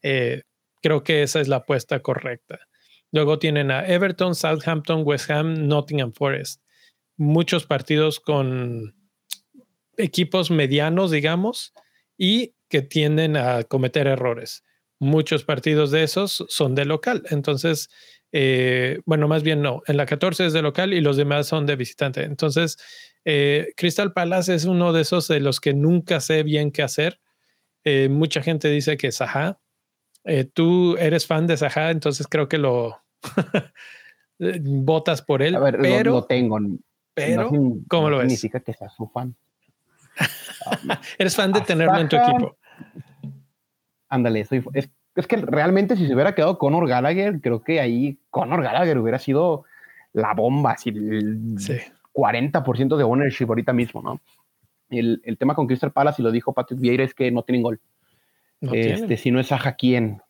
Eh, 0.00 0.42
creo 0.82 1.02
que 1.02 1.24
esa 1.24 1.40
es 1.40 1.48
la 1.48 1.56
apuesta 1.56 1.98
correcta. 1.98 2.60
Luego 3.10 3.40
tienen 3.40 3.72
a 3.72 3.84
Everton, 3.84 4.36
Southampton, 4.36 5.02
West 5.04 5.32
Ham, 5.32 5.66
Nottingham 5.66 6.12
Forest. 6.12 6.62
Muchos 7.16 7.66
partidos 7.66 8.20
con 8.20 8.94
equipos 9.96 10.52
medianos, 10.52 11.10
digamos, 11.10 11.74
y 12.16 12.54
que 12.68 12.82
tienden 12.82 13.36
a 13.36 13.64
cometer 13.64 14.06
errores. 14.06 14.62
Muchos 15.00 15.42
partidos 15.42 15.90
de 15.90 16.04
esos 16.04 16.44
son 16.50 16.76
de 16.76 16.84
local. 16.84 17.24
Entonces, 17.30 17.88
eh, 18.32 19.00
bueno, 19.06 19.28
más 19.28 19.42
bien 19.42 19.62
no, 19.62 19.82
en 19.86 19.96
la 19.96 20.06
14 20.06 20.46
es 20.46 20.52
de 20.52 20.62
local 20.62 20.92
y 20.92 21.00
los 21.00 21.16
demás 21.16 21.46
son 21.46 21.66
de 21.66 21.76
visitante. 21.76 22.22
Entonces, 22.22 22.78
eh, 23.24 23.72
Crystal 23.76 24.12
Palace 24.12 24.54
es 24.54 24.64
uno 24.64 24.92
de 24.92 25.02
esos 25.02 25.28
de 25.28 25.40
los 25.40 25.60
que 25.60 25.74
nunca 25.74 26.20
sé 26.20 26.42
bien 26.42 26.70
qué 26.70 26.82
hacer. 26.82 27.20
Eh, 27.84 28.08
mucha 28.08 28.42
gente 28.42 28.68
dice 28.68 28.96
que 28.96 29.12
Saha. 29.12 29.58
tú 30.52 30.96
eres 30.98 31.26
fan 31.26 31.46
de 31.46 31.56
Saha, 31.56 31.90
entonces 31.90 32.26
creo 32.28 32.48
que 32.48 32.58
lo 32.58 33.02
votas 34.38 35.22
por 35.22 35.42
él. 35.42 35.56
pero 35.80 36.12
lo, 36.12 36.24
tengo. 36.24 36.58
Pero, 37.14 37.50
¿cómo 37.88 38.10
lo 38.10 38.18
ves? 38.18 38.28
Significa 38.28 38.60
que 38.60 38.74
seas 38.74 38.94
su 38.94 39.08
fan. 39.08 39.34
eres 41.18 41.34
fan 41.34 41.52
de 41.52 41.60
tenerlo 41.62 41.98
en 41.98 42.08
tu 42.08 42.16
equipo. 42.16 42.56
Ándale, 44.08 44.44
soy, 44.44 44.62
es 44.74 44.90
es 45.16 45.26
que 45.26 45.36
realmente 45.36 45.96
si 45.96 46.06
se 46.06 46.14
hubiera 46.14 46.34
quedado 46.34 46.58
Conor 46.58 46.88
Gallagher, 46.88 47.40
creo 47.40 47.62
que 47.62 47.80
ahí 47.80 48.18
Conor 48.30 48.62
Gallagher 48.62 48.98
hubiera 48.98 49.18
sido 49.18 49.64
la 50.12 50.34
bomba, 50.34 50.72
así 50.72 50.90
el 50.90 51.56
40% 52.12 52.96
de 52.96 53.04
ownership 53.04 53.46
ahorita 53.46 53.72
mismo, 53.72 54.02
¿no? 54.02 54.20
El, 54.88 55.20
el, 55.24 55.38
tema 55.38 55.54
con 55.54 55.66
Crystal 55.66 55.92
Palace, 55.92 56.20
y 56.20 56.24
lo 56.24 56.32
dijo 56.32 56.52
Patrick 56.52 56.80
Vieira, 56.80 57.04
es 57.04 57.14
que 57.14 57.30
no 57.30 57.42
tienen 57.42 57.62
gol. 57.62 57.80
este, 58.60 59.16
si 59.16 59.30
no 59.30 59.38
es 59.38 59.52
Aja, 59.52 59.74
¿quién? 59.74 60.20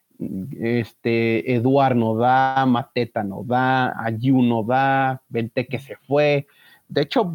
Este, 0.61 1.55
Eduard 1.55 1.97
no 1.97 2.15
da, 2.15 2.67
Mateta 2.67 3.25
no 3.25 3.43
da, 3.43 3.95
Ayu 4.05 4.43
no 4.43 4.63
da, 4.63 5.23
que 5.33 5.79
se 5.79 5.97
fue. 5.97 6.47
De 6.89 7.03
hecho, 7.03 7.33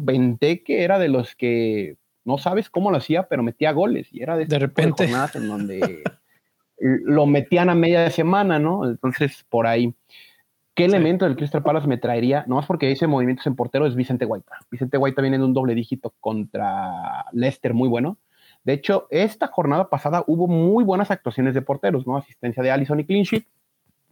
que 0.64 0.84
era 0.84 1.00
de 1.00 1.08
los 1.08 1.34
que 1.34 1.96
no 2.24 2.38
sabes 2.38 2.70
cómo 2.70 2.90
lo 2.90 2.98
hacía, 2.98 3.24
pero 3.24 3.42
metía 3.42 3.72
goles 3.72 4.08
y 4.12 4.22
era 4.22 4.36
de, 4.36 4.46
de 4.46 4.58
repente 4.58 5.04
en 5.04 5.48
donde 5.48 6.02
lo 6.78 7.26
metían 7.26 7.70
a 7.70 7.74
media 7.74 8.10
semana, 8.10 8.58
¿no? 8.58 8.88
Entonces, 8.88 9.44
por 9.48 9.66
ahí. 9.66 9.94
¿Qué 10.74 10.84
elemento 10.84 11.24
del 11.24 11.36
Crystal 11.36 11.62
Palace 11.62 11.86
me 11.86 11.96
traería? 11.96 12.44
No 12.46 12.56
más 12.56 12.66
porque 12.66 12.86
dice 12.86 13.06
movimientos 13.06 13.46
en 13.46 13.56
portero, 13.56 13.86
es 13.86 13.94
Vicente 13.94 14.26
White. 14.26 14.46
Vicente 14.70 14.98
White 14.98 15.22
viene 15.22 15.36
en 15.36 15.42
un 15.42 15.54
doble 15.54 15.74
dígito 15.74 16.12
contra 16.20 17.24
Leicester 17.32 17.72
muy 17.72 17.88
bueno. 17.88 18.18
De 18.62 18.74
hecho, 18.74 19.06
esta 19.10 19.46
jornada 19.46 19.88
pasada 19.88 20.22
hubo 20.26 20.48
muy 20.48 20.84
buenas 20.84 21.10
actuaciones 21.10 21.54
de 21.54 21.62
porteros, 21.62 22.06
¿no? 22.06 22.16
Asistencia 22.16 22.62
de 22.62 22.70
Allison 22.70 23.00
y 23.00 23.06
clean 23.06 23.24
sheet, 23.24 23.46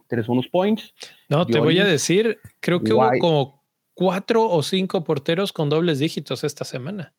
tres 0.07 0.27
unos 0.27 0.47
points. 0.47 0.93
No, 1.29 1.45
te 1.45 1.59
voy 1.59 1.77
a 1.79 1.85
decir, 1.85 2.39
creo 2.61 2.81
que 2.81 2.93
hubo 2.93 3.11
como 3.19 3.63
cuatro 3.93 4.49
o 4.49 4.63
cinco 4.63 5.03
porteros 5.03 5.53
con 5.53 5.69
dobles 5.69 5.99
dígitos 5.99 6.43
esta 6.43 6.65
semana. 6.65 7.13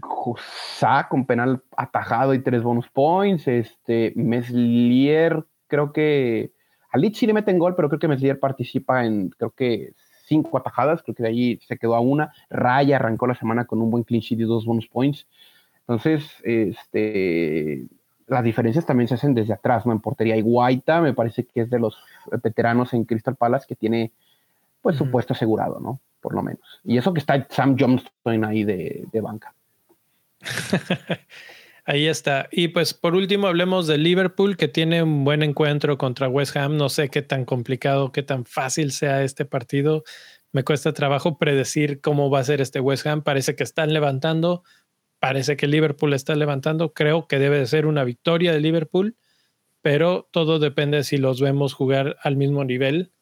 Josá 0.00 1.06
con 1.08 1.26
penal 1.26 1.62
atajado 1.76 2.34
y 2.34 2.42
tres 2.42 2.62
bonus 2.62 2.88
points. 2.88 3.48
Este, 3.48 4.12
Meslier, 4.16 5.44
creo 5.66 5.92
que 5.92 6.52
a 6.92 6.98
Lich 6.98 7.16
sí 7.16 7.26
le 7.26 7.34
meten 7.34 7.58
gol, 7.58 7.74
pero 7.74 7.88
creo 7.88 7.98
que 7.98 8.08
Meslier 8.08 8.38
participa 8.38 9.04
en, 9.04 9.30
creo 9.30 9.50
que 9.50 9.92
cinco 10.26 10.58
atajadas, 10.58 11.02
creo 11.02 11.14
que 11.14 11.22
de 11.22 11.28
ahí 11.28 11.60
se 11.66 11.78
quedó 11.78 11.94
a 11.94 12.00
una. 12.00 12.32
Raya 12.50 12.96
arrancó 12.96 13.26
la 13.26 13.34
semana 13.34 13.64
con 13.64 13.80
un 13.80 13.90
buen 13.90 14.04
clean 14.04 14.20
sheet 14.20 14.40
y 14.40 14.44
dos 14.44 14.64
bonus 14.64 14.88
points. 14.88 15.26
Entonces, 15.80 16.28
este, 16.42 17.86
las 18.26 18.42
diferencias 18.42 18.86
también 18.86 19.08
se 19.08 19.14
hacen 19.14 19.34
desde 19.34 19.52
atrás, 19.52 19.86
¿no? 19.86 19.92
En 19.92 20.00
portería 20.00 20.36
y 20.36 20.42
Guaita, 20.42 21.00
me 21.00 21.14
parece 21.14 21.44
que 21.44 21.60
es 21.60 21.70
de 21.70 21.78
los 21.78 21.96
veteranos 22.42 22.92
en 22.92 23.04
Crystal 23.04 23.36
Palace 23.36 23.66
que 23.68 23.76
tiene, 23.76 24.12
pues, 24.82 24.96
su 24.96 25.10
puesto 25.10 25.32
asegurado, 25.32 25.78
¿no? 25.80 26.00
Por 26.20 26.34
lo 26.34 26.42
menos. 26.42 26.80
Y 26.82 26.98
eso 26.98 27.12
que 27.12 27.20
está 27.20 27.46
Sam 27.48 27.76
Johnston 27.78 28.44
ahí 28.44 28.64
de 28.64 29.20
banca. 29.22 29.55
Ahí 31.84 32.06
está. 32.06 32.48
Y 32.50 32.68
pues 32.68 32.94
por 32.94 33.14
último 33.14 33.46
hablemos 33.46 33.86
de 33.86 33.96
Liverpool 33.96 34.56
que 34.56 34.66
tiene 34.66 35.02
un 35.04 35.24
buen 35.24 35.42
encuentro 35.42 35.96
contra 35.98 36.28
West 36.28 36.56
Ham. 36.56 36.76
No 36.76 36.88
sé 36.88 37.10
qué 37.10 37.22
tan 37.22 37.44
complicado, 37.44 38.10
qué 38.10 38.22
tan 38.22 38.44
fácil 38.44 38.90
sea 38.90 39.22
este 39.22 39.44
partido. 39.44 40.02
Me 40.52 40.64
cuesta 40.64 40.92
trabajo 40.92 41.38
predecir 41.38 42.00
cómo 42.00 42.28
va 42.28 42.40
a 42.40 42.44
ser 42.44 42.60
este 42.60 42.80
West 42.80 43.06
Ham. 43.06 43.22
Parece 43.22 43.54
que 43.54 43.62
están 43.62 43.92
levantando. 43.92 44.64
Parece 45.20 45.56
que 45.56 45.68
Liverpool 45.68 46.12
está 46.12 46.34
levantando. 46.34 46.92
Creo 46.92 47.28
que 47.28 47.38
debe 47.38 47.58
de 47.58 47.66
ser 47.66 47.86
una 47.86 48.02
victoria 48.02 48.52
de 48.52 48.60
Liverpool, 48.60 49.16
pero 49.80 50.28
todo 50.32 50.58
depende 50.58 51.04
si 51.04 51.18
los 51.18 51.40
vemos 51.40 51.72
jugar 51.72 52.16
al 52.22 52.36
mismo 52.36 52.64
nivel 52.64 53.12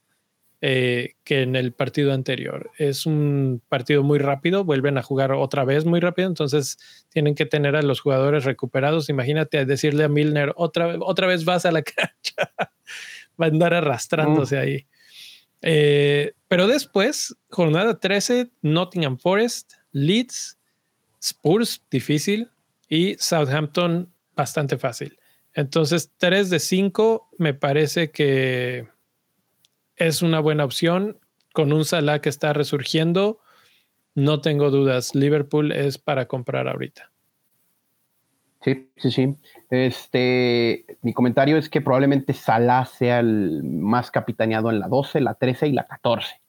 eh, 0.60 1.14
que 1.24 1.42
en 1.42 1.56
el 1.56 1.72
partido 1.72 2.12
anterior. 2.12 2.70
Es 2.78 3.06
un 3.06 3.60
partido 3.68 4.02
muy 4.02 4.18
rápido, 4.18 4.64
vuelven 4.64 4.96
a 4.96 5.02
jugar 5.02 5.32
otra 5.32 5.64
vez 5.64 5.84
muy 5.84 6.00
rápido, 6.00 6.28
entonces 6.28 6.78
tienen 7.10 7.34
que 7.34 7.44
tener 7.44 7.76
a 7.76 7.82
los 7.82 8.00
jugadores 8.00 8.44
recuperados. 8.44 9.08
Imagínate 9.08 9.66
decirle 9.66 10.04
a 10.04 10.08
Milner, 10.08 10.52
otra, 10.56 10.96
otra 11.00 11.26
vez 11.26 11.44
vas 11.44 11.66
a 11.66 11.72
la 11.72 11.82
cancha, 11.82 12.52
va 13.40 13.46
a 13.46 13.48
andar 13.48 13.74
arrastrándose 13.74 14.58
ahí. 14.58 14.86
Eh, 15.60 16.32
pero 16.48 16.66
después, 16.66 17.34
jornada 17.50 17.98
13, 17.98 18.50
Nottingham 18.62 19.18
Forest, 19.18 19.72
Leeds, 19.92 20.58
Spurs, 21.20 21.82
difícil, 21.90 22.50
y 22.88 23.16
Southampton, 23.18 24.12
bastante 24.36 24.78
fácil. 24.78 25.18
Entonces, 25.54 26.10
3 26.18 26.50
de 26.50 26.58
5 26.58 27.28
me 27.38 27.54
parece 27.54 28.10
que 28.10 28.88
es 29.96 30.22
una 30.22 30.40
buena 30.40 30.64
opción. 30.64 31.18
Con 31.52 31.72
un 31.72 31.84
Salah 31.84 32.20
que 32.20 32.28
está 32.28 32.52
resurgiendo, 32.52 33.38
no 34.14 34.40
tengo 34.40 34.70
dudas. 34.70 35.14
Liverpool 35.14 35.70
es 35.70 35.98
para 35.98 36.26
comprar 36.26 36.66
ahorita. 36.66 37.12
Sí, 38.64 38.88
sí, 38.96 39.10
sí. 39.10 39.36
Este, 39.70 40.84
mi 41.02 41.12
comentario 41.12 41.58
es 41.58 41.68
que 41.68 41.80
probablemente 41.80 42.32
Salah 42.32 42.86
sea 42.86 43.20
el 43.20 43.62
más 43.62 44.10
capitaneado 44.10 44.70
en 44.70 44.80
la 44.80 44.88
12, 44.88 45.20
la 45.20 45.34
13 45.34 45.68
y 45.68 45.72
la 45.72 45.86
14. 45.86 46.40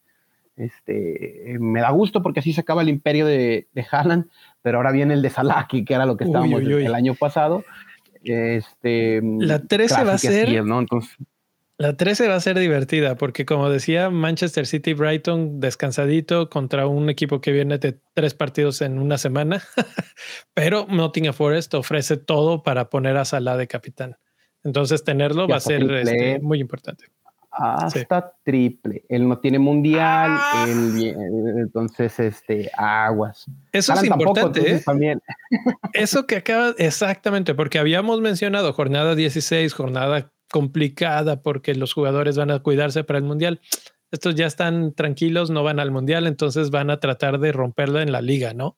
Este, 0.55 1.57
me 1.59 1.81
da 1.81 1.91
gusto 1.91 2.23
porque 2.23 2.39
así 2.39 2.53
se 2.53 2.61
acaba 2.61 2.81
el 2.81 2.89
imperio 2.89 3.25
de, 3.25 3.67
de 3.73 3.85
Haaland, 3.91 4.29
pero 4.61 4.77
ahora 4.77 4.91
viene 4.91 5.13
el 5.13 5.21
de 5.21 5.29
Salah, 5.29 5.67
que 5.67 5.85
era 5.87 6.05
lo 6.05 6.15
que 6.15 6.23
estábamos 6.23 6.61
el 6.61 6.95
año 6.95 7.13
pasado. 7.15 7.65
Este, 8.23 9.21
la 9.21 9.59
13 9.59 10.03
va 10.03 10.13
a 10.13 10.17
ser. 10.17 10.63
¿no? 10.63 10.79
Entonces, 10.79 11.15
la 11.77 11.97
13 11.97 12.29
va 12.29 12.35
a 12.35 12.39
ser 12.39 12.57
divertida 12.57 13.15
porque, 13.15 13.45
como 13.45 13.69
decía, 13.69 14.09
Manchester 14.09 14.65
City 14.65 14.93
Brighton 14.93 15.59
descansadito 15.59 16.49
contra 16.49 16.87
un 16.87 17.09
equipo 17.09 17.41
que 17.41 17.51
viene 17.51 17.77
de 17.77 17.99
tres 18.13 18.33
partidos 18.33 18.81
en 18.81 18.97
una 18.97 19.17
semana, 19.17 19.61
pero 20.53 20.87
Nottingham 20.89 21.33
Forest 21.33 21.73
ofrece 21.73 22.17
todo 22.17 22.63
para 22.63 22.89
poner 22.89 23.17
a 23.17 23.25
Salah 23.25 23.57
de 23.57 23.67
capitán. 23.67 24.15
Entonces, 24.63 25.03
tenerlo 25.03 25.47
va 25.47 25.57
a 25.57 25.59
ser 25.59 25.83
este, 25.91 26.39
muy 26.39 26.59
importante. 26.59 27.05
Hasta 27.51 28.33
triple. 28.43 29.05
Él 29.07 29.27
no 29.29 29.39
tiene 29.39 29.59
mundial, 29.59 30.31
ah. 30.31 30.65
entonces, 30.67 32.19
este, 32.19 32.69
aguas. 32.75 33.45
Eso 33.71 33.93
es 33.93 34.03
importante. 34.03 34.75
¿eh? 34.75 34.81
También. 34.85 35.21
Eso 35.93 36.25
que 36.25 36.37
acaba, 36.37 36.73
exactamente, 36.77 37.53
porque 37.53 37.79
habíamos 37.79 38.19
mencionado 38.21 38.73
jornada 38.73 39.15
16, 39.15 39.73
jornada 39.73 40.33
complicada 40.51 41.41
porque 41.41 41.75
los 41.75 41.93
jugadores 41.93 42.37
van 42.37 42.51
a 42.51 42.59
cuidarse 42.59 43.03
para 43.03 43.19
el 43.19 43.25
mundial. 43.25 43.61
Estos 44.11 44.35
ya 44.35 44.45
están 44.45 44.93
tranquilos, 44.93 45.49
no 45.49 45.63
van 45.63 45.79
al 45.79 45.91
mundial, 45.91 46.27
entonces 46.27 46.69
van 46.69 46.89
a 46.89 46.99
tratar 46.99 47.39
de 47.39 47.51
romperlo 47.51 47.99
en 48.01 48.11
la 48.11 48.21
liga, 48.21 48.53
¿no? 48.53 48.77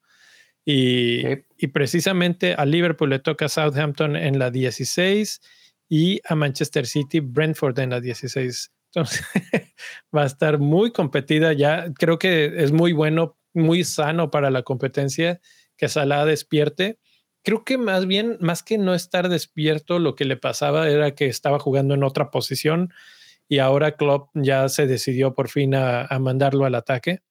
Y, 0.66 1.24
y 1.58 1.68
precisamente 1.68 2.54
a 2.54 2.66
Liverpool 2.66 3.10
le 3.10 3.20
toca 3.20 3.48
Southampton 3.48 4.16
en 4.16 4.40
la 4.40 4.52
16 4.52 5.42
y 5.90 6.20
a 6.28 6.36
Manchester 6.36 6.86
City 6.86 7.20
Brentford 7.20 7.80
en 7.80 7.92
la 7.92 8.02
16. 8.02 8.72
Entonces 8.94 9.26
va 10.16 10.24
a 10.24 10.26
estar 10.26 10.60
muy 10.60 10.92
competida 10.92 11.54
ya. 11.54 11.92
Creo 11.94 12.20
que 12.20 12.64
es 12.64 12.72
muy 12.72 12.94
bueno, 12.94 13.38
muy 13.54 13.84
sano 13.84 14.32
para 14.32 14.50
la 14.50 14.64
competencia 14.64 15.40
que 15.78 15.88
Salah 15.88 16.26
despierte 16.26 17.00
creo 17.48 17.64
que 17.64 17.78
más 17.78 18.08
bien, 18.08 18.36
más 18.42 18.62
que 18.62 18.78
no 18.78 18.94
estar 18.94 19.30
despierto, 19.30 20.00
lo 20.00 20.16
que 20.16 20.26
le 20.26 20.36
pasaba 20.36 20.90
era 20.90 21.16
que 21.16 21.28
estaba 21.28 21.60
jugando 21.60 21.94
en 21.94 22.04
otra 22.04 22.30
posición 22.30 22.94
y 23.48 23.60
ahora 23.60 23.96
Klopp 23.96 24.32
ya 24.34 24.68
se 24.68 24.86
decidió 24.86 25.34
por 25.34 25.48
fin 25.48 25.74
a, 25.74 26.10
mandarlo 26.20 26.66
al 26.66 26.76
ataque 26.76 27.22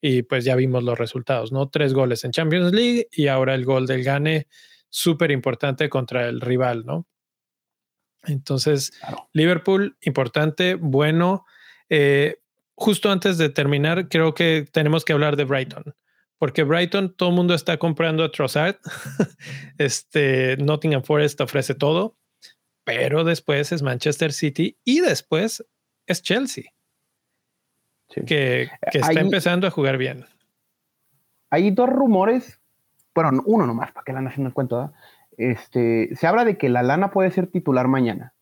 y 0.00 0.22
pues 0.24 0.44
ya 0.44 0.56
vimos 0.56 0.82
los 0.82 0.98
resultados, 0.98 1.52
¿no? 1.52 1.68
Tres 1.68 1.94
goles 1.94 2.24
en 2.24 2.32
Champions 2.32 2.72
League 2.72 3.06
y 3.12 3.28
ahora 3.28 3.54
el 3.54 3.64
gol 3.64 3.86
del 3.86 4.02
Gane, 4.02 4.48
súper 4.88 5.30
importante 5.30 5.88
contra 5.88 6.28
el 6.28 6.40
rival, 6.40 6.84
¿no? 6.84 7.06
Entonces, 8.24 8.92
Liverpool, 9.32 9.96
importante, 10.00 10.74
bueno. 10.74 11.46
Eh, 11.88 12.40
justo 12.74 13.08
antes 13.12 13.38
de 13.38 13.50
terminar, 13.50 14.08
creo 14.08 14.34
que 14.34 14.66
tenemos 14.72 15.04
que 15.04 15.12
hablar 15.12 15.36
de 15.36 15.44
Brighton 15.44 15.94
porque 16.40 16.64
Brighton 16.64 17.12
todo 17.12 17.28
el 17.28 17.34
mundo 17.34 17.52
está 17.52 17.76
comprando 17.76 18.24
a 18.24 18.32
Trossard. 18.32 18.76
este 19.78 20.56
Nottingham 20.56 21.02
Forest 21.02 21.42
ofrece 21.42 21.74
todo, 21.74 22.16
pero 22.82 23.24
después 23.24 23.72
es 23.72 23.82
Manchester 23.82 24.32
City 24.32 24.78
y 24.82 25.00
después 25.00 25.62
es 26.06 26.22
Chelsea, 26.22 26.64
que, 28.26 28.70
está 28.90 29.20
empezando 29.20 29.66
a 29.66 29.70
jugar 29.70 29.98
bien. 29.98 30.24
Hay 31.50 31.72
dos 31.72 31.90
rumores, 31.90 32.58
bueno, 33.14 33.42
uno 33.44 33.66
nomás, 33.66 33.92
para 33.92 34.04
que 34.04 34.14
la 34.14 34.22
nación 34.22 34.44
no 34.44 34.54
cuento. 34.54 34.94
Este, 35.36 36.08
se 36.16 36.26
habla 36.26 36.46
de 36.46 36.56
que 36.56 36.70
la 36.70 36.82
lana 36.82 37.10
puede 37.10 37.30
ser 37.32 37.48
titular 37.48 37.86
mañana. 37.86 38.32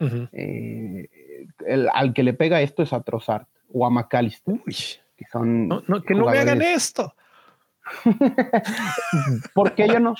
Eh, 0.00 1.08
al 1.92 2.12
que 2.14 2.24
le 2.24 2.34
pega 2.34 2.60
esto 2.60 2.82
es 2.82 2.92
a 2.92 3.02
Trossard 3.02 3.46
o 3.72 3.86
a 3.86 3.90
McAllister. 3.90 4.60
que 5.16 5.24
son 5.30 5.68
que 6.04 6.14
no 6.14 6.26
me 6.26 6.38
hagan 6.38 6.60
esto. 6.60 7.14
porque 9.54 9.88
yo 9.88 10.00
no, 10.00 10.14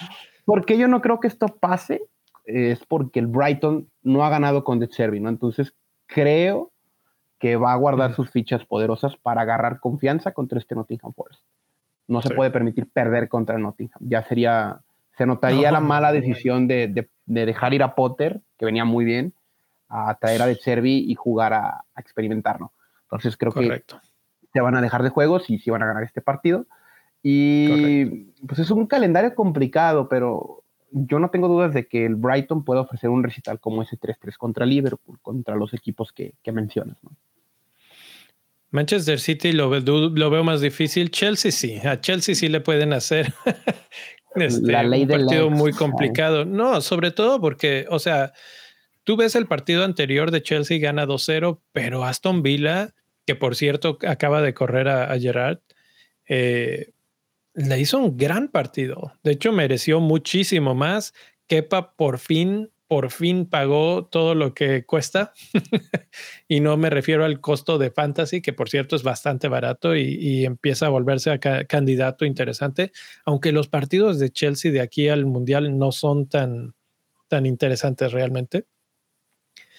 porque 0.44 0.78
yo 0.78 0.88
no 0.88 1.00
creo 1.00 1.20
que 1.20 1.28
esto 1.28 1.46
pase, 1.46 2.02
es 2.44 2.84
porque 2.86 3.20
el 3.20 3.26
Brighton 3.26 3.88
no 4.02 4.24
ha 4.24 4.30
ganado 4.30 4.64
con 4.64 4.78
De 4.78 4.88
Servi, 4.88 5.20
¿no? 5.20 5.28
Entonces 5.28 5.74
creo 6.06 6.72
que 7.38 7.56
va 7.56 7.72
a 7.72 7.76
guardar 7.76 8.14
sus 8.14 8.30
fichas 8.30 8.64
poderosas 8.64 9.16
para 9.16 9.42
agarrar 9.42 9.80
confianza 9.80 10.32
contra 10.32 10.58
este 10.58 10.74
Nottingham 10.74 11.12
Forest. 11.12 11.42
No 12.06 12.20
se 12.22 12.34
puede 12.34 12.50
permitir 12.50 12.90
perder 12.90 13.28
contra 13.28 13.58
Nottingham. 13.58 13.98
Ya 14.00 14.22
sería, 14.24 14.80
se 15.16 15.26
notaría 15.26 15.72
la 15.72 15.80
mala 15.80 16.12
decisión 16.12 16.68
de, 16.68 17.08
dejar 17.24 17.74
ir 17.74 17.82
a 17.82 17.94
Potter, 17.94 18.42
que 18.58 18.66
venía 18.66 18.84
muy 18.84 19.04
bien, 19.04 19.34
a 19.88 20.14
traer 20.16 20.42
a 20.42 20.46
De 20.46 20.54
Servi 20.54 21.04
y 21.10 21.14
jugar 21.14 21.54
a, 21.54 21.84
experimentar, 21.96 22.60
¿no? 22.60 22.72
Entonces 23.04 23.36
creo 23.36 23.52
que 23.52 23.84
se 24.52 24.60
van 24.60 24.76
a 24.76 24.82
dejar 24.82 25.02
de 25.02 25.10
juegos 25.10 25.48
y 25.50 25.58
sí 25.58 25.70
van 25.70 25.82
a 25.82 25.86
ganar 25.86 26.02
este 26.02 26.20
partido. 26.20 26.66
Y 27.27 28.05
pues 28.47 28.61
es 28.61 28.70
un 28.70 28.87
calendario 28.87 29.35
complicado, 29.35 30.11
pero 30.11 30.62
yo 30.91 31.18
no 31.18 31.31
tengo 31.31 31.49
dudas 31.49 31.72
de 31.72 31.89
que 31.89 32.05
el 32.05 32.16
Brighton 32.16 32.66
puede 32.66 32.81
ofrecer 32.81 33.09
un 33.09 33.25
recital 33.25 33.59
como 33.59 33.83
ese 33.83 33.99
3-3 33.99 34.37
contra 34.37 34.66
Liverpool, 34.66 35.18
contra 35.22 35.57
los 35.57 35.72
equipos 35.72 36.12
que, 36.12 36.35
mencionas. 36.53 36.99
Manchester 38.70 39.18
City 39.18 39.53
lo, 39.53 39.81
lo, 39.81 40.31
veo 40.31 40.45
más 40.45 40.61
difícil. 40.61 41.11
Chelsea 41.11 41.51
sí, 41.51 41.79
a 41.79 41.99
Chelsea 41.99 42.35
sí 42.35 42.49
le 42.49 42.61
pueden 42.61 42.93
hacer 42.93 43.33
este, 44.35 44.70
la 44.70 44.83
ley 44.83 45.05
un 45.05 45.09
partido 45.09 45.49
muy 45.49 45.72
complicado. 45.72 46.45
No, 46.45 46.83
sobre 46.83 47.11
todo 47.11 47.41
porque, 47.41 47.87
o 47.89 48.01
sea, 48.01 48.35
tú 49.03 49.16
ves 49.16 49.35
el 49.35 49.47
partido 49.47 49.83
anterior 49.83 50.31
de 50.31 50.43
Chelsea 50.43 50.79
gana 50.79 51.07
2-0, 51.07 51.59
pero 51.72 52.05
Aston 52.05 52.43
Villa, 52.43 52.93
que 53.25 53.35
por 53.35 53.57
cierto 53.57 53.97
acaba 54.07 54.43
de 54.43 54.53
correr 54.53 54.89
a, 54.89 55.11
a 55.11 55.18
Gerard, 55.18 55.61
eh, 56.29 56.91
le 57.55 57.80
hizo 57.80 57.98
un 57.98 58.16
gran 58.16 58.48
partido. 58.48 59.12
De 59.22 59.32
hecho, 59.32 59.52
mereció 59.52 60.00
muchísimo 60.00 60.74
más. 60.74 61.14
Kepa 61.46 61.94
por 61.94 62.18
fin, 62.18 62.70
por 62.88 63.11
fin 63.11 63.46
pagó 63.46 64.07
todo 64.07 64.34
lo 64.34 64.55
que 64.55 64.84
cuesta. 64.84 65.32
y 66.48 66.61
no 66.61 66.76
me 66.76 66.90
refiero 66.90 67.24
al 67.24 67.40
costo 67.40 67.78
de 67.78 67.90
fantasy, 67.90 68.42
que 68.42 68.52
por 68.52 68.68
cierto 68.68 68.96
es 68.96 69.02
bastante 69.02 69.48
barato 69.48 69.96
y, 69.96 70.44
empieza 70.44 70.86
a 70.86 70.90
volverse 70.90 71.30
a 71.30 71.38
candidato 71.38 72.24
interesante. 72.24 72.92
Aunque 73.24 73.52
los 73.52 73.68
partidos 73.68 74.18
de 74.18 74.30
Chelsea 74.30 74.72
de 74.72 74.80
aquí 74.80 75.09
al 75.09 75.24
Mundial 75.24 75.78
no 75.78 75.92
son 75.92 76.28
tan, 76.28 76.74
tan 77.28 77.46
interesantes 77.46 78.12
realmente. 78.12 78.66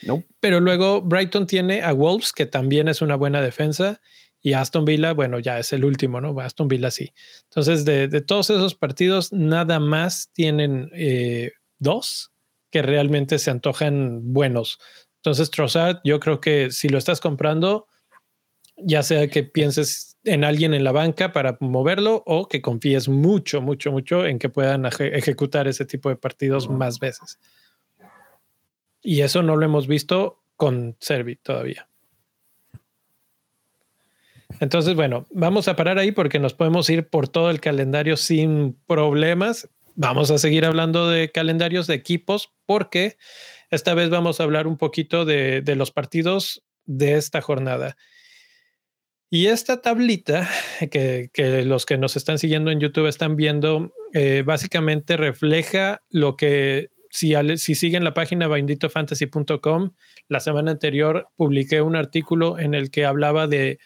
No. 0.02 0.24
Pero 0.40 0.60
luego 0.60 1.02
Brighton 1.02 1.48
tiene 1.48 1.82
a 1.82 1.92
Wolves, 1.92 2.32
que 2.32 2.46
también 2.46 2.88
es 2.88 3.02
una 3.02 3.16
buena 3.16 3.42
defensa, 3.42 4.02
y 4.46 4.54
Aston 4.54 4.86
Villa, 4.86 5.12
bueno, 5.14 5.40
ya 5.40 5.58
es 5.58 5.74
el 5.74 5.84
último, 5.84 6.22
¿no? 6.22 6.40
Aston 6.40 6.68
Villa 6.68 6.92
sí. 6.92 7.16
Entonces, 7.46 7.84
de, 7.84 8.08
todos 8.22 8.52
esos 8.52 8.76
partidos, 8.76 9.34
nada 9.34 9.80
más 9.80 10.30
tienen 10.34 10.92
eh, 10.94 11.54
dos 11.80 12.32
que 12.70 12.84
realmente 12.84 13.40
se 13.40 13.50
antojan 13.50 14.34
buenos. 14.34 14.78
Entonces, 15.16 15.50
Trossard, 15.50 15.98
yo 16.04 16.20
creo 16.20 16.42
que 16.42 16.70
si 16.70 16.90
lo 16.90 17.00
estás 17.00 17.22
comprando, 17.22 17.88
ya 18.78 19.02
sea 19.02 19.28
que 19.30 19.42
pienses 19.42 20.16
en 20.24 20.44
alguien 20.44 20.76
en 20.76 20.84
la 20.84 20.92
banca 20.92 21.34
para 21.34 21.58
moverlo 21.60 22.22
o 22.28 22.48
que 22.48 22.62
confíes 22.62 23.10
mucho, 23.10 23.64
mucho, 23.64 23.92
mucho 23.92 24.28
en 24.28 24.38
que 24.38 24.50
puedan 24.50 24.86
ejecutar 24.86 25.68
ese 25.68 25.86
tipo 25.86 26.10
de 26.10 26.18
partidos 26.18 26.70
más 26.70 27.00
veces. 27.00 27.40
Y 29.02 29.22
eso 29.22 29.42
no 29.42 29.56
lo 29.56 29.66
hemos 29.66 29.88
visto 29.88 30.44
con 30.56 30.96
Servi 31.00 31.36
todavía. 31.36 31.90
Entonces, 34.60 34.96
bueno, 34.96 35.26
vamos 35.32 35.68
a 35.68 35.76
parar 35.76 35.98
ahí 35.98 36.12
porque 36.12 36.40
nos 36.40 36.54
podemos 36.54 36.90
ir 36.90 37.08
por 37.08 37.28
todo 37.28 37.50
el 37.50 37.60
calendario 37.60 38.18
sin 38.18 38.78
problemas. 38.88 39.70
Vamos 39.96 40.32
a 40.32 40.38
seguir 40.38 40.66
hablando 40.66 41.10
de 41.10 41.32
calendarios 41.32 41.88
de 41.88 41.96
equipos 41.96 42.54
porque 42.66 43.18
esta 43.70 43.94
vez 43.94 44.10
vamos 44.10 44.40
a 44.40 44.44
hablar 44.44 44.68
un 44.68 44.78
poquito 44.78 45.26
de, 45.26 45.64
los 45.76 45.92
partidos 45.92 46.64
de 46.86 47.16
esta 47.16 47.42
jornada. 47.42 47.98
Y 49.30 49.48
esta 49.48 49.82
tablita 49.82 50.48
que, 50.92 51.30
los 51.66 51.86
que 51.86 51.98
nos 51.98 52.16
están 52.16 52.38
siguiendo 52.38 52.72
en 52.72 52.80
YouTube 52.80 53.08
están 53.08 53.36
viendo, 53.36 53.94
eh, 54.14 54.44
básicamente 54.46 55.18
refleja 55.18 56.02
lo 56.10 56.38
que 56.38 56.90
si, 57.10 57.34
si 57.58 57.76
siguen 57.76 58.04
la 58.04 58.14
página 58.14 58.48
benditofantasy.com, 58.48 59.92
la 60.28 60.40
semana 60.40 60.72
anterior 60.72 61.30
publiqué 61.36 61.82
un 61.82 61.96
artículo 61.96 62.60
en 62.60 62.74
el 62.74 62.92
que 62.92 63.06
hablaba 63.06 63.48
de 63.48 63.80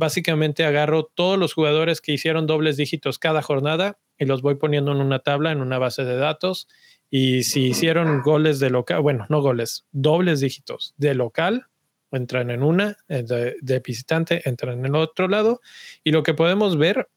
básicamente 0.00 0.64
agarro 0.64 1.04
todos 1.04 1.38
los 1.38 1.52
jugadores 1.52 2.00
que 2.00 2.12
hicieron 2.12 2.48
dobles 2.48 2.76
dígitos 2.76 3.20
cada 3.20 3.42
jornada 3.42 4.00
y 4.18 4.24
los 4.24 4.42
voy 4.42 4.56
poniendo 4.56 4.90
en 4.90 4.98
una 4.98 5.20
tabla, 5.20 5.52
en 5.52 5.60
una 5.60 5.78
base 5.78 6.04
de 6.04 6.16
datos. 6.16 6.66
Y 7.10 7.44
si 7.44 7.66
hicieron 7.66 8.22
goles 8.22 8.58
de 8.58 8.70
local, 8.70 9.02
bueno, 9.02 9.26
no 9.28 9.40
goles, 9.42 9.86
dobles 9.92 10.40
dígitos 10.40 10.94
de 10.96 11.14
local, 11.14 11.66
entran 12.10 12.50
en 12.50 12.62
una, 12.62 12.96
de, 13.08 13.56
de 13.60 13.80
visitante, 13.80 14.48
entran 14.48 14.80
en 14.80 14.86
el 14.86 14.94
otro 14.96 15.28
lado. 15.28 15.60
Y 16.02 16.10
lo 16.12 16.22
que 16.22 16.34
podemos 16.34 16.78
ver 16.78 17.08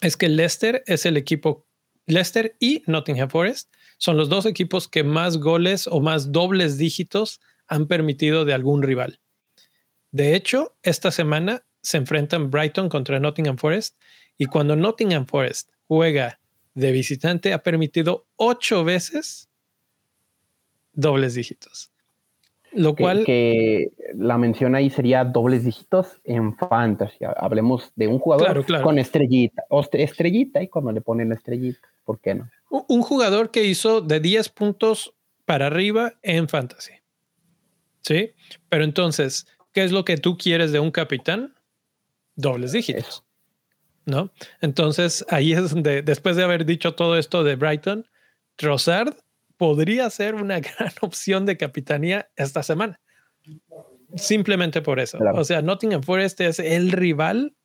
es 0.00 0.16
que 0.16 0.28
Leicester 0.28 0.82
es 0.86 1.06
el 1.06 1.16
equipo, 1.16 1.66
Leicester 2.06 2.56
y 2.58 2.82
Nottingham 2.86 3.28
Forest 3.28 3.72
son 3.98 4.16
los 4.16 4.28
dos 4.28 4.46
equipos 4.46 4.88
que 4.88 5.04
más 5.04 5.38
goles 5.38 5.86
o 5.86 6.00
más 6.00 6.32
dobles 6.32 6.78
dígitos 6.78 7.40
han 7.66 7.86
permitido 7.86 8.44
de 8.44 8.54
algún 8.54 8.82
rival. 8.82 9.20
De 10.12 10.34
hecho, 10.34 10.76
esta 10.82 11.10
semana 11.10 11.65
se 11.86 11.98
enfrentan 11.98 12.50
Brighton 12.50 12.88
contra 12.88 13.20
Nottingham 13.20 13.58
Forest 13.58 13.96
y 14.36 14.46
cuando 14.46 14.74
Nottingham 14.74 15.24
Forest 15.24 15.70
juega 15.86 16.40
de 16.74 16.90
visitante 16.90 17.52
ha 17.52 17.62
permitido 17.62 18.26
ocho 18.34 18.82
veces 18.82 19.48
dobles 20.92 21.34
dígitos. 21.34 21.92
Lo 22.72 22.96
cual... 22.96 23.24
Que 23.24 23.92
la 24.16 24.36
mención 24.36 24.74
ahí 24.74 24.90
sería 24.90 25.24
dobles 25.24 25.64
dígitos 25.64 26.20
en 26.24 26.56
fantasy. 26.56 27.18
Hablemos 27.36 27.92
de 27.94 28.08
un 28.08 28.18
jugador 28.18 28.66
con 28.82 28.98
estrellita. 28.98 29.62
O 29.68 29.86
estrellita 29.92 30.60
y 30.64 30.66
cuando 30.66 30.90
le 30.90 31.00
ponen 31.00 31.28
la 31.28 31.36
estrellita. 31.36 31.88
¿Por 32.04 32.18
qué 32.18 32.34
no? 32.34 32.50
Un 32.68 33.02
jugador 33.02 33.52
que 33.52 33.62
hizo 33.62 34.00
de 34.00 34.18
10 34.18 34.48
puntos 34.48 35.14
para 35.44 35.68
arriba 35.68 36.14
en 36.22 36.48
fantasy. 36.48 36.94
¿Sí? 38.00 38.32
Pero 38.68 38.82
entonces, 38.82 39.46
¿qué 39.72 39.84
es 39.84 39.92
lo 39.92 40.04
que 40.04 40.16
tú 40.16 40.36
quieres 40.36 40.72
de 40.72 40.80
un 40.80 40.90
capitán? 40.90 41.55
Dobles 42.36 42.72
dígitos. 42.72 43.24
¿No? 44.04 44.30
Entonces 44.60 45.24
ahí 45.30 45.52
es 45.52 45.70
donde, 45.70 46.02
después 46.02 46.36
de 46.36 46.44
haber 46.44 46.64
dicho 46.64 46.94
todo 46.94 47.18
esto 47.18 47.42
de 47.42 47.56
Brighton, 47.56 48.06
Trossard 48.54 49.14
podría 49.56 50.08
ser 50.10 50.36
una 50.36 50.60
gran 50.60 50.92
opción 51.00 51.44
de 51.44 51.56
capitanía 51.56 52.28
esta 52.36 52.62
semana. 52.62 53.00
Simplemente 54.14 54.80
por 54.82 55.00
eso. 55.00 55.18
O 55.34 55.44
sea, 55.44 55.62
Nottingham 55.62 56.02
Forest 56.02 56.40
es 56.40 56.58
el 56.60 56.92
rival 56.92 57.56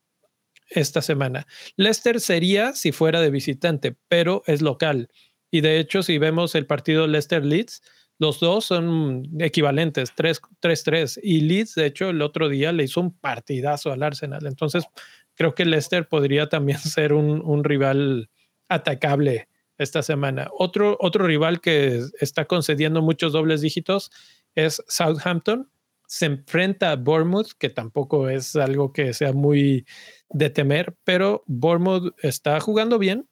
esta 0.69 1.01
semana. 1.01 1.45
Leicester 1.75 2.19
sería 2.19 2.73
si 2.73 2.91
fuera 2.91 3.21
de 3.21 3.29
visitante, 3.29 3.95
pero 4.07 4.43
es 4.47 4.61
local. 4.61 5.09
Y 5.51 5.61
de 5.61 5.79
hecho, 5.79 6.01
si 6.01 6.17
vemos 6.17 6.55
el 6.55 6.65
partido 6.65 7.07
Leicester 7.07 7.45
Leeds, 7.45 7.81
los 8.21 8.39
dos 8.39 8.65
son 8.65 9.27
equivalentes, 9.39 10.13
3-3. 10.15 11.19
Y 11.23 11.41
Leeds, 11.41 11.73
de 11.73 11.87
hecho, 11.87 12.11
el 12.11 12.21
otro 12.21 12.49
día 12.49 12.71
le 12.71 12.83
hizo 12.83 13.01
un 13.01 13.17
partidazo 13.17 13.91
al 13.91 14.03
Arsenal. 14.03 14.45
Entonces, 14.45 14.85
creo 15.33 15.55
que 15.55 15.65
Leicester 15.65 16.07
podría 16.07 16.47
también 16.47 16.77
ser 16.77 17.13
un, 17.13 17.63
rival 17.63 18.29
atacable 18.69 19.47
esta 19.79 20.03
semana. 20.03 20.51
Otro, 20.55 20.97
otro 20.99 21.25
rival 21.25 21.61
que 21.61 22.03
está 22.19 22.45
concediendo 22.45 23.01
muchos 23.01 23.33
dobles 23.33 23.61
dígitos 23.61 24.11
es 24.53 24.83
Southampton. 24.87 25.71
Se 26.05 26.27
enfrenta 26.27 26.91
a 26.91 26.97
Bournemouth, 26.97 27.53
que 27.57 27.69
tampoco 27.69 28.29
es 28.29 28.55
algo 28.55 28.93
que 28.93 29.15
sea 29.15 29.33
muy 29.33 29.87
de 30.29 30.51
temer, 30.51 30.95
pero 31.03 31.43
Bournemouth 31.47 32.13
está 32.21 32.59
jugando 32.59 32.99
bien. 32.99 33.27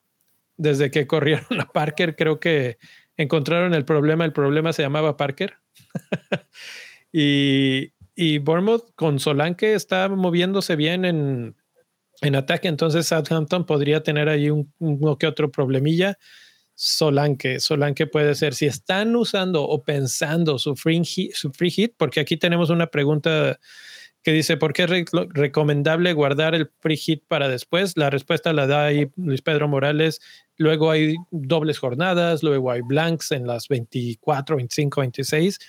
Desde 0.57 0.89
que 0.89 1.05
corrieron 1.05 1.61
a 1.61 1.67
Parker, 1.71 2.15
creo 2.15 2.39
que 2.39 2.79
encontraron 3.19 3.73
el 3.73 3.83
problema, 3.83 4.23
el 4.23 4.31
problema 4.31 4.71
se 4.71 4.81
llamaba 4.81 5.17
Parker. 5.17 5.57
y, 7.11 7.91
y 8.15 8.37
Bournemouth 8.37 8.95
con 8.95 9.19
Solanke 9.19 9.73
está 9.73 10.07
moviéndose 10.07 10.77
bien 10.77 11.03
en, 11.03 11.55
en 12.21 12.35
ataque, 12.35 12.69
entonces 12.69 13.07
Southampton 13.07 13.65
podría 13.65 14.03
tener 14.03 14.29
ahí 14.29 14.49
un, 14.49 14.73
uno 14.79 15.17
que 15.17 15.27
otro 15.27 15.51
problemilla. 15.51 16.17
Solanke. 16.75 17.59
Solanke 17.59 18.07
puede 18.07 18.35
ser, 18.35 18.55
si 18.55 18.65
están 18.65 19.13
usando 19.17 19.63
o 19.63 19.83
pensando 19.83 20.57
su 20.57 20.77
free 20.77 21.03
hit, 21.03 21.33
su 21.33 21.51
free 21.51 21.93
porque 21.97 22.21
aquí 22.21 22.37
tenemos 22.37 22.69
una 22.69 22.87
pregunta 22.87 23.59
que 24.23 24.31
dice, 24.31 24.55
¿por 24.55 24.71
qué 24.71 24.83
es 24.83 25.11
recomendable 25.33 26.13
guardar 26.13 26.55
el 26.55 26.71
free 26.79 26.95
hit 26.95 27.23
para 27.27 27.49
después? 27.49 27.97
La 27.97 28.09
respuesta 28.09 28.53
la 28.53 28.65
da 28.65 28.85
ahí 28.85 29.11
Luis 29.17 29.41
Pedro 29.41 29.67
Morales. 29.67 30.21
Luego 30.59 30.91
hay 30.91 31.15
dobles 31.31 31.79
jornadas, 31.79 32.43
luego 32.43 32.69
hay 32.69 32.81
blanks 32.81 33.31
en 33.31 33.47
las 33.47 33.67
24, 33.69 34.57
25, 34.57 35.01
26, 35.01 35.59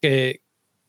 que, 0.00 0.42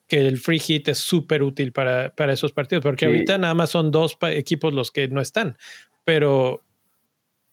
que 0.08 0.28
el 0.28 0.38
free 0.38 0.60
hit 0.60 0.89
es 0.89 0.97
súper 0.97 1.41
útil 1.41 1.72
para, 1.72 2.14
para, 2.14 2.34
esos 2.34 2.51
partidos, 2.51 2.84
porque 2.84 3.06
ahorita 3.06 3.38
nada 3.38 3.53
más 3.53 3.70
son 3.70 3.91
dos 3.91 4.18
equipos 4.24 4.74
los 4.74 4.91
que 4.91 5.08
no 5.08 5.22
están, 5.22 5.58
pero 6.03 6.66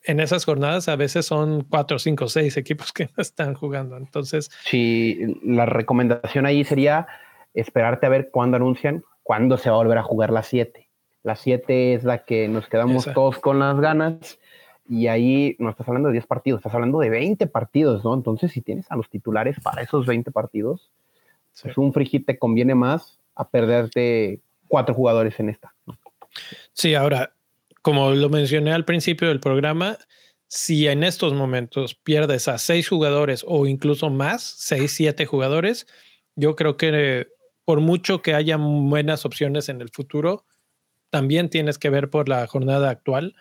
en 0.05 0.19
esas 0.19 0.45
jornadas 0.45 0.89
a 0.89 0.97
veces 0.97 1.25
son 1.25 1.63
cuatro, 1.63 2.01
cinco, 2.01 2.29
seis 2.29 2.57
equipos 2.57 2.93
que 2.93 3.05
no 3.05 3.23
están 3.23 3.55
jugando. 3.55 3.97
Entonces. 3.97 4.51
Sí, 4.65 5.21
la 5.45 5.67
recomendación 5.67 6.47
ahí 6.47 6.65
sería 6.65 7.07
esperarte 7.55 8.07
a 8.07 8.09
ver 8.09 8.31
cuándo 8.31 8.57
anuncian, 8.57 9.05
cuándo 9.23 9.57
se 9.57 9.71
va 9.71 9.77
a 9.77 9.79
volver 9.79 9.99
a 9.99 10.03
jugar 10.03 10.33
la 10.33 10.43
7. 10.43 10.89
La 11.23 11.37
7 11.37 11.95
es 11.95 12.03
la 12.03 12.25
que 12.25 12.49
nos 12.49 12.69
quedamos 12.69 13.05
todos 13.15 13.39
con 13.39 13.61
las 13.61 13.79
ganas 13.79 14.41
y 14.89 15.07
ahí 15.07 15.57
no 15.59 15.71
estás 15.71 15.89
hablando 15.89 16.09
de 16.09 16.15
10 16.15 16.27
partidos, 16.27 16.59
estás 16.59 16.75
hablando 16.75 16.99
de 16.99 17.11
20 17.11 17.47
partidos, 17.47 18.05
¿no? 18.05 18.15
Entonces, 18.15 18.53
si 18.53 18.61
tienes 18.61 18.91
a 18.91 18.97
los 18.97 19.09
titulares 19.09 19.59
para 19.61 19.83
esos 19.83 20.07
20 20.07 20.31
partidos, 20.31 20.91
pues 21.63 21.77
un 21.79 21.93
free 21.93 22.21
te 22.21 22.39
conviene 22.39 22.75
más 22.75 23.21
a 23.35 23.49
perderte 23.49 24.41
cuatro 24.69 24.95
jugadores 24.95 25.39
en 25.39 25.51
esta. 25.51 25.75
Sí, 26.73 26.95
ahora, 26.95 27.35
como 27.83 28.11
lo 28.13 28.29
mencioné 28.29 28.73
al 28.73 28.85
principio 28.85 29.29
del 29.29 29.41
programa, 29.41 29.99
si 30.49 30.87
en 30.89 31.05
estos 31.05 31.33
momentos 31.33 31.95
pierdes 31.95 32.49
a 32.49 32.59
seis 32.59 32.89
jugadores 32.89 33.45
o 33.47 33.67
incluso 33.67 34.11
más, 34.11 34.43
seis, 34.43 34.93
siete 34.93 35.27
jugadores, 35.27 35.87
yo 36.37 36.57
creo 36.57 36.77
que 36.77 37.29
por 37.65 37.81
mucho 37.81 38.23
que 38.23 38.35
haya 38.35 38.57
buenas 38.57 39.25
opciones 39.25 39.69
en 39.69 39.81
el 39.81 39.91
futuro, 39.91 40.45
también 41.11 41.49
tienes 41.49 41.79
que 41.79 41.91
ver 41.91 42.11
por 42.11 42.29
la 42.29 42.47
jornada 42.47 42.91
actual. 42.91 43.35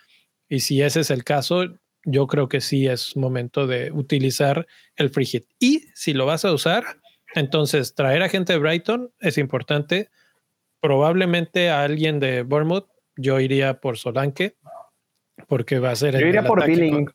Y 0.51 0.59
si 0.59 0.81
ese 0.81 0.99
es 0.99 1.11
el 1.11 1.23
caso, 1.23 1.63
yo 2.03 2.27
creo 2.27 2.49
que 2.49 2.59
sí 2.59 2.85
es 2.85 3.15
momento 3.15 3.67
de 3.67 3.89
utilizar 3.93 4.67
el 4.97 5.09
free 5.09 5.25
hit. 5.25 5.45
Y 5.59 5.85
si 5.95 6.11
lo 6.11 6.25
vas 6.25 6.43
a 6.43 6.51
usar, 6.51 6.83
entonces 7.35 7.95
traer 7.95 8.21
a 8.21 8.27
gente 8.27 8.51
de 8.51 8.59
Brighton 8.59 9.13
es 9.21 9.37
importante. 9.37 10.09
Probablemente 10.81 11.69
a 11.69 11.83
alguien 11.83 12.19
de 12.19 12.43
Bournemouth 12.43 12.89
yo 13.15 13.39
iría 13.39 13.79
por 13.79 13.97
Solanke, 13.97 14.57
porque 15.47 15.79
va 15.79 15.91
a 15.91 15.95
ser. 15.95 16.19
Yo 16.19 16.27
iría 16.27 16.43
por 16.43 16.67
Billing. 16.67 17.09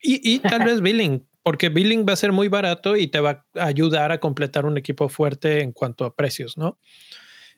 Y, 0.00 0.38
tal 0.38 0.64
vez 0.64 0.80
Billing, 0.80 1.26
porque 1.42 1.70
Billing 1.70 2.06
va 2.08 2.12
a 2.12 2.16
ser 2.16 2.30
muy 2.30 2.46
barato 2.46 2.96
y 2.96 3.08
te 3.08 3.18
va 3.18 3.44
a 3.56 3.64
ayudar 3.64 4.12
a 4.12 4.20
completar 4.20 4.66
un 4.66 4.78
equipo 4.78 5.08
fuerte 5.08 5.62
en 5.62 5.72
cuanto 5.72 6.04
a 6.04 6.14
precios, 6.14 6.56
¿no? 6.56 6.78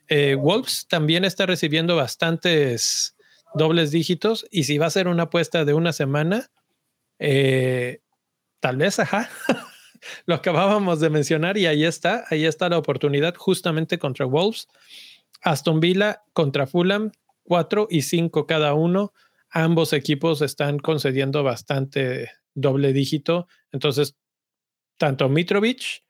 Eh, 0.08 0.34
Wolves 0.34 0.86
también 0.88 1.26
está 1.26 1.44
recibiendo 1.44 1.94
bastantes 1.94 3.18
dobles 3.54 3.90
dígitos 3.90 4.46
y 4.50 4.64
si 4.64 4.78
va 4.78 4.86
a 4.86 4.90
ser 4.90 5.08
una 5.08 5.24
apuesta 5.24 5.64
de 5.64 5.74
una 5.74 5.92
semana, 5.92 6.50
eh, 7.18 8.00
tal 8.60 8.76
vez, 8.76 8.98
ajá, 8.98 9.28
lo 10.26 10.34
acabábamos 10.34 11.00
de 11.00 11.10
mencionar 11.10 11.58
y 11.58 11.66
ahí 11.66 11.84
está, 11.84 12.24
ahí 12.30 12.44
está 12.44 12.68
la 12.68 12.78
oportunidad 12.78 13.34
justamente 13.34 13.98
contra 13.98 14.26
Wolves. 14.26 14.68
Aston 15.42 15.80
Villa 15.80 16.22
contra 16.32 16.66
Fulham 16.66 17.12
4 17.44 17.88
y 17.90 18.02
5 18.02 18.46
cada 18.46 18.74
uno. 18.74 19.12
Ambos 19.50 19.92
equipos 19.92 20.42
están 20.42 20.78
concediendo 20.78 21.42
bastante 21.42 22.30
doble 22.54 22.92
dígito. 22.92 23.48
Entonces, 23.72 24.16
tanto 24.96 25.28
Mitrovic 25.28 26.04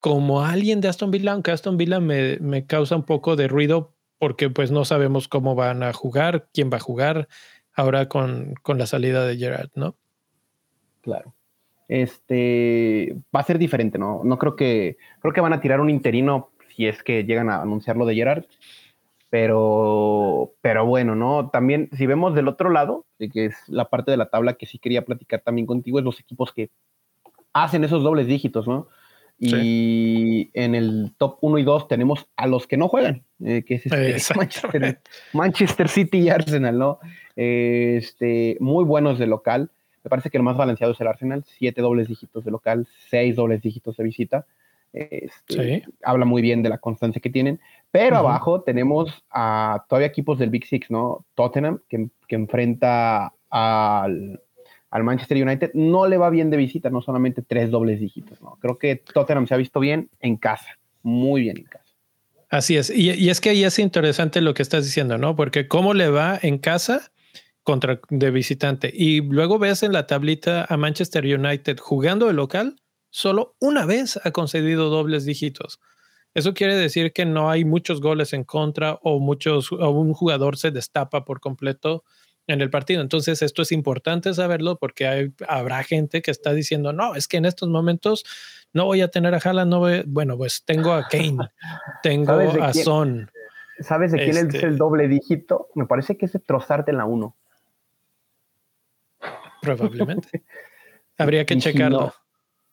como 0.00 0.44
alguien 0.44 0.80
de 0.80 0.88
Aston 0.88 1.10
Villa, 1.10 1.32
aunque 1.32 1.52
Aston 1.52 1.76
Villa 1.76 2.00
me, 2.00 2.38
me, 2.38 2.66
causa 2.66 2.96
un 2.96 3.04
poco 3.04 3.36
de 3.36 3.48
ruido 3.48 3.95
porque 4.18 4.50
pues 4.50 4.70
no 4.70 4.84
sabemos 4.84 5.28
cómo 5.28 5.54
van 5.54 5.82
a 5.82 5.92
jugar, 5.92 6.48
quién 6.52 6.70
va 6.72 6.76
a 6.76 6.80
jugar 6.80 7.28
ahora 7.74 8.08
con, 8.08 8.54
con 8.62 8.78
la 8.78 8.86
salida 8.86 9.26
de 9.26 9.36
Gerard, 9.36 9.70
¿no? 9.74 9.96
Claro. 11.02 11.34
Este 11.88 13.16
va 13.34 13.40
a 13.40 13.44
ser 13.44 13.58
diferente, 13.58 13.98
¿no? 13.98 14.22
No 14.24 14.38
creo 14.38 14.56
que 14.56 14.96
creo 15.20 15.32
que 15.32 15.40
van 15.40 15.52
a 15.52 15.60
tirar 15.60 15.80
un 15.80 15.90
interino 15.90 16.50
si 16.74 16.86
es 16.86 17.02
que 17.02 17.24
llegan 17.24 17.48
a 17.48 17.62
anunciarlo 17.62 18.06
de 18.06 18.14
Gerard 18.14 18.44
pero, 19.28 20.54
pero 20.60 20.86
bueno, 20.86 21.14
¿no? 21.14 21.50
También, 21.50 21.90
si 21.92 22.06
vemos 22.06 22.34
del 22.34 22.48
otro 22.48 22.70
lado, 22.70 23.04
que 23.18 23.46
es 23.46 23.54
la 23.66 23.88
parte 23.90 24.10
de 24.10 24.16
la 24.16 24.30
tabla 24.30 24.54
que 24.54 24.66
sí 24.66 24.78
quería 24.78 25.04
platicar 25.04 25.40
también 25.40 25.66
contigo, 25.66 25.98
es 25.98 26.04
los 26.04 26.20
equipos 26.20 26.52
que 26.52 26.70
hacen 27.52 27.84
esos 27.84 28.02
dobles 28.02 28.26
dígitos, 28.26 28.68
¿no? 28.68 28.88
Y 29.38 30.50
en 30.54 30.74
el 30.74 31.12
top 31.18 31.38
1 31.42 31.58
y 31.58 31.62
2 31.62 31.88
tenemos 31.88 32.26
a 32.36 32.46
los 32.46 32.66
que 32.66 32.78
no 32.78 32.88
juegan, 32.88 33.22
eh, 33.44 33.64
que 33.64 33.74
es 33.74 33.86
este, 33.86 34.34
Manchester, 35.34 35.88
City 35.88 36.18
y 36.20 36.28
Arsenal, 36.30 36.78
¿no? 36.78 36.98
este, 37.36 38.56
muy 38.60 38.84
buenos 38.84 39.18
de 39.18 39.26
local. 39.26 39.70
Me 40.02 40.08
parece 40.10 40.30
que 40.30 40.38
el 40.38 40.42
más 40.42 40.56
balanceado 40.56 40.92
es 40.92 41.00
el 41.00 41.06
Arsenal, 41.06 41.44
siete 41.46 41.82
dobles 41.82 42.08
dígitos 42.08 42.44
de 42.44 42.50
local, 42.50 42.88
seis 43.10 43.36
dobles 43.36 43.60
dígitos 43.60 43.96
de 43.96 44.04
visita. 44.04 44.46
Este, 44.92 45.84
habla 46.02 46.24
muy 46.24 46.40
bien 46.40 46.62
de 46.62 46.70
la 46.70 46.78
constancia 46.78 47.20
que 47.20 47.28
tienen. 47.28 47.60
Pero 47.90 48.16
abajo 48.16 48.62
tenemos 48.62 49.24
a 49.30 49.84
todavía 49.88 50.08
equipos 50.08 50.38
del 50.38 50.50
Big 50.50 50.64
Six, 50.66 50.90
¿no? 50.90 51.26
Tottenham, 51.34 51.80
que, 51.88 52.08
enfrenta 52.28 53.34
al, 53.50 54.40
Manchester 54.90 55.42
United, 55.42 55.70
no 55.74 56.06
le 56.06 56.16
va 56.16 56.30
bien 56.30 56.50
de 56.50 56.56
visita, 56.56 56.90
no 56.90 57.02
solamente 57.02 57.42
tres 57.42 57.70
dobles 57.70 58.00
dígitos, 58.00 58.40
¿no? 58.40 58.56
Creo 58.60 58.78
que 58.78 58.96
Tottenham 58.96 59.46
se 59.46 59.54
ha 59.54 59.58
visto 59.58 59.80
bien 59.80 60.08
en 60.20 60.36
casa, 60.36 60.78
muy 61.02 61.42
bien 61.42 61.58
en 61.58 61.64
casa. 61.64 61.84
Así 62.48 62.76
es. 62.76 62.90
Y, 62.90 63.10
y, 63.10 63.28
es 63.28 63.40
que 63.40 63.50
ahí 63.50 63.64
es 63.64 63.78
interesante 63.78 64.40
lo 64.40 64.54
que 64.54 64.62
estás 64.62 64.84
diciendo, 64.84 65.18
¿no? 65.18 65.36
Porque 65.36 65.68
cómo 65.68 65.94
le 65.94 66.08
va 66.08 66.38
en 66.40 66.58
casa 66.58 67.10
contra 67.66 68.00
de 68.10 68.30
visitante. 68.30 68.92
Y 68.94 69.20
luego 69.20 69.58
ves 69.58 69.82
en 69.82 69.92
la 69.92 70.06
tablita 70.06 70.64
a 70.68 70.76
Manchester 70.76 71.24
United 71.24 71.78
jugando 71.80 72.28
de 72.28 72.32
local 72.32 72.76
solo 73.10 73.56
una 73.58 73.86
vez 73.86 74.20
ha 74.22 74.30
concedido 74.30 74.88
dobles 74.88 75.24
dígitos. 75.24 75.80
Eso 76.32 76.54
quiere 76.54 76.76
decir 76.76 77.12
que 77.12 77.24
no 77.24 77.50
hay 77.50 77.64
muchos 77.64 78.00
goles 78.00 78.34
en 78.34 78.44
contra 78.44 78.98
o 79.02 79.18
muchos 79.18 79.72
o 79.72 79.90
un 79.90 80.12
jugador 80.12 80.58
se 80.58 80.70
destapa 80.70 81.24
por 81.24 81.40
completo 81.40 82.04
en 82.46 82.60
el 82.60 82.70
partido. 82.70 83.02
Entonces, 83.02 83.42
esto 83.42 83.62
es 83.62 83.72
importante 83.72 84.32
saberlo 84.34 84.76
porque 84.78 85.06
hay, 85.06 85.32
habrá 85.48 85.82
gente 85.82 86.22
que 86.22 86.30
está 86.30 86.52
diciendo, 86.52 86.92
no, 86.92 87.14
es 87.14 87.28
que 87.28 87.36
en 87.36 87.44
estos 87.44 87.68
momentos 87.68 88.24
no 88.72 88.84
voy 88.84 89.00
a 89.00 89.08
tener 89.08 89.34
a 89.34 89.38
Haaland, 89.38 89.70
no 89.70 89.78
voy, 89.80 90.04
bueno, 90.06 90.36
pues 90.36 90.62
tengo 90.64 90.92
a 90.92 91.08
Kane, 91.08 91.38
tengo 92.02 92.32
a 92.32 92.72
Son. 92.72 93.30
¿Sabes 93.80 94.12
de 94.12 94.18
quién 94.18 94.30
es 94.30 94.36
el 94.36 94.54
este 94.54 94.70
doble 94.70 95.06
dígito? 95.08 95.68
Me 95.74 95.86
parece 95.86 96.16
que 96.16 96.26
es 96.26 96.32
trozarte 96.46 96.90
en 96.90 96.96
la 96.96 97.04
1. 97.04 97.36
Probablemente. 99.60 100.44
Habría 101.18 101.44
que 101.44 101.58
checarlo. 101.58 102.14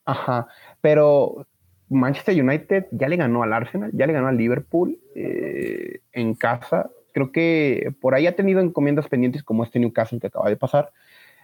Ajá, 0.06 0.48
pero 0.82 1.48
Manchester 1.90 2.42
United 2.42 2.88
ya 2.92 3.08
le 3.08 3.16
ganó 3.16 3.44
al 3.44 3.54
Arsenal, 3.54 3.92
ya 3.94 4.06
le 4.06 4.14
ganó 4.14 4.28
al 4.28 4.38
Liverpool 4.38 5.00
eh, 5.16 6.02
en 6.12 6.36
casa. 6.36 6.90
Creo 7.14 7.32
que 7.32 7.94
por 8.02 8.16
ahí 8.16 8.28
ha 8.28 8.36
tenido 8.36 8.60
encomiendas 8.60 9.08
pendientes 9.08 9.44
como 9.44 9.64
este 9.64 9.80
Newcastle 9.80 10.20
que 10.20 10.28
acaba 10.28 10.50
de 10.50 10.58
pasar. 10.58 10.92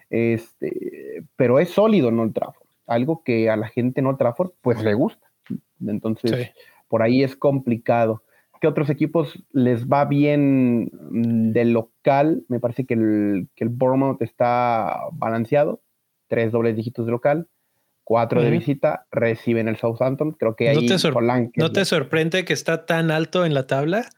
Este, 0.10 1.24
pero 1.36 1.60
es 1.60 1.70
sólido 1.70 2.12
no 2.12 2.24
el 2.24 2.34
Trafford, 2.34 2.68
algo 2.88 3.24
que 3.24 3.50
a 3.50 3.56
la 3.56 3.68
gente 3.68 4.02
no 4.02 4.18
Trafford 4.18 4.52
pues 4.62 4.84
le 4.84 4.94
gusta. 4.94 5.28
Entonces, 5.86 6.52
por 6.88 7.02
ahí 7.02 7.24
es 7.24 7.36
complicado. 7.36 8.24
¿Qué 8.60 8.68
otros 8.68 8.90
equipos 8.90 9.42
les 9.54 9.88
va 9.88 10.04
bien 10.04 10.90
de 11.02 11.64
local? 11.64 12.44
Me 12.50 12.60
parece 12.60 12.86
que 12.86 12.96
el, 12.96 13.48
que 13.56 13.64
el 13.64 13.70
Bournemouth 13.70 14.22
está 14.22 14.98
balanceado, 15.14 15.82
tres 16.28 16.52
dobles 16.52 16.76
dígitos 16.76 17.06
de 17.06 17.12
local 17.12 17.48
cuatro 18.10 18.42
de 18.42 18.50
visita, 18.50 19.06
reciben 19.12 19.68
el 19.68 19.78
Southampton. 19.78 20.32
Creo 20.32 20.56
que 20.56 20.70
ahí 20.70 20.76
¿No 20.76 20.82
te, 20.82 21.52
¿No 21.58 21.72
te 21.72 21.86
sorprende 21.86 22.44
que 22.44 22.54
está 22.54 22.88
tan 22.88 23.12
alto 23.12 23.46
en 23.46 23.54
la 23.54 23.68
tabla? 23.68 24.10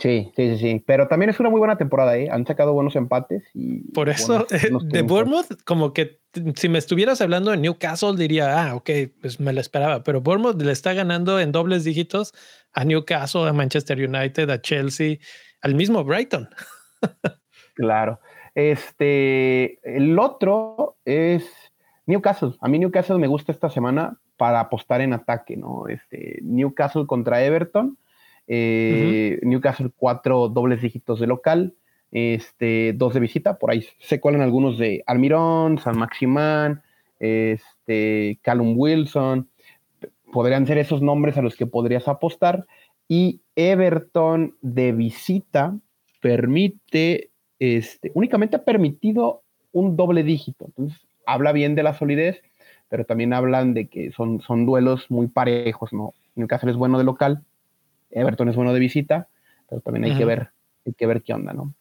Sí, 0.00 0.32
sí, 0.34 0.56
sí, 0.56 0.58
sí. 0.58 0.84
Pero 0.86 1.08
también 1.08 1.28
es 1.28 1.38
una 1.40 1.50
muy 1.50 1.58
buena 1.58 1.76
temporada, 1.76 2.16
¿eh? 2.16 2.28
Han 2.30 2.46
sacado 2.46 2.72
buenos 2.72 2.96
empates 2.96 3.44
y. 3.54 3.80
Por 3.92 4.08
eso, 4.08 4.46
de 4.84 5.02
Bournemouth, 5.02 5.62
como 5.64 5.92
que 5.92 6.20
si 6.56 6.68
me 6.68 6.78
estuvieras 6.78 7.20
hablando 7.20 7.50
de 7.50 7.58
Newcastle, 7.58 8.16
diría, 8.16 8.64
ah, 8.64 8.74
ok, 8.76 8.90
pues 9.20 9.40
me 9.40 9.52
lo 9.52 9.60
esperaba. 9.60 10.02
Pero 10.02 10.22
Bournemouth 10.22 10.60
le 10.60 10.72
está 10.72 10.94
ganando 10.94 11.38
en 11.38 11.52
dobles 11.52 11.84
dígitos 11.84 12.32
a 12.72 12.84
Newcastle, 12.84 13.46
a 13.46 13.52
Manchester 13.52 13.98
United, 13.98 14.48
a 14.48 14.60
Chelsea, 14.60 15.18
al 15.60 15.74
mismo 15.74 16.02
Brighton. 16.02 16.48
claro. 17.74 18.20
Este, 18.54 19.78
el 19.84 20.18
otro 20.18 20.96
es 21.04 21.44
Newcastle, 22.06 22.54
a 22.60 22.68
mí 22.68 22.78
Newcastle 22.78 23.18
me 23.18 23.28
gusta 23.28 23.52
esta 23.52 23.70
semana 23.70 24.18
para 24.36 24.60
apostar 24.60 25.00
en 25.02 25.12
ataque, 25.12 25.56
¿no? 25.56 25.86
Este, 25.88 26.38
Newcastle 26.42 27.06
contra 27.06 27.44
Everton, 27.44 27.98
eh, 28.52 29.38
Newcastle 29.42 29.92
cuatro 29.96 30.48
dobles 30.48 30.82
dígitos 30.82 31.20
de 31.20 31.28
local, 31.28 31.74
este, 32.10 32.92
dos 32.96 33.14
de 33.14 33.20
visita, 33.20 33.58
por 33.58 33.70
ahí 33.70 33.86
se 34.00 34.18
cuelan 34.18 34.42
algunos 34.42 34.76
de 34.76 35.04
Almirón, 35.06 35.78
San 35.78 35.96
Maximán, 35.96 36.82
este, 37.20 38.40
Callum 38.42 38.74
Wilson, 38.76 39.48
podrían 40.32 40.66
ser 40.66 40.78
esos 40.78 41.00
nombres 41.00 41.36
a 41.36 41.42
los 41.42 41.54
que 41.54 41.66
podrías 41.66 42.08
apostar. 42.08 42.66
Y 43.06 43.40
Everton 43.54 44.56
de 44.62 44.92
visita 44.92 45.76
permite, 46.20 47.30
este, 47.60 48.10
únicamente 48.14 48.56
ha 48.56 48.64
permitido 48.64 49.42
un 49.72 49.96
doble 49.96 50.24
dígito. 50.24 50.66
Entonces, 50.66 51.00
habla 51.24 51.52
bien 51.52 51.76
de 51.76 51.84
la 51.84 51.94
solidez, 51.94 52.42
pero 52.88 53.04
también 53.04 53.32
hablan 53.32 53.74
de 53.74 53.86
que 53.86 54.10
son, 54.10 54.40
son 54.40 54.66
duelos 54.66 55.08
muy 55.08 55.28
parejos, 55.28 55.92
¿no? 55.92 56.14
Caso 56.48 56.68
es 56.68 56.76
bueno 56.76 56.98
de 56.98 57.04
local, 57.04 57.44
Everton 58.10 58.48
es 58.48 58.56
bueno 58.56 58.72
de 58.72 58.80
visita, 58.80 59.28
pero 59.68 59.80
también 59.80 60.04
hay 60.04 60.16
que 60.16 60.24
ver, 60.24 60.50
hay 60.86 60.92
que 60.92 61.06
ver 61.06 61.22
qué 61.22 61.32
onda, 61.32 61.52
¿no? 61.52 61.74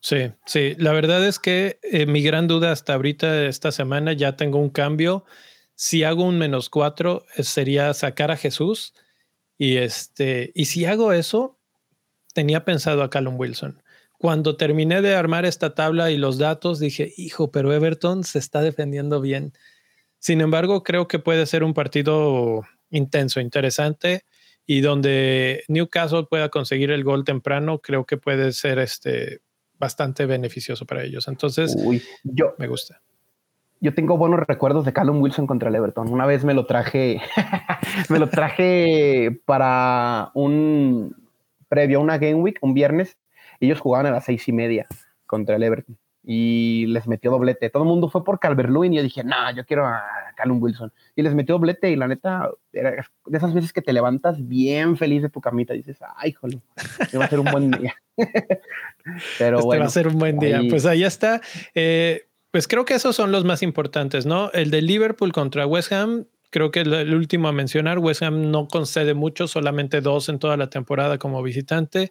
Sí, 0.00 0.30
sí, 0.44 0.74
la 0.78 0.92
verdad 0.92 1.26
es 1.26 1.38
que 1.38 1.80
eh, 1.82 2.06
mi 2.06 2.22
gran 2.22 2.46
duda 2.46 2.70
hasta 2.70 2.94
ahorita, 2.94 3.46
esta 3.46 3.72
semana, 3.72 4.12
ya 4.12 4.36
tengo 4.36 4.58
un 4.58 4.70
cambio. 4.70 5.24
Si 5.74 6.04
hago 6.04 6.24
un 6.24 6.38
menos 6.38 6.70
cuatro, 6.70 7.24
eh, 7.36 7.42
sería 7.42 7.92
sacar 7.94 8.30
a 8.30 8.36
Jesús. 8.36 8.94
Y 9.58 9.78
este, 9.78 10.52
y 10.54 10.66
si 10.66 10.84
hago 10.84 11.12
eso, 11.12 11.58
tenía 12.34 12.64
pensado 12.64 13.02
a 13.02 13.10
Callum 13.10 13.38
Wilson. 13.38 13.82
Cuando 14.18 14.56
terminé 14.56 15.02
de 15.02 15.14
armar 15.14 15.44
esta 15.44 15.74
tabla 15.74 16.10
y 16.10 16.18
los 16.18 16.38
datos, 16.38 16.78
dije, 16.78 17.12
hijo, 17.16 17.50
pero 17.50 17.72
Everton 17.72 18.22
se 18.24 18.38
está 18.38 18.60
defendiendo 18.62 19.20
bien. 19.20 19.54
Sin 20.18 20.40
embargo, 20.40 20.82
creo 20.82 21.08
que 21.08 21.18
puede 21.18 21.46
ser 21.46 21.64
un 21.64 21.74
partido 21.74 22.62
intenso, 22.90 23.40
interesante 23.40 24.24
y 24.66 24.80
donde 24.80 25.64
Newcastle 25.68 26.26
pueda 26.28 26.48
conseguir 26.48 26.90
el 26.90 27.04
gol 27.04 27.24
temprano, 27.24 27.78
creo 27.78 28.04
que 28.04 28.16
puede 28.16 28.52
ser 28.52 28.78
este 28.78 29.40
bastante 29.78 30.26
beneficioso 30.26 30.86
para 30.86 31.04
ellos. 31.04 31.28
Entonces, 31.28 31.76
yo, 32.24 32.54
me 32.58 32.66
gusta. 32.66 33.00
Yo 33.80 33.94
tengo 33.94 34.16
buenos 34.16 34.40
recuerdos 34.40 34.84
de 34.84 34.92
Callum 34.92 35.20
Wilson 35.20 35.46
contra 35.46 35.68
el 35.68 35.74
Everton. 35.76 36.10
Una 36.10 36.26
vez 36.26 36.44
me 36.44 36.54
lo 36.54 36.66
traje, 36.66 37.20
me 38.08 38.18
lo 38.18 38.28
traje 38.28 39.40
para 39.44 40.30
un 40.34 41.14
previo 41.68 41.98
a 41.98 42.02
una 42.02 42.18
Game 42.18 42.36
Week, 42.36 42.58
un 42.62 42.74
viernes. 42.74 43.18
Ellos 43.60 43.80
jugaban 43.80 44.06
a 44.06 44.10
las 44.10 44.24
seis 44.24 44.48
y 44.48 44.52
media 44.52 44.86
contra 45.26 45.56
el 45.56 45.62
Everton 45.62 45.96
y 46.28 46.86
les 46.86 47.06
metió 47.06 47.30
doblete. 47.30 47.70
Todo 47.70 47.84
el 47.84 47.88
mundo 47.88 48.08
fue 48.08 48.24
por 48.24 48.40
calvert 48.40 48.68
y 48.68 48.96
yo 48.96 49.02
dije, 49.02 49.22
no, 49.22 49.36
yo 49.54 49.64
quiero 49.64 49.86
a 49.86 50.02
Callum 50.36 50.60
Wilson. 50.60 50.92
Y 51.14 51.22
les 51.22 51.32
metió 51.34 51.54
doblete 51.54 51.88
y 51.88 51.94
la 51.94 52.08
neta, 52.08 52.50
era 52.72 52.90
de 53.26 53.38
esas 53.38 53.54
veces 53.54 53.72
que 53.72 53.80
te 53.80 53.92
levantas 53.92 54.36
bien 54.46 54.96
feliz 54.96 55.22
de 55.22 55.28
tu 55.28 55.40
camita 55.40 55.72
y 55.72 55.78
dices, 55.78 55.98
ay, 56.16 56.32
jole, 56.32 56.58
va 57.16 57.26
a 57.26 57.28
ser 57.28 57.38
un 57.38 57.46
buen 57.46 57.70
día. 57.80 57.94
Pero 59.38 59.58
este 59.58 59.66
bueno. 59.66 59.80
va 59.82 59.86
a 59.86 59.90
ser 59.90 60.08
un 60.08 60.18
buen 60.18 60.40
día. 60.40 60.60
Pues 60.68 60.84
ahí 60.84 61.04
está. 61.04 61.40
Eh, 61.76 62.26
pues 62.50 62.66
creo 62.66 62.84
que 62.84 62.94
esos 62.94 63.14
son 63.14 63.30
los 63.30 63.44
más 63.44 63.62
importantes, 63.62 64.26
¿no? 64.26 64.50
El 64.50 64.72
de 64.72 64.82
Liverpool 64.82 65.32
contra 65.32 65.64
West 65.64 65.92
Ham, 65.92 66.26
creo 66.50 66.72
que 66.72 66.80
el 66.80 67.14
último 67.14 67.46
a 67.46 67.52
mencionar. 67.52 68.00
West 68.00 68.22
Ham 68.22 68.50
no 68.50 68.66
concede 68.66 69.14
mucho, 69.14 69.46
solamente 69.46 70.00
dos 70.00 70.28
en 70.28 70.40
toda 70.40 70.56
la 70.56 70.70
temporada 70.70 71.18
como 71.18 71.40
visitante. 71.40 72.10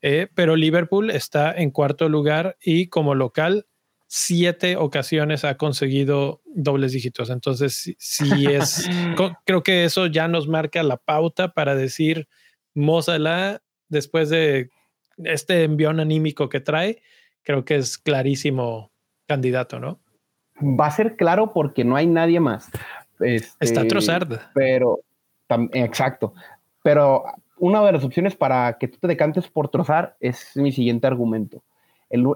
Eh, 0.00 0.28
pero 0.34 0.56
Liverpool 0.56 1.10
está 1.10 1.52
en 1.52 1.70
cuarto 1.70 2.08
lugar 2.08 2.56
y 2.60 2.88
como 2.88 3.14
local 3.14 3.66
siete 4.06 4.76
ocasiones 4.76 5.44
ha 5.44 5.56
conseguido 5.56 6.40
dobles 6.46 6.92
dígitos. 6.92 7.30
Entonces, 7.30 7.94
sí, 7.98 8.46
es, 8.46 8.88
creo 9.44 9.62
que 9.62 9.84
eso 9.84 10.06
ya 10.06 10.28
nos 10.28 10.48
marca 10.48 10.82
la 10.82 10.96
pauta 10.96 11.52
para 11.52 11.74
decir 11.74 12.28
Mozala, 12.74 13.60
después 13.88 14.30
de 14.30 14.70
este 15.18 15.64
envión 15.64 16.00
anímico 16.00 16.48
que 16.48 16.60
trae, 16.60 17.02
creo 17.42 17.64
que 17.64 17.76
es 17.76 17.98
clarísimo 17.98 18.92
candidato, 19.26 19.78
¿no? 19.78 20.00
Va 20.60 20.86
a 20.86 20.90
ser 20.90 21.16
claro 21.16 21.52
porque 21.52 21.84
no 21.84 21.96
hay 21.96 22.06
nadie 22.06 22.40
más. 22.40 22.70
Está 23.20 23.56
este, 23.60 23.84
Trossard. 23.84 24.40
Pero, 24.54 25.00
exacto. 25.72 26.34
Pero 26.82 27.24
una 27.58 27.84
de 27.84 27.92
las 27.92 28.04
opciones 28.04 28.36
para 28.36 28.78
que 28.78 28.88
tú 28.88 28.98
te 28.98 29.08
decantes 29.08 29.48
por 29.48 29.68
trozar 29.68 30.16
es 30.20 30.56
mi 30.56 30.72
siguiente 30.72 31.06
argumento. 31.06 31.62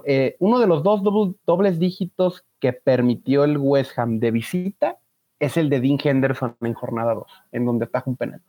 Eh, 0.05 0.35
uno 0.39 0.59
de 0.59 0.67
los 0.67 0.83
dos 0.83 1.01
dobles 1.45 1.79
dígitos 1.79 2.45
que 2.59 2.73
permitió 2.73 3.43
el 3.43 3.57
West 3.57 3.97
Ham 3.97 4.19
de 4.19 4.31
visita 4.31 4.99
es 5.39 5.57
el 5.57 5.69
de 5.69 5.81
Dean 5.81 5.97
Henderson 6.01 6.55
en 6.61 6.73
jornada 6.73 7.13
2, 7.15 7.25
en 7.51 7.65
donde 7.65 7.85
está 7.85 8.03
un 8.05 8.15
penal. 8.15 8.41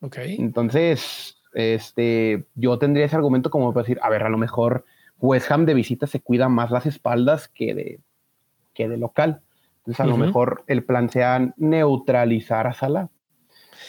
Ok. 0.00 0.16
Entonces, 0.18 1.38
este, 1.54 2.44
yo 2.54 2.78
tendría 2.78 3.06
ese 3.06 3.16
argumento 3.16 3.50
como 3.50 3.72
para 3.72 3.82
decir, 3.84 3.98
a 4.02 4.10
ver, 4.10 4.22
a 4.22 4.28
lo 4.28 4.38
mejor 4.38 4.84
West 5.18 5.50
Ham 5.50 5.66
de 5.66 5.74
visita 5.74 6.06
se 6.06 6.20
cuida 6.20 6.48
más 6.48 6.70
las 6.70 6.86
espaldas 6.86 7.48
que 7.48 7.74
de, 7.74 8.00
que 8.74 8.88
de 8.88 8.98
local. 8.98 9.42
Entonces, 9.78 10.00
a 10.00 10.06
lo 10.06 10.18
mejor 10.18 10.64
el 10.66 10.84
plan 10.84 11.08
sea 11.08 11.54
neutralizar 11.56 12.66
a 12.66 12.74
Salah. 12.74 13.08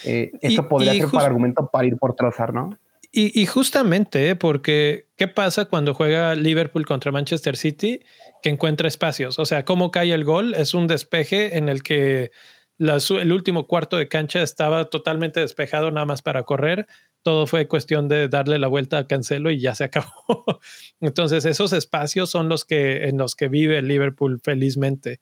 Eh, 0.04 0.32
eso 0.42 0.68
podría 0.68 0.94
ser 0.94 1.10
para 1.10 1.28
argumento 1.28 1.70
para 1.72 1.86
ir 1.86 1.98
por 1.98 2.16
trozar, 2.16 2.54
¿no? 2.54 2.78
Y, 3.14 3.46
justamente, 3.46 4.30
¿eh? 4.30 4.36
porque 4.38 5.08
¿qué 5.18 5.28
pasa 5.28 5.66
cuando 5.66 5.94
juega 5.94 6.34
Liverpool 6.34 6.86
contra 6.86 7.12
Manchester 7.12 7.58
City? 7.58 8.00
Que 8.42 8.50
encuentra 8.50 8.88
espacios. 8.88 9.38
O 9.38 9.44
sea, 9.44 9.66
cómo 9.66 9.92
cae 9.92 10.14
el 10.14 10.24
gol 10.24 10.54
es 10.56 10.74
un 10.74 10.88
despeje 10.88 11.58
en 11.58 11.68
el 11.68 11.84
que 11.84 12.32
el 12.80 13.32
último 13.34 13.68
cuarto 13.68 13.98
de 13.98 14.08
cancha 14.08 14.42
estaba 14.42 14.86
totalmente 14.86 15.42
despejado 15.42 15.92
nada 15.92 16.06
más 16.06 16.22
para 16.22 16.44
correr. 16.44 16.88
Todo 17.22 17.48
fue 17.48 17.68
cuestión 17.68 18.08
de 18.08 18.30
darle 18.30 18.58
la 18.60 18.68
vuelta 18.68 19.00
a 19.00 19.08
Cancelo 19.08 19.52
y 19.52 19.60
ya 19.60 19.76
se 19.76 19.84
acabó. 19.86 20.62
Entonces, 21.02 21.44
esos 21.44 21.74
espacios 21.74 22.32
son 22.32 22.48
los 22.48 22.64
que 22.64 23.10
en 23.10 23.18
los 23.18 23.36
que 23.36 23.50
vive 23.50 23.82
Liverpool 23.82 24.40
felizmente. 24.42 25.20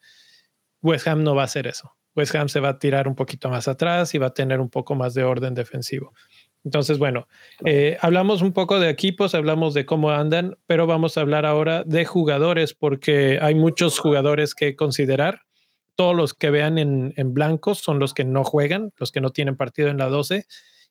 West 0.84 1.08
Ham 1.08 1.24
no 1.24 1.34
va 1.34 1.42
a 1.42 1.46
hacer 1.46 1.66
eso. 1.66 1.96
West 2.16 2.36
Ham 2.36 2.49
se 2.49 2.60
va 2.60 2.70
a 2.70 2.80
tirar 2.80 3.07
un 3.07 3.16
poquito 3.16 3.49
más 3.49 3.68
atrás 3.68 4.14
y 4.14 4.18
va 4.18 4.28
a 4.28 4.34
tener 4.34 4.60
un 4.60 4.70
poco 4.70 4.95
más 4.95 5.14
de 5.14 5.24
orden 5.24 5.53
defensivo. 5.53 6.14
Entonces, 6.64 6.97
bueno, 6.97 7.28
eh, 7.66 7.97
hablamos 8.01 8.41
un 8.41 8.51
poco 8.51 8.80
de 8.80 8.89
equipos, 8.89 9.34
hablamos 9.34 9.74
de 9.74 9.86
cómo 9.86 10.12
andan, 10.12 10.57
pero 10.68 10.88
vamos 10.88 11.18
a 11.18 11.22
hablar 11.22 11.45
ahora 11.45 11.84
de 11.86 12.05
jugadores 12.05 12.74
porque 12.74 13.39
hay 13.41 13.55
muchos 13.55 13.97
jugadores 13.99 14.55
que 14.55 14.76
considerar. 14.76 15.43
Todos 15.95 16.16
los 16.16 16.34
que 16.34 16.49
vean 16.49 16.78
en, 16.78 17.14
en 17.16 17.34
blancos 17.34 17.80
son 17.80 17.99
los 17.99 18.14
que 18.14 18.26
no 18.26 18.43
juegan, 18.43 18.91
los 18.97 19.12
que 19.12 19.22
no 19.22 19.32
tienen 19.32 19.55
partido 19.55 19.89
en 19.89 19.97
la 19.97 20.07
12. 20.07 20.45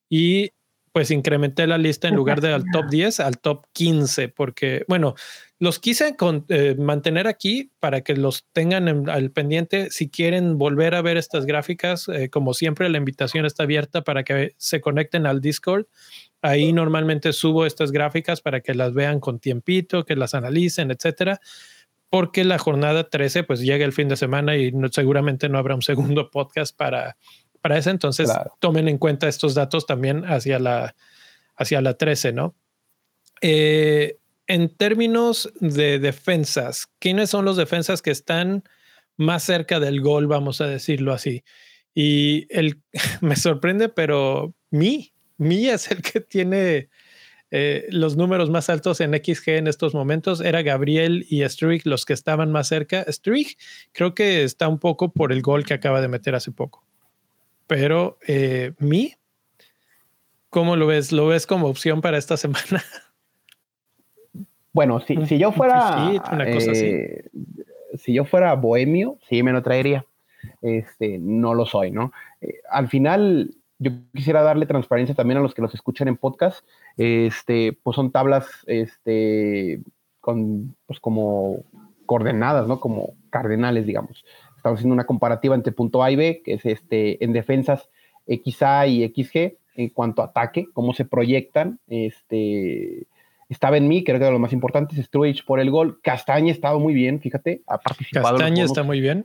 Y 0.08 0.52
pues 0.98 1.12
incrementé 1.12 1.68
la 1.68 1.78
lista 1.78 2.08
en 2.08 2.16
lugar 2.16 2.40
del 2.40 2.64
top 2.72 2.86
10 2.90 3.20
al 3.20 3.38
top 3.38 3.66
15, 3.72 4.30
porque, 4.30 4.84
bueno, 4.88 5.14
los 5.60 5.78
quise 5.78 6.16
eh, 6.48 6.74
mantener 6.76 7.28
aquí 7.28 7.70
para 7.78 8.00
que 8.00 8.16
los 8.16 8.48
tengan 8.52 9.08
al 9.08 9.30
pendiente. 9.30 9.90
Si 9.92 10.10
quieren 10.10 10.58
volver 10.58 10.96
a 10.96 11.00
ver 11.00 11.16
estas 11.16 11.46
gráficas, 11.46 12.08
eh, 12.08 12.30
como 12.30 12.52
siempre, 12.52 12.88
la 12.88 12.98
invitación 12.98 13.46
está 13.46 13.62
abierta 13.62 14.02
para 14.02 14.24
que 14.24 14.56
se 14.56 14.80
conecten 14.80 15.26
al 15.26 15.40
Discord. 15.40 15.86
Ahí 16.42 16.72
normalmente 16.72 17.32
subo 17.32 17.64
estas 17.64 17.92
gráficas 17.92 18.40
para 18.40 18.60
que 18.60 18.74
las 18.74 18.92
vean 18.92 19.20
con 19.20 19.38
tiempito, 19.38 20.04
que 20.04 20.16
las 20.16 20.34
analicen, 20.34 20.90
etcétera. 20.90 21.38
Porque 22.10 22.42
la 22.42 22.58
jornada 22.58 23.08
13, 23.08 23.44
pues 23.44 23.60
llega 23.60 23.84
el 23.84 23.92
fin 23.92 24.08
de 24.08 24.16
semana 24.16 24.56
y 24.56 24.72
seguramente 24.90 25.48
no 25.48 25.58
habrá 25.58 25.76
un 25.76 25.82
segundo 25.82 26.28
podcast 26.32 26.76
para, 26.76 27.16
para 27.60 27.78
eso. 27.78 27.90
Entonces, 27.90 28.30
tomen 28.60 28.88
en 28.88 28.98
cuenta 28.98 29.28
estos 29.28 29.54
datos 29.54 29.86
también 29.86 30.24
hacia 30.24 30.58
la, 30.58 30.94
hacia 31.56 31.80
la 31.80 31.94
13, 31.94 32.32
¿no? 32.32 32.54
Eh, 33.40 34.18
en 34.46 34.74
términos 34.74 35.52
de 35.60 35.98
defensas, 35.98 36.88
¿quiénes 36.98 37.30
son 37.30 37.44
los 37.44 37.56
defensas 37.56 38.02
que 38.02 38.10
están 38.10 38.64
más 39.16 39.42
cerca 39.42 39.78
del 39.78 40.00
gol, 40.00 40.26
vamos 40.26 40.60
a 40.60 40.66
decirlo 40.66 41.12
así? 41.12 41.44
Y 41.94 42.46
el, 42.50 42.80
me 43.20 43.36
sorprende, 43.36 43.88
pero 43.88 44.54
mi, 44.70 45.12
mi 45.36 45.68
es 45.68 45.90
el 45.90 46.02
que 46.02 46.20
tiene 46.20 46.88
eh, 47.50 47.86
los 47.90 48.16
números 48.16 48.50
más 48.50 48.68
altos 48.68 49.00
en 49.00 49.12
XG 49.14 49.50
en 49.50 49.66
estos 49.66 49.94
momentos. 49.94 50.40
Era 50.40 50.62
Gabriel 50.62 51.26
y 51.28 51.42
Strick 51.42 51.86
los 51.86 52.04
que 52.04 52.12
estaban 52.12 52.52
más 52.52 52.68
cerca. 52.68 53.04
Strick 53.08 53.58
creo 53.92 54.14
que 54.14 54.44
está 54.44 54.68
un 54.68 54.78
poco 54.78 55.12
por 55.12 55.32
el 55.32 55.42
gol 55.42 55.64
que 55.64 55.74
acaba 55.74 56.00
de 56.00 56.08
meter 56.08 56.34
hace 56.34 56.52
poco. 56.52 56.84
Pero 57.68 58.18
eh, 58.26 58.72
mi, 58.78 59.14
¿cómo 60.50 60.74
lo 60.74 60.88
ves? 60.88 61.12
¿Lo 61.12 61.28
ves 61.28 61.46
como 61.46 61.68
opción 61.68 62.00
para 62.00 62.18
esta 62.18 62.36
semana? 62.36 62.82
Bueno, 64.70 65.00
si, 65.00 65.16
si 65.26 65.38
yo 65.38 65.50
fuera. 65.50 66.12
Eh, 66.46 67.24
si 67.96 68.12
yo 68.12 68.24
fuera 68.24 68.54
bohemio, 68.54 69.18
sí 69.28 69.42
me 69.42 69.50
lo 69.50 69.60
traería. 69.60 70.04
Este, 70.62 71.18
no 71.18 71.54
lo 71.54 71.66
soy, 71.66 71.90
¿no? 71.90 72.12
Eh, 72.40 72.60
al 72.70 72.86
final, 72.86 73.56
yo 73.80 73.90
quisiera 74.14 74.42
darle 74.42 74.66
transparencia 74.66 75.16
también 75.16 75.38
a 75.38 75.40
los 75.40 75.52
que 75.52 75.62
los 75.62 75.74
escuchan 75.74 76.06
en 76.06 76.16
podcast. 76.16 76.64
Este, 76.96 77.76
pues 77.82 77.96
son 77.96 78.12
tablas, 78.12 78.46
este, 78.66 79.80
con, 80.20 80.76
pues 80.86 81.00
como 81.00 81.64
coordenadas, 82.06 82.68
¿no? 82.68 82.78
Como 82.78 83.14
cardenales, 83.30 83.84
digamos. 83.84 84.24
Estamos 84.58 84.78
haciendo 84.78 84.94
una 84.94 85.06
comparativa 85.06 85.54
entre 85.54 85.72
punto 85.72 86.02
A 86.02 86.10
y 86.10 86.16
B, 86.16 86.42
que 86.44 86.54
es 86.54 86.66
este, 86.66 87.24
en 87.24 87.32
defensas 87.32 87.88
XA 88.26 88.86
y 88.88 89.08
XG, 89.08 89.56
en 89.76 89.88
cuanto 89.90 90.20
a 90.20 90.26
ataque, 90.26 90.66
cómo 90.74 90.92
se 90.92 91.06
proyectan, 91.06 91.78
este, 91.86 93.06
Estaba 93.48 93.78
en 93.78 93.88
mí, 93.88 94.04
creo 94.04 94.18
que 94.18 94.24
era 94.24 94.32
lo 94.32 94.38
más 94.38 94.52
importante, 94.52 95.02
Struich 95.02 95.44
por 95.44 95.58
el 95.58 95.70
gol. 95.70 96.00
Castaña 96.02 96.52
estaba 96.52 96.78
muy 96.78 96.92
bien, 96.92 97.18
fíjate, 97.20 97.62
ha 97.66 97.78
participado. 97.78 98.36
Castaña 98.36 98.64
está 98.64 98.82
muy 98.82 99.00
bien. 99.00 99.24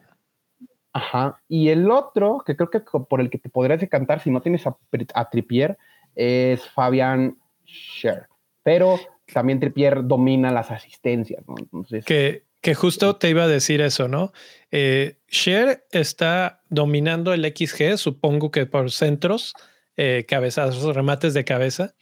Ajá. 0.94 1.42
Y 1.50 1.70
el 1.70 1.92
otro, 1.92 2.42
que 2.46 2.56
creo 2.56 2.70
que 2.70 2.80
por 2.80 3.20
el 3.20 3.30
que 3.30 3.38
te 3.38 3.50
podrías 3.50 3.82
decantar 3.82 4.22
si 4.22 4.32
no 4.32 4.42
tienes 4.42 4.66
a, 4.66 4.78
a 5.16 5.30
Tripier, 5.30 5.78
es 6.16 6.66
Fabian 6.70 7.38
Scher. 7.66 8.28
Pero 8.62 8.98
también 9.34 9.60
Tripier 9.60 10.08
domina 10.08 10.52
las 10.52 10.72
asistencias, 10.72 11.44
¿no? 11.46 11.56
Entonces. 11.60 12.06
Que, 12.06 12.44
que 12.64 12.76
justo 12.76 13.18
te 13.18 13.30
iba 13.30 13.44
a 13.44 13.48
decir 13.48 13.82
eso, 13.82 14.08
¿no? 14.08 14.32
Eh, 14.72 15.18
Scher 15.30 15.86
está 15.92 16.64
dominando 16.70 17.34
el 17.34 17.44
XG, 17.46 17.98
supongo 17.98 18.52
que 18.52 18.66
por 18.66 18.90
centros, 18.90 19.54
eh, 19.98 20.26
cabezazos, 20.26 20.96
remates 20.96 21.34
de 21.34 21.44
cabeza. 21.44 21.94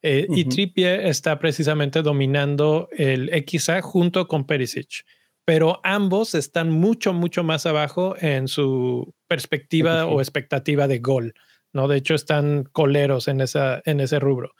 Eh, 0.00 0.28
y 0.30 0.44
Trippier 0.44 1.00
está 1.06 1.40
precisamente 1.40 2.02
dominando 2.02 2.88
el 2.92 3.30
XA 3.46 3.82
junto 3.82 4.28
con 4.28 4.46
Perisic. 4.46 5.04
Pero 5.44 5.80
ambos 5.82 6.36
están 6.36 6.70
mucho, 6.70 7.12
mucho 7.12 7.42
más 7.42 7.66
abajo 7.66 8.14
en 8.20 8.46
su 8.46 9.12
perspectiva 9.26 10.06
o 10.06 10.20
expectativa 10.20 10.86
de 10.86 11.00
gol. 11.00 11.34
¿no? 11.72 11.88
De 11.88 11.96
hecho, 11.96 12.14
están 12.14 12.62
coleros 12.70 13.26
en, 13.26 13.40
esa, 13.40 13.82
en 13.84 13.98
ese 13.98 14.20
rubro. 14.20 14.54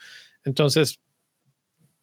Entonces, 0.45 0.99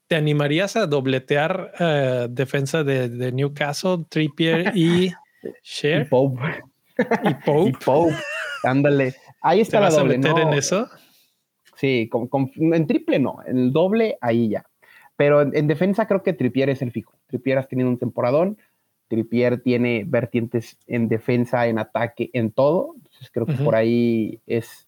¿te 0.07 0.15
animarías 0.15 0.75
a 0.75 0.87
dobletear 0.87 1.71
uh, 1.79 2.27
defensa 2.33 2.83
de, 2.83 3.09
de, 3.09 3.31
Newcastle, 3.31 4.05
Trippier 4.09 4.71
y 4.75 5.13
Share? 5.63 6.03
Y 6.07 6.09
Pope. 6.09 6.41
Y 7.23 7.33
Pope. 7.45 7.69
y 7.69 7.73
Pope. 7.73 8.15
Ándale. 8.63 9.15
Ahí 9.41 9.61
está 9.61 9.77
¿Te 9.77 9.81
la 9.81 9.87
vas 9.87 9.95
doble. 9.97 10.15
a 10.15 10.17
meter 10.17 10.33
no, 10.33 10.51
en 10.51 10.57
eso? 10.57 10.89
Sí, 11.75 12.09
con, 12.09 12.27
con, 12.27 12.51
en 12.55 12.87
triple 12.87 13.19
no, 13.19 13.37
en 13.45 13.57
el 13.57 13.73
doble 13.73 14.17
ahí 14.21 14.49
ya. 14.49 14.65
Pero 15.15 15.41
en, 15.41 15.55
en, 15.55 15.67
defensa 15.67 16.07
creo 16.07 16.23
que 16.23 16.33
Trippier 16.33 16.69
es 16.69 16.81
el 16.81 16.91
fijo. 16.91 17.13
Trippier 17.27 17.57
has 17.57 17.67
tenido 17.67 17.89
un 17.89 17.99
temporadón. 17.99 18.57
Trippier 19.07 19.61
tiene 19.61 20.03
vertientes 20.05 20.77
en 20.87 21.07
defensa, 21.07 21.67
en 21.67 21.79
ataque, 21.79 22.29
en 22.33 22.51
todo. 22.51 22.93
Entonces 22.95 23.29
creo 23.31 23.45
que 23.45 23.53
uh 23.53 23.55
-huh. 23.55 23.63
por 23.63 23.75
ahí 23.75 24.39
es 24.47 24.87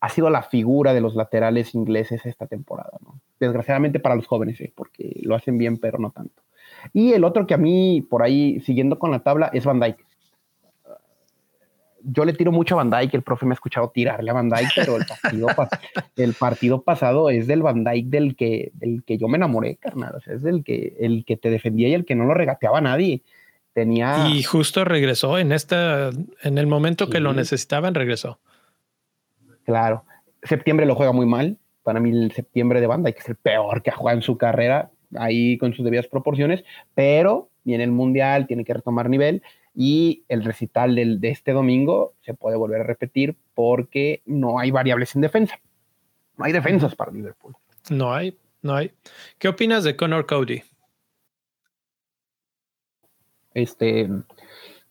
ha 0.00 0.08
sido 0.08 0.30
la 0.30 0.42
figura 0.42 0.92
de 0.92 1.00
los 1.00 1.14
laterales 1.14 1.74
ingleses 1.74 2.26
esta 2.26 2.46
temporada, 2.46 2.98
¿no? 3.02 3.20
Desgraciadamente 3.40 4.00
para 4.00 4.16
los 4.16 4.26
jóvenes, 4.26 4.60
¿eh? 4.60 4.72
porque 4.74 5.20
lo 5.22 5.34
hacen 5.34 5.58
bien, 5.58 5.78
pero 5.78 5.98
no 5.98 6.10
tanto. 6.10 6.42
Y 6.92 7.12
el 7.12 7.24
otro 7.24 7.46
que 7.46 7.54
a 7.54 7.58
mí, 7.58 8.02
por 8.08 8.22
ahí, 8.22 8.60
siguiendo 8.60 8.98
con 8.98 9.10
la 9.10 9.20
tabla, 9.20 9.50
es 9.52 9.64
Van 9.64 9.80
Dyke. 9.80 10.04
Yo 12.02 12.24
le 12.24 12.32
tiro 12.32 12.52
mucho 12.52 12.74
a 12.74 12.84
Van 12.84 12.90
Dyke, 12.90 13.14
el 13.14 13.22
profe 13.22 13.44
me 13.44 13.52
ha 13.52 13.54
escuchado 13.54 13.90
tirarle 13.90 14.30
a 14.30 14.34
Van 14.34 14.48
Dyke, 14.48 14.70
pero 14.76 14.96
el 14.96 15.04
partido, 15.04 15.48
el 16.16 16.34
partido 16.34 16.82
pasado 16.82 17.28
es 17.28 17.46
del 17.46 17.62
Van 17.62 17.84
Dyke 17.84 18.08
del 18.08 18.36
que, 18.36 18.70
del 18.74 19.02
que 19.04 19.18
yo 19.18 19.28
me 19.28 19.36
enamoré, 19.36 19.76
carnal. 19.76 20.14
O 20.14 20.20
sea, 20.20 20.34
es 20.34 20.42
del 20.42 20.64
que, 20.64 20.96
el 21.00 21.24
que 21.24 21.36
te 21.36 21.50
defendía 21.50 21.88
y 21.88 21.94
el 21.94 22.04
que 22.04 22.14
no 22.14 22.24
lo 22.24 22.34
regateaba 22.34 22.78
a 22.78 22.82
nadie. 22.82 23.22
Tenía... 23.72 24.28
Y 24.28 24.42
justo 24.42 24.84
regresó 24.84 25.38
en 25.38 25.52
esta, 25.52 26.10
en 26.42 26.58
el 26.58 26.66
momento 26.66 27.06
sí. 27.06 27.12
que 27.12 27.20
lo 27.20 27.32
necesitaban, 27.32 27.94
regresó. 27.94 28.38
Claro. 29.64 30.04
Septiembre 30.42 30.86
lo 30.86 30.94
juega 30.94 31.12
muy 31.12 31.26
mal. 31.26 31.58
Para 31.88 32.00
mí 32.00 32.10
el 32.10 32.32
septiembre 32.32 32.82
de 32.82 32.86
banda, 32.86 33.10
que 33.12 33.20
es 33.20 33.28
el 33.30 33.36
peor 33.36 33.82
que 33.82 33.88
ha 33.88 33.96
jugado 33.96 34.18
en 34.18 34.22
su 34.22 34.36
carrera, 34.36 34.90
ahí 35.16 35.56
con 35.56 35.72
sus 35.72 35.86
debidas 35.86 36.06
proporciones, 36.06 36.62
pero 36.94 37.48
viene 37.64 37.82
el 37.84 37.92
Mundial, 37.92 38.46
tiene 38.46 38.62
que 38.62 38.74
retomar 38.74 39.08
nivel 39.08 39.42
y 39.74 40.22
el 40.28 40.44
recital 40.44 40.94
del, 40.94 41.18
de 41.18 41.30
este 41.30 41.52
domingo 41.52 42.12
se 42.20 42.34
puede 42.34 42.58
volver 42.58 42.82
a 42.82 42.84
repetir 42.84 43.38
porque 43.54 44.20
no 44.26 44.58
hay 44.58 44.70
variables 44.70 45.14
en 45.14 45.22
defensa. 45.22 45.58
No 46.36 46.44
hay 46.44 46.52
defensas 46.52 46.94
para 46.94 47.10
Liverpool. 47.10 47.56
No 47.88 48.12
hay, 48.12 48.36
no 48.60 48.74
hay. 48.74 48.92
¿Qué 49.38 49.48
opinas 49.48 49.82
de 49.82 49.96
Connor 49.96 50.26
Cody? 50.26 50.62
Este, 53.54 54.10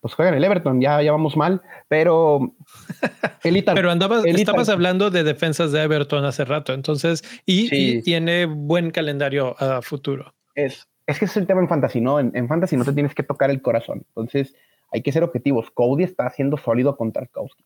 pues 0.08 0.16
juegan 0.16 0.36
el 0.36 0.44
Everton, 0.46 0.80
ya, 0.80 1.02
ya 1.02 1.12
vamos 1.12 1.36
mal, 1.36 1.62
pero 1.90 2.54
Elita, 3.44 3.74
pero 3.74 3.92
andabas, 3.92 4.24
Elita, 4.24 4.40
estabas 4.40 4.70
hablando 4.70 5.10
de 5.12 5.26
defensas 5.26 5.74
de 5.74 5.84
Everton 5.84 6.24
hace 6.24 6.46
rato, 6.46 6.74
entonces, 6.74 7.26
y, 7.46 7.68
sí. 7.68 7.98
y 7.98 8.02
tiene 8.04 8.46
buen 8.46 8.92
calendario 8.92 9.54
a 9.60 9.82
futuro. 9.82 10.34
Es, 10.56 10.88
es 11.08 11.20
que 11.20 11.26
ese 11.26 11.34
es 11.34 11.38
el 11.38 11.46
tema 11.48 11.60
en 11.60 11.68
Fantasy, 11.68 12.00
¿no? 12.00 12.22
En, 12.22 12.32
en, 12.36 12.48
Fantasy 12.48 12.78
no 12.78 12.86
te 12.86 12.94
tienes 12.94 13.14
que 13.14 13.24
tocar 13.24 13.50
el 13.50 13.62
corazón, 13.62 14.06
entonces 14.08 14.56
hay 14.94 15.02
que 15.02 15.12
ser 15.12 15.26
objetivos. 15.26 15.72
Cody 15.72 16.06
está 16.06 16.26
haciendo 16.26 16.56
sólido 16.56 16.96
con 16.96 17.12
Tarkowski. 17.12 17.66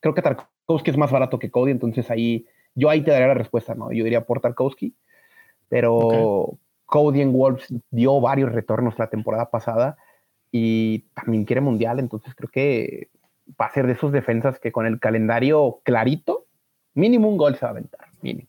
Creo 0.00 0.12
que 0.12 0.20
Tarkowski 0.20 0.90
es 0.90 0.98
más 0.98 1.10
barato 1.10 1.38
que 1.38 1.50
Cody, 1.50 1.70
entonces 1.70 2.10
ahí, 2.10 2.44
yo 2.74 2.90
ahí 2.90 3.00
te 3.00 3.12
daría 3.12 3.28
la 3.28 3.34
respuesta, 3.34 3.74
¿no? 3.74 3.92
Yo 3.92 4.04
diría 4.04 4.26
por 4.26 4.42
Tarkowski, 4.42 4.94
pero 5.70 5.96
okay. 5.96 6.58
Cody 6.84 7.22
en 7.22 7.32
Wolves 7.32 7.72
dio 7.90 8.20
varios 8.20 8.52
retornos 8.52 8.98
la 8.98 9.08
temporada 9.08 9.48
pasada 9.48 9.96
y 10.52 11.00
también 11.14 11.44
quiere 11.44 11.60
mundial, 11.60 11.98
entonces 11.98 12.34
creo 12.34 12.50
que 12.50 13.08
va 13.60 13.66
a 13.66 13.72
ser 13.72 13.86
de 13.86 13.92
esos 13.92 14.12
defensas 14.12 14.58
que 14.58 14.72
con 14.72 14.86
el 14.86 14.98
calendario 14.98 15.80
clarito, 15.84 16.46
mínimo 16.94 17.28
un 17.28 17.36
gol 17.36 17.56
se 17.56 17.62
va 17.62 17.68
a 17.68 17.70
aventar, 17.72 18.08
mínimo. 18.20 18.48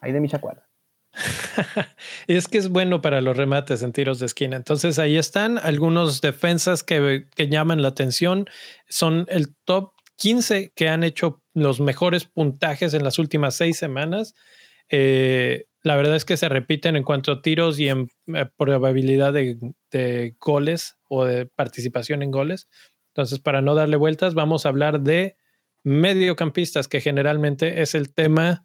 Ahí 0.00 0.12
de 0.12 0.20
mis 0.20 0.34
acuerdos. 0.34 0.64
es 2.26 2.48
que 2.48 2.58
es 2.58 2.68
bueno 2.68 3.02
para 3.02 3.20
los 3.20 3.36
remates 3.36 3.82
en 3.82 3.92
tiros 3.92 4.18
de 4.18 4.26
esquina. 4.26 4.56
Entonces 4.56 4.98
ahí 4.98 5.16
están 5.16 5.58
algunos 5.58 6.20
defensas 6.20 6.82
que, 6.82 7.26
que 7.34 7.48
llaman 7.48 7.82
la 7.82 7.88
atención. 7.88 8.46
Son 8.88 9.26
el 9.28 9.54
top 9.64 9.92
15 10.16 10.72
que 10.74 10.88
han 10.88 11.04
hecho 11.04 11.42
los 11.54 11.80
mejores 11.80 12.24
puntajes 12.24 12.94
en 12.94 13.04
las 13.04 13.18
últimas 13.18 13.54
seis 13.54 13.76
semanas. 13.76 14.34
Eh, 14.88 15.66
la 15.82 15.96
verdad 15.96 16.16
es 16.16 16.24
que 16.24 16.36
se 16.36 16.48
repiten 16.48 16.96
en 16.96 17.02
cuanto 17.02 17.32
a 17.32 17.42
tiros 17.42 17.78
y 17.78 17.88
en 17.88 18.08
eh, 18.28 18.46
probabilidad 18.56 19.32
de, 19.32 19.58
de, 19.90 20.36
goles 20.40 20.96
o 21.08 21.24
de 21.24 21.46
participación 21.46 22.22
en 22.22 22.30
goles. 22.30 22.68
Entonces, 23.08 23.40
para 23.40 23.60
no 23.60 23.74
darle 23.74 23.96
vueltas, 23.96 24.34
vamos 24.34 24.64
a 24.64 24.68
hablar 24.68 25.00
de 25.00 25.36
mediocampistas, 25.84 26.88
que 26.88 27.00
generalmente 27.00 27.82
es 27.82 27.94
el 27.94 28.14
tema, 28.14 28.64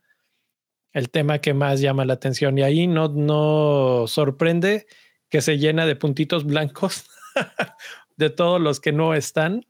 el 0.93 1.09
tema 1.09 1.39
que 1.39 1.53
más 1.53 1.82
llama 1.82 2.05
la 2.05 2.13
atención. 2.13 2.57
Y 2.57 2.63
ahí 2.63 2.88
no, 2.88 3.09
no 3.09 4.05
sorprende 4.07 4.86
que 5.30 5.41
se 5.41 5.57
llena 5.57 5.86
de 5.86 5.95
puntitos 5.95 6.45
blancos 6.45 7.05
de 8.15 8.30
todos 8.30 8.61
los 8.61 8.80
que 8.80 8.91
no 8.91 9.13
están, 9.13 9.65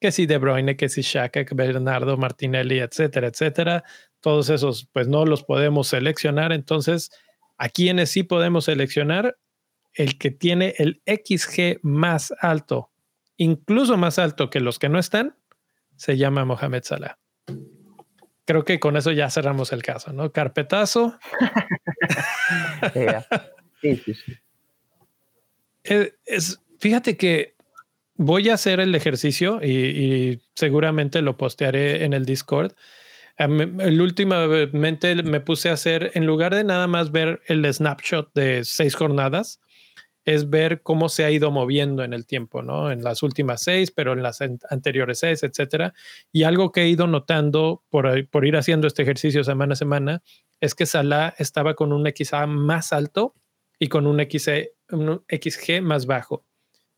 que 0.00 0.12
si 0.12 0.26
De 0.26 0.38
Bruyne, 0.38 0.76
que 0.76 0.88
si 0.88 1.02
Shaka, 1.02 1.44
Bernardo 1.52 2.16
Martinelli, 2.16 2.80
etcétera, 2.80 3.28
etcétera. 3.28 3.84
Todos 4.20 4.50
esos, 4.50 4.88
pues 4.92 5.08
no 5.08 5.24
los 5.24 5.42
podemos 5.42 5.88
seleccionar. 5.88 6.52
Entonces, 6.52 7.10
a 7.56 7.68
quienes 7.68 8.10
sí 8.10 8.22
podemos 8.22 8.64
seleccionar, 8.64 9.36
el 9.94 10.18
que 10.18 10.30
tiene 10.30 10.74
el 10.78 11.02
XG 11.06 11.80
más 11.82 12.32
alto, 12.40 12.90
incluso 13.36 13.96
más 13.96 14.18
alto 14.18 14.50
que 14.50 14.60
los 14.60 14.78
que 14.78 14.88
no 14.88 14.98
están, 14.98 15.36
se 15.96 16.16
llama 16.16 16.44
Mohamed 16.44 16.84
Salah. 16.84 17.18
Creo 18.44 18.64
que 18.64 18.80
con 18.80 18.96
eso 18.96 19.12
ya 19.12 19.30
cerramos 19.30 19.72
el 19.72 19.82
caso, 19.82 20.12
¿no? 20.12 20.32
Carpetazo. 20.32 21.18
sí, 23.80 23.96
sí, 23.96 24.14
sí. 24.14 24.32
Es, 25.84 26.14
es, 26.24 26.60
fíjate 26.78 27.16
que 27.16 27.54
voy 28.14 28.48
a 28.48 28.54
hacer 28.54 28.80
el 28.80 28.94
ejercicio 28.94 29.60
y, 29.62 29.70
y 29.70 30.42
seguramente 30.54 31.22
lo 31.22 31.36
postearé 31.36 32.04
en 32.04 32.12
el 32.12 32.26
Discord. 32.26 32.72
El 33.40 34.02
últimamente 34.02 35.22
me 35.22 35.40
puse 35.40 35.70
a 35.70 35.72
hacer, 35.72 36.10
en 36.12 36.26
lugar 36.26 36.54
de 36.54 36.62
nada 36.62 36.86
más 36.86 37.10
ver 37.10 37.40
el 37.46 37.64
snapshot 37.72 38.30
de 38.34 38.64
seis 38.64 38.94
jornadas, 38.94 39.60
es 40.26 40.50
ver 40.50 40.82
cómo 40.82 41.08
se 41.08 41.24
ha 41.24 41.30
ido 41.30 41.50
moviendo 41.50 42.04
en 42.04 42.12
el 42.12 42.26
tiempo, 42.26 42.60
¿no? 42.60 42.90
En 42.90 43.02
las 43.02 43.22
últimas 43.22 43.62
seis, 43.62 43.90
pero 43.90 44.12
en 44.12 44.22
las 44.22 44.42
anteriores 44.42 45.20
seis, 45.20 45.42
etcétera. 45.42 45.94
Y 46.30 46.42
algo 46.42 46.70
que 46.70 46.82
he 46.82 46.88
ido 46.90 47.06
notando 47.06 47.82
por, 47.88 48.28
por 48.28 48.44
ir 48.44 48.58
haciendo 48.58 48.86
este 48.86 49.04
ejercicio 49.04 49.42
semana 49.42 49.72
a 49.72 49.76
semana 49.76 50.22
es 50.60 50.74
que 50.74 50.84
Salah 50.84 51.34
estaba 51.38 51.72
con 51.72 51.94
un 51.94 52.06
XA 52.14 52.46
más 52.46 52.92
alto 52.92 53.34
y 53.78 53.88
con 53.88 54.06
un, 54.06 54.20
XE, 54.20 54.74
un 54.90 55.24
XG 55.30 55.80
más 55.80 56.04
bajo. 56.04 56.44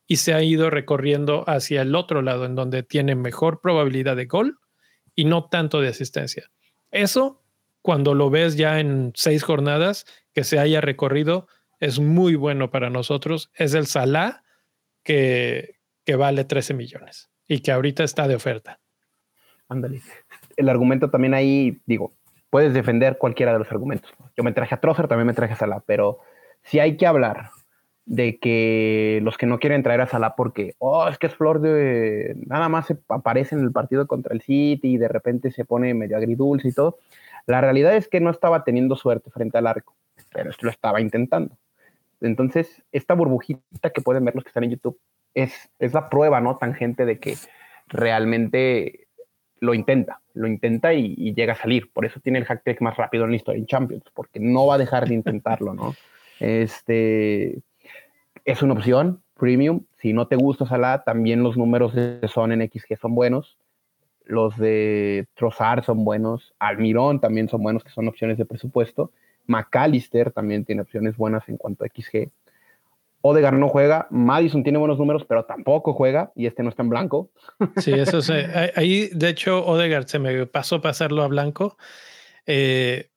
Y 0.07 0.17
se 0.17 0.33
ha 0.33 0.43
ido 0.43 0.69
recorriendo 0.69 1.45
hacia 1.47 1.83
el 1.83 1.95
otro 1.95 2.21
lado, 2.21 2.43
en 2.43 2.55
donde 2.55 2.83
tiene 2.83 3.15
mejor 3.15 3.61
probabilidad 3.61 4.17
de 4.17 4.25
gol 4.25 4.59
y 5.15 5.25
no 5.25 5.45
tanto 5.45 5.81
de 5.81 5.89
asistencia. 5.89 6.49
Eso, 6.91 7.43
cuando 7.81 8.13
lo 8.13 8.29
ves 8.29 8.55
ya 8.55 8.79
en 8.79 9.11
seis 9.15 9.43
jornadas, 9.43 10.05
que 10.33 10.43
se 10.43 10.59
haya 10.59 10.81
recorrido, 10.81 11.47
es 11.79 11.99
muy 11.99 12.35
bueno 12.35 12.71
para 12.71 12.89
nosotros. 12.89 13.51
Es 13.55 13.73
el 13.73 13.87
Salah 13.87 14.43
que, 15.03 15.79
que 16.05 16.15
vale 16.15 16.45
13 16.45 16.73
millones 16.73 17.29
y 17.47 17.59
que 17.59 17.71
ahorita 17.71 18.03
está 18.03 18.27
de 18.27 18.35
oferta. 18.35 18.79
Ándale. 19.67 20.01
El 20.55 20.69
argumento 20.69 21.09
también 21.09 21.33
ahí, 21.33 21.81
digo, 21.85 22.13
puedes 22.49 22.73
defender 22.73 23.17
cualquiera 23.17 23.53
de 23.53 23.59
los 23.59 23.71
argumentos. 23.71 24.11
Yo 24.37 24.43
me 24.43 24.51
traje 24.51 24.75
a 24.75 24.79
Trozer, 24.79 25.07
también 25.07 25.27
me 25.27 25.33
traje 25.33 25.53
a 25.53 25.57
Salah, 25.57 25.83
pero 25.85 26.19
si 26.63 26.79
hay 26.79 26.97
que 26.97 27.07
hablar 27.07 27.49
de 28.05 28.37
que 28.37 29.19
los 29.23 29.37
que 29.37 29.45
no 29.45 29.59
quieren 29.59 29.83
traer 29.83 30.01
a 30.01 30.07
Salah 30.07 30.35
porque, 30.35 30.75
oh, 30.79 31.07
es 31.07 31.17
que 31.17 31.27
es 31.27 31.35
flor 31.35 31.61
de... 31.61 32.35
Nada 32.45 32.67
más 32.69 32.87
se 32.87 32.97
aparece 33.07 33.55
en 33.55 33.61
el 33.61 33.71
partido 33.71 34.07
contra 34.07 34.33
el 34.33 34.41
City 34.41 34.93
y 34.93 34.97
de 34.97 35.07
repente 35.07 35.51
se 35.51 35.65
pone 35.65 35.93
medio 35.93 36.17
agridulce 36.17 36.67
y 36.67 36.73
todo. 36.73 36.97
La 37.45 37.61
realidad 37.61 37.95
es 37.95 38.07
que 38.07 38.19
no 38.19 38.29
estaba 38.29 38.63
teniendo 38.63 38.95
suerte 38.95 39.29
frente 39.31 39.57
al 39.57 39.67
arco. 39.67 39.95
pero 40.31 40.51
lo 40.61 40.69
estaba 40.69 41.01
intentando. 41.01 41.57
Entonces, 42.21 42.83
esta 42.91 43.13
burbujita 43.13 43.89
que 43.89 44.01
pueden 44.01 44.25
ver 44.25 44.35
los 44.35 44.43
que 44.43 44.49
están 44.49 44.63
en 44.63 44.71
YouTube 44.71 44.97
es, 45.33 45.69
es 45.79 45.93
la 45.93 46.09
prueba, 46.09 46.39
¿no? 46.41 46.57
Tangente 46.57 47.05
de 47.05 47.19
que 47.19 47.35
realmente 47.87 49.07
lo 49.59 49.73
intenta, 49.73 50.21
lo 50.33 50.47
intenta 50.47 50.93
y, 50.93 51.33
llega 51.33 51.53
a 51.53 51.57
salir. 51.57 51.91
Por 51.91 52.05
eso 52.05 52.19
tiene 52.19 52.39
el 52.39 52.45
hack 52.45 52.81
más 52.81 52.97
rápido 52.97 53.25
en 53.25 53.31
la 53.31 53.37
historia 53.37 53.59
en 53.59 53.65
Champions, 53.65 54.03
porque 54.13 54.39
no 54.39 54.67
va 54.67 54.75
a 54.75 54.77
dejar 54.77 55.07
de 55.07 55.15
intentarlo, 55.15 55.73
¿no? 55.73 55.95
Este 56.39 57.61
es 58.45 58.61
una 58.61 58.73
opción 58.73 59.21
premium. 59.35 59.85
Si 59.99 60.13
no 60.13 60.27
te 60.27 60.35
gusta 60.35 60.65
Salah, 60.65 61.03
también 61.03 61.43
los 61.43 61.57
números 61.57 61.93
de 61.93 62.27
Son 62.27 62.51
en 62.51 62.61
XG 62.69 62.97
son 62.99 63.15
buenos. 63.15 63.57
Los 64.25 64.57
de 64.57 65.27
Trossard 65.35 65.83
son 65.83 66.05
buenos. 66.05 66.53
Almirón 66.59 67.19
también 67.19 67.49
son 67.49 67.61
buenos, 67.61 67.83
que 67.83 67.89
son 67.89 68.07
opciones 68.07 68.37
de 68.37 68.45
presupuesto. 68.45 69.11
McAllister 69.45 70.31
también 70.31 70.65
tiene 70.65 70.81
opciones 70.81 71.17
buenas 71.17 71.47
en 71.49 71.57
cuanto 71.57 71.83
a 71.83 71.87
XG. 71.87 72.29
Odegaard 73.25 73.57
no 73.57 73.69
juega, 73.69 74.07
Madison 74.11 74.63
tiene 74.63 74.77
buenos 74.79 74.99
números, 74.99 75.23
pero 75.25 75.45
tampoco 75.45 75.93
juega 75.93 76.33
y 76.35 76.45
este 76.45 76.61
no 76.61 76.69
está 76.69 76.83
en 76.83 76.89
blanco. 76.89 77.31
Sí, 77.77 77.93
eso 77.93 78.21
se, 78.21 78.71
ahí 78.75 79.09
de 79.13 79.29
hecho 79.29 79.65
Odegaard 79.65 80.07
se 80.07 80.19
me 80.19 80.45
pasó 80.45 80.81
pasarlo 80.81 81.23
a 81.23 81.29
blanco. 81.29 81.77
Eh, 82.45 83.09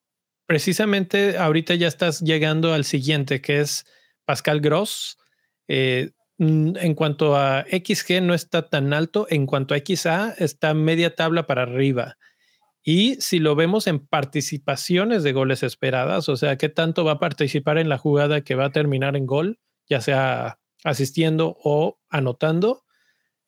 precisamente 0.47 1.37
ahorita 1.39 1.75
ya 1.75 1.89
estás 1.89 2.21
llegando 2.21 2.73
al 2.73 2.85
siguiente, 2.85 3.41
que 3.41 3.61
es 3.61 3.85
Pascal 4.27 4.61
Gross. 4.61 5.17
Eh, 5.69 6.11
en 6.39 6.95
cuanto 6.95 7.35
a 7.35 7.65
XG 7.71 8.21
no 8.21 8.35
está 8.35 8.69
tan 8.69 8.93
alto, 8.93 9.27
en 9.31 9.47
cuanto 9.47 9.75
a 9.75 9.79
XA 9.79 10.35
está 10.37 10.75
media 10.75 11.15
tabla 11.15 11.47
para 11.47 11.63
arriba. 11.63 12.19
Y 12.83 13.17
si 13.21 13.39
lo 13.39 13.57
vemos 13.57 13.87
en 13.87 14.07
participaciones 14.07 15.23
de 15.23 15.33
goles 15.33 15.63
esperadas, 15.63 16.29
o 16.29 16.37
sea, 16.37 16.57
qué 16.57 16.69
tanto 16.69 17.05
va 17.05 17.13
a 17.13 17.19
participar 17.19 17.79
en 17.79 17.89
la 17.89 17.99
jugada 17.99 18.43
que 18.43 18.55
va 18.55 18.67
a 18.67 18.71
terminar 18.71 19.17
en 19.17 19.27
gol, 19.27 19.59
ya 19.89 20.01
sea 20.01 20.59
asistiendo 20.85 21.57
o 21.65 21.99
anotando, 22.11 22.85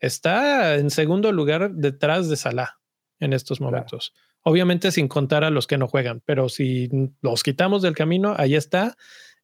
está 0.00 0.76
en 0.76 0.90
segundo 0.90 1.30
lugar 1.30 1.70
detrás 1.72 2.28
de 2.28 2.36
Salah 2.36 2.78
en 3.20 3.32
estos 3.32 3.60
momentos. 3.60 4.12
Obviamente 4.42 4.90
sin 4.90 5.08
contar 5.08 5.44
a 5.44 5.50
los 5.50 5.66
que 5.66 5.78
no 5.78 5.88
juegan, 5.88 6.22
pero 6.24 6.48
si 6.48 6.88
los 7.20 7.42
quitamos 7.42 7.82
del 7.82 7.94
camino, 7.94 8.34
ahí 8.38 8.54
está, 8.54 8.96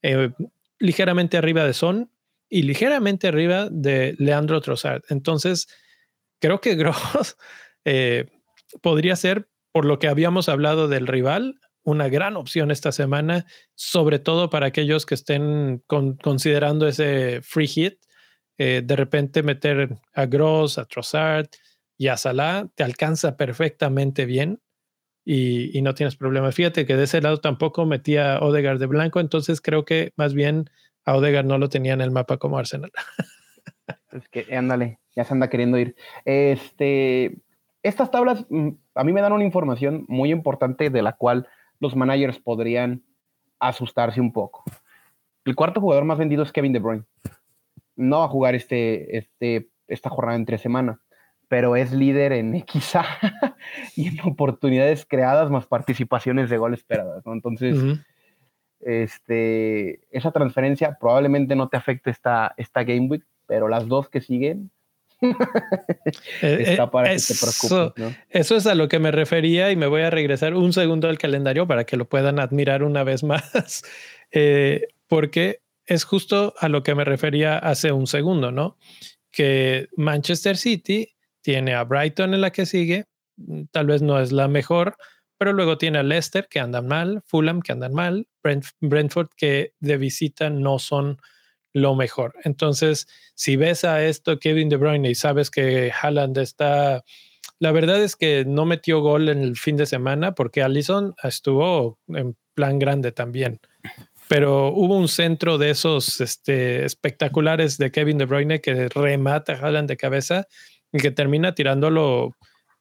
eh, 0.03 0.31
ligeramente 0.79 1.37
arriba 1.37 1.65
de 1.65 1.75
Son 1.75 2.11
y 2.49 2.63
ligeramente 2.63 3.29
arriba 3.29 3.69
de 3.71 4.15
Leandro 4.19 4.61
Trossard. 4.61 5.03
Entonces, 5.09 5.69
creo 6.41 6.61
que 6.61 6.75
Gross 6.77 7.37
eh, 7.85 8.27
podría 8.83 9.17
ser, 9.17 9.49
por 9.73 9.85
lo 9.85 9.99
que 9.99 10.09
habíamos 10.09 10.49
hablado 10.49 10.89
del 10.89 11.07
rival, 11.07 11.61
una 11.83 12.09
gran 12.09 12.37
opción 12.37 12.71
esta 12.71 12.93
semana, 12.93 13.45
sobre 13.75 14.19
todo 14.19 14.49
para 14.49 14.67
aquellos 14.67 15.05
que 15.05 15.15
estén 15.15 15.83
considerando 16.23 16.89
ese 16.89 17.41
free 17.43 17.67
hit. 17.67 17.99
Eh, 18.57 18.83
de 18.85 18.97
repente 18.97 19.43
meter 19.43 19.99
a 20.15 20.27
Gross, 20.27 20.79
a 20.79 20.85
Trossard 20.85 21.49
y 21.99 22.07
a 22.07 22.17
Salah 22.17 22.69
te 22.77 22.85
alcanza 22.85 23.37
perfectamente 23.37 24.27
bien 24.27 24.61
y, 25.25 25.81
no 25.83 25.95
tienes 25.95 26.17
problema. 26.17 26.53
Fíjate 26.53 26.87
que 26.87 26.97
de 26.97 27.05
ese 27.05 27.21
lado 27.21 27.39
tampoco 27.39 27.87
metía 27.87 28.39
Odegaard 28.41 28.79
de 28.79 28.87
blanco, 28.87 29.21
entonces 29.21 29.61
creo 29.61 29.85
que 29.85 30.13
más 30.17 30.35
bien 30.35 30.71
a 31.05 31.17
Odegaard 31.17 31.47
no 31.47 31.59
lo 31.59 31.69
tenía 31.69 31.95
en 31.95 32.01
el 32.01 32.11
mapa 32.11 32.37
como 32.37 32.59
Arsenal. 32.59 32.93
Es 34.13 34.29
que 34.29 34.55
ándale, 34.55 35.01
ya 35.17 35.25
se 35.25 35.35
anda 35.35 35.51
queriendo 35.51 35.77
ir. 35.77 35.97
Este, 36.25 37.37
estas 37.83 38.13
tablas 38.13 38.47
mm, 38.49 38.69
a 38.95 39.03
mí 39.03 39.13
me 39.13 39.21
dan 39.21 39.33
una 39.33 39.45
información 39.45 40.05
muy 40.07 40.31
importante 40.31 40.89
de 40.89 41.03
la 41.03 41.15
cual 41.15 41.49
los 41.81 41.97
managers 41.97 42.39
podrían 42.39 43.03
asustarse 43.59 44.21
un 44.21 44.33
poco. 44.33 44.63
El 45.45 45.57
cuarto 45.57 45.81
jugador 45.81 46.05
más 46.05 46.17
vendido 46.17 46.45
es 46.45 46.53
Kevin 46.53 46.73
De 46.73 46.79
Bruyne. 46.79 47.05
No 47.97 48.21
va 48.21 48.27
a 48.27 48.29
jugar 48.29 48.55
este, 48.55 49.19
este, 49.19 49.69
esta 49.89 50.11
jornada 50.11 50.37
entre 50.37 50.59
semana, 50.59 51.01
pero 51.49 51.77
es 51.77 51.93
líder 51.93 52.33
en 52.33 52.65
XA 52.67 53.05
y 53.97 54.09
en 54.09 54.21
oportunidades 54.21 55.07
creadas 55.07 55.51
más 55.51 55.67
participaciones 55.67 56.51
de 56.51 56.59
gol 56.59 56.75
esperadas. 56.75 57.25
Entonces, 57.27 57.77
este, 58.81 60.01
esa 60.11 60.31
transferencia 60.31 60.97
probablemente 61.01 61.57
no 61.57 61.69
te 61.69 61.77
afecte 61.77 62.11
esta, 62.11 62.55
esta 62.57 62.85
Game 62.85 63.09
Week, 63.09 63.25
pero 63.47 63.69
las 63.69 63.87
dos 63.87 64.09
que 64.09 64.21
siguen 64.21 64.71
Eh, 66.43 66.77
para 66.93 67.13
eso, 67.13 67.95
Eso 68.31 68.57
es 68.57 68.67
a 68.67 68.75
lo 68.75 68.89
que 68.89 68.99
me 68.99 69.11
refería 69.11 69.71
y 69.71 69.77
me 69.77 69.87
voy 69.87 70.03
a 70.03 70.11
regresar 70.11 70.55
un 70.55 70.73
segundo 70.73 71.09
al 71.09 71.19
calendario 71.19 71.67
para 71.67 71.85
que 71.85 71.97
lo 71.97 72.09
puedan 72.09 72.39
admirar 72.39 72.83
una 72.83 73.05
vez 73.05 73.23
más, 73.23 73.83
eh, 74.31 74.89
porque 75.09 75.61
es 75.87 76.05
justo 76.05 76.55
a 76.59 76.69
lo 76.69 76.83
que 76.83 76.95
me 76.95 77.05
refería 77.05 77.59
hace 77.59 77.93
un 77.93 78.07
segundo, 78.07 78.53
¿no? 78.53 78.77
Que 79.31 79.89
Manchester 79.97 80.57
City 80.57 81.14
tiene 81.45 81.75
a 81.75 81.85
Brighton 81.85 82.33
en 82.33 82.41
la 82.41 82.51
que 82.51 82.65
sigue, 82.65 83.05
tal 83.71 83.87
vez 83.87 84.01
no 84.01 84.19
es 84.19 84.33
la 84.33 84.49
mejor, 84.49 84.97
pero 85.39 85.53
luego 85.53 85.77
tiene 85.77 85.99
a 85.99 86.03
Leicester 86.03 86.49
que 86.49 86.59
andan 86.59 86.89
mal, 86.89 87.23
Fulham 87.27 87.61
que 87.61 87.73
andan 87.73 87.93
mal, 87.93 88.27
Brentford 88.81 89.29
que 89.37 89.75
de 89.79 89.99
visita 89.99 90.49
no 90.49 90.79
son 90.79 91.21
lo 91.75 91.95
mejor. 91.95 92.35
Entonces, 92.45 93.07
si 93.35 93.57
ves 93.57 93.85
a 93.85 94.03
esto 94.03 94.39
Kevin 94.39 94.71
De 94.71 94.77
Bruyne 94.77 95.11
y 95.11 95.15
sabes 95.15 95.51
que 95.51 95.93
Haaland 95.93 96.39
está, 96.39 97.05
la 97.59 97.73
verdad 97.73 98.03
es 98.03 98.17
que 98.17 98.47
no 98.47 98.65
metió 98.65 99.01
gol 99.01 99.29
en 99.29 99.43
el 99.43 99.57
fin 99.57 99.77
de 99.77 99.85
semana 99.85 100.35
porque 100.35 100.63
Allison 100.63 101.15
estuvo 101.23 101.99
en 102.09 102.39
plan 102.55 102.79
grande 102.79 103.13
también. 103.13 103.61
Pero 104.29 104.69
hubo 104.69 104.97
un 104.97 105.09
centro 105.09 105.59
de 105.59 105.69
esos 105.69 106.23
este, 106.23 106.87
espectaculares 106.87 107.77
de 107.77 107.91
Kevin 107.91 108.17
De 108.17 108.25
Bruyne 108.25 108.63
que 108.63 108.89
remata 108.89 109.53
a 109.53 109.57
Haaland 109.57 109.89
de 109.89 109.99
cabeza 109.99 110.47
y 110.95 110.99
que 111.01 111.11
termina 111.11 111.55
tirándolo 111.57 112.37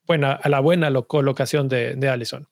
bueno, 0.05 0.37
a 0.39 0.49
la 0.49 0.59
buena 0.59 0.91
colocación 1.01 1.67
de, 1.67 1.95
de 1.95 2.09
Allison. 2.09 2.47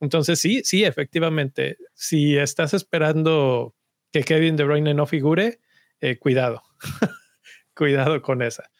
Entonces, 0.00 0.38
sí, 0.38 0.60
sí, 0.64 0.84
efectivamente, 0.84 1.78
si 1.94 2.36
estás 2.36 2.74
esperando 2.74 3.74
que 4.12 4.22
Kevin 4.22 4.56
De 4.56 4.64
Bruyne 4.64 4.92
no 4.92 5.06
figure, 5.06 5.60
eh, 6.00 6.18
cuidado, 6.18 6.62
cuidado 7.74 8.20
con 8.20 8.42
esa. 8.42 8.70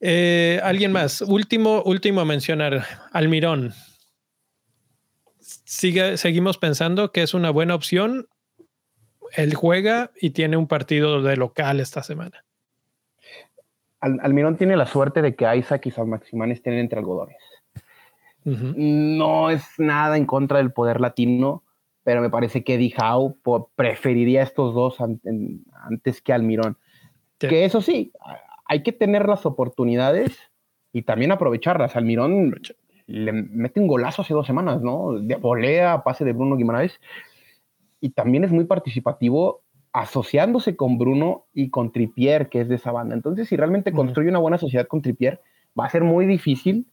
Eh, 0.00 0.60
Alguien 0.62 0.92
más, 0.92 1.22
último, 1.22 1.82
último 1.82 2.20
a 2.20 2.24
mencionar, 2.26 2.84
Almirón. 3.12 3.72
Sigue, 5.40 6.18
seguimos 6.18 6.58
pensando 6.58 7.10
que 7.10 7.22
es 7.22 7.32
una 7.32 7.50
buena 7.50 7.74
opción. 7.74 8.28
Él 9.32 9.54
juega 9.54 10.12
y 10.20 10.30
tiene 10.30 10.58
un 10.58 10.68
partido 10.68 11.22
de 11.22 11.36
local 11.36 11.80
esta 11.80 12.02
semana. 12.02 12.44
Almirón 14.00 14.56
tiene 14.56 14.76
la 14.76 14.86
suerte 14.86 15.22
de 15.22 15.34
que 15.34 15.56
Isaac 15.56 15.86
y 15.86 15.90
San 15.90 16.08
Maximán 16.08 16.50
estén 16.52 16.74
entre 16.74 16.98
algodones. 16.98 17.42
No 18.44 19.50
es 19.50 19.62
nada 19.78 20.16
en 20.16 20.24
contra 20.24 20.58
del 20.58 20.72
poder 20.72 21.00
latino, 21.00 21.64
pero 22.02 22.22
me 22.22 22.30
parece 22.30 22.64
que 22.64 22.74
Eddie 22.74 22.94
Howe 22.96 23.36
preferiría 23.74 24.42
estos 24.42 24.74
dos 24.74 24.98
antes 25.00 26.22
que 26.22 26.32
Almirón. 26.32 26.78
Que 27.38 27.64
eso 27.64 27.80
sí, 27.80 28.12
hay 28.66 28.82
que 28.82 28.92
tener 28.92 29.28
las 29.28 29.44
oportunidades 29.44 30.38
y 30.92 31.02
también 31.02 31.32
aprovecharlas. 31.32 31.96
Almirón 31.96 32.58
le 33.06 33.32
mete 33.32 33.80
un 33.80 33.88
golazo 33.88 34.22
hace 34.22 34.34
dos 34.34 34.46
semanas, 34.46 34.80
¿no? 34.80 35.18
De 35.20 35.36
volea, 35.36 36.02
pase 36.02 36.24
de 36.24 36.32
Bruno 36.32 36.56
Guimaraes. 36.56 37.00
Y 38.00 38.10
también 38.10 38.44
es 38.44 38.52
muy 38.52 38.64
participativo 38.64 39.62
asociándose 39.98 40.76
con 40.76 40.96
Bruno 40.96 41.46
y 41.52 41.70
con 41.70 41.90
Tripier, 41.92 42.48
que 42.48 42.60
es 42.60 42.68
de 42.68 42.76
esa 42.76 42.92
banda. 42.92 43.14
Entonces, 43.14 43.48
si 43.48 43.56
realmente 43.56 43.92
construye 43.92 44.28
una 44.28 44.38
buena 44.38 44.58
sociedad 44.58 44.86
con 44.86 45.02
Tripier, 45.02 45.40
va 45.78 45.86
a 45.86 45.90
ser 45.90 46.04
muy 46.04 46.24
difícil 46.24 46.86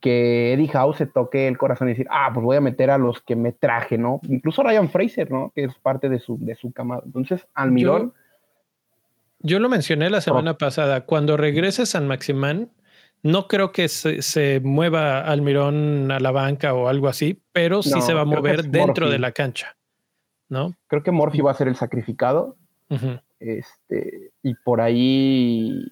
que 0.00 0.52
Eddie 0.52 0.70
Howe 0.74 0.94
se 0.94 1.06
toque 1.06 1.48
el 1.48 1.56
corazón 1.56 1.88
y 1.88 1.92
decir, 1.92 2.06
ah, 2.10 2.30
pues 2.32 2.44
voy 2.44 2.56
a 2.56 2.60
meter 2.60 2.90
a 2.90 2.98
los 2.98 3.20
que 3.20 3.36
me 3.36 3.52
traje, 3.52 3.96
¿no? 3.96 4.20
Incluso 4.28 4.62
Ryan 4.62 4.90
Fraser, 4.90 5.30
¿no? 5.30 5.52
Que 5.54 5.64
es 5.64 5.74
parte 5.76 6.08
de 6.08 6.18
su, 6.18 6.36
de 6.40 6.54
su 6.56 6.72
cama. 6.72 7.00
Entonces, 7.04 7.46
Almirón. 7.54 8.12
Yo, 9.40 9.54
yo 9.54 9.58
lo 9.60 9.68
mencioné 9.68 10.10
la 10.10 10.20
semana 10.20 10.58
pasada. 10.58 11.04
Cuando 11.04 11.36
regrese 11.36 11.86
San 11.86 12.06
Maximán, 12.08 12.70
no 13.22 13.46
creo 13.48 13.72
que 13.72 13.88
se, 13.88 14.22
se, 14.22 14.60
mueva 14.60 15.20
Almirón 15.20 16.10
a 16.10 16.20
la 16.20 16.30
banca 16.32 16.74
o 16.74 16.88
algo 16.88 17.08
así, 17.08 17.40
pero 17.52 17.82
sí 17.82 18.00
se 18.00 18.14
va 18.14 18.22
a 18.22 18.24
mover 18.24 18.64
dentro 18.64 19.10
de 19.10 19.18
la 19.18 19.32
cancha, 19.32 19.76
¿no? 20.48 20.74
Creo 20.86 21.02
que 21.02 21.10
Morphy 21.10 21.40
va 21.40 21.50
a 21.50 21.54
ser 21.54 21.68
el 21.68 21.76
sacrificado. 21.76 22.56
Este, 23.38 24.32
y 24.42 24.54
por 24.54 24.80
ahí 24.80 25.84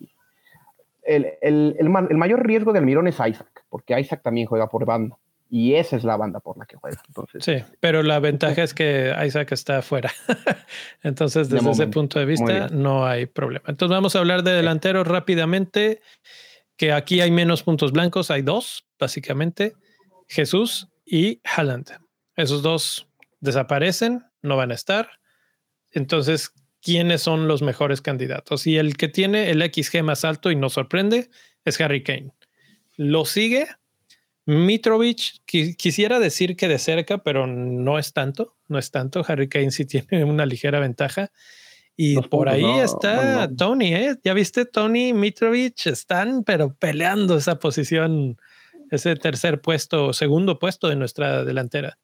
el, 1.07 1.27
el, 1.41 1.77
el, 1.79 1.89
mayor 1.89 2.47
riesgo 2.47 2.73
de 2.73 2.81
Almirón 2.81 3.07
es 3.07 3.15
Isaac, 3.15 3.65
porque 3.69 3.99
Isaac 3.99 4.23
también 4.23 4.47
juega 4.47 4.69
por 4.69 4.85
banda. 4.85 5.17
Y 5.49 5.75
esa 5.75 5.95
es 5.95 6.03
la 6.03 6.17
banda 6.17 6.41
por 6.41 6.59
la 6.59 6.67
que 6.67 6.77
juega. 6.77 7.01
Entonces, 7.07 7.45
sí, 7.45 7.63
pero 7.79 8.03
la 8.03 8.19
ventaja 8.19 8.65
es 8.65 8.75
que 8.75 9.15
Isaac 9.25 9.53
está 9.53 9.79
afuera. 9.79 10.11
Entonces, 11.05 11.49
desde 11.49 11.71
ese 11.71 11.87
punto 11.87 12.19
de 12.19 12.25
vista, 12.25 12.69
no 12.69 13.07
hay 13.07 13.27
problema. 13.27 13.65
Entonces, 13.69 13.95
vamos 13.95 14.17
a 14.17 14.19
hablar 14.19 14.43
de 14.43 14.53
delanteros 14.53 15.07
rápidamente, 15.07 16.01
que 16.77 16.93
aquí 16.93 17.21
hay 17.21 17.31
menos 17.31 17.63
puntos 17.63 17.93
blancos, 17.93 18.33
hay 18.33 18.43
dos, 18.43 18.87
básicamente, 18.99 19.75
Jesús 20.27 20.89
y 21.05 21.41
Haaland. 21.45 21.93
Esos 22.35 22.63
dos 22.63 23.09
desaparecen, 23.39 24.26
no 24.43 24.57
van 24.57 24.71
a 24.71 24.75
estar. 24.75 25.11
Entonces, 25.93 26.53
¿quiénes 26.83 27.23
son 27.23 27.49
los 27.49 27.63
mejores 27.63 28.01
candidatos? 28.01 28.67
Y 28.67 28.77
el 28.77 28.97
que 28.97 29.09
tiene 29.09 29.51
el 29.51 29.63
XG 29.63 30.03
más 30.03 30.25
alto 30.25 30.51
y 30.51 30.57
nos 30.57 30.75
sorprende 30.75 31.31
es 31.65 31.81
Harry 31.81 32.03
Kane. 32.03 32.33
Lo 32.97 33.25
sigue 33.25 33.67
Mitrovic, 34.47 35.43
quisiera 35.45 36.21
decir 36.21 36.57
que 36.57 36.69
de 36.69 36.79
cerca, 36.79 37.19
pero 37.19 37.49
no 37.49 37.99
es 37.99 38.13
tanto, 38.13 38.55
no 38.69 38.79
es 38.79 38.93
tanto. 38.93 39.25
Harry 39.27 39.49
Kane 39.49 39.73
sí 39.73 39.85
tiene 39.87 40.25
una 40.25 40.47
ligera 40.47 40.79
ventaja. 40.81 41.33
Y 41.97 42.21
por 42.21 42.49
ahí 42.51 42.79
está 42.81 43.49
Tony, 43.57 43.95
¿eh? 43.95 44.17
Ya 44.23 44.35
viste, 44.35 44.67
Tony 44.67 45.15
Mitrovic 45.15 45.87
están, 45.87 46.45
pero 46.45 46.75
peleando 46.75 47.39
esa 47.39 47.59
posición, 47.59 48.37
ese 48.91 49.17
tercer 49.17 49.63
puesto, 49.63 50.13
segundo 50.13 50.59
puesto 50.59 50.89
de 50.89 50.97
nuestra 50.97 51.43
delantera. 51.43 51.99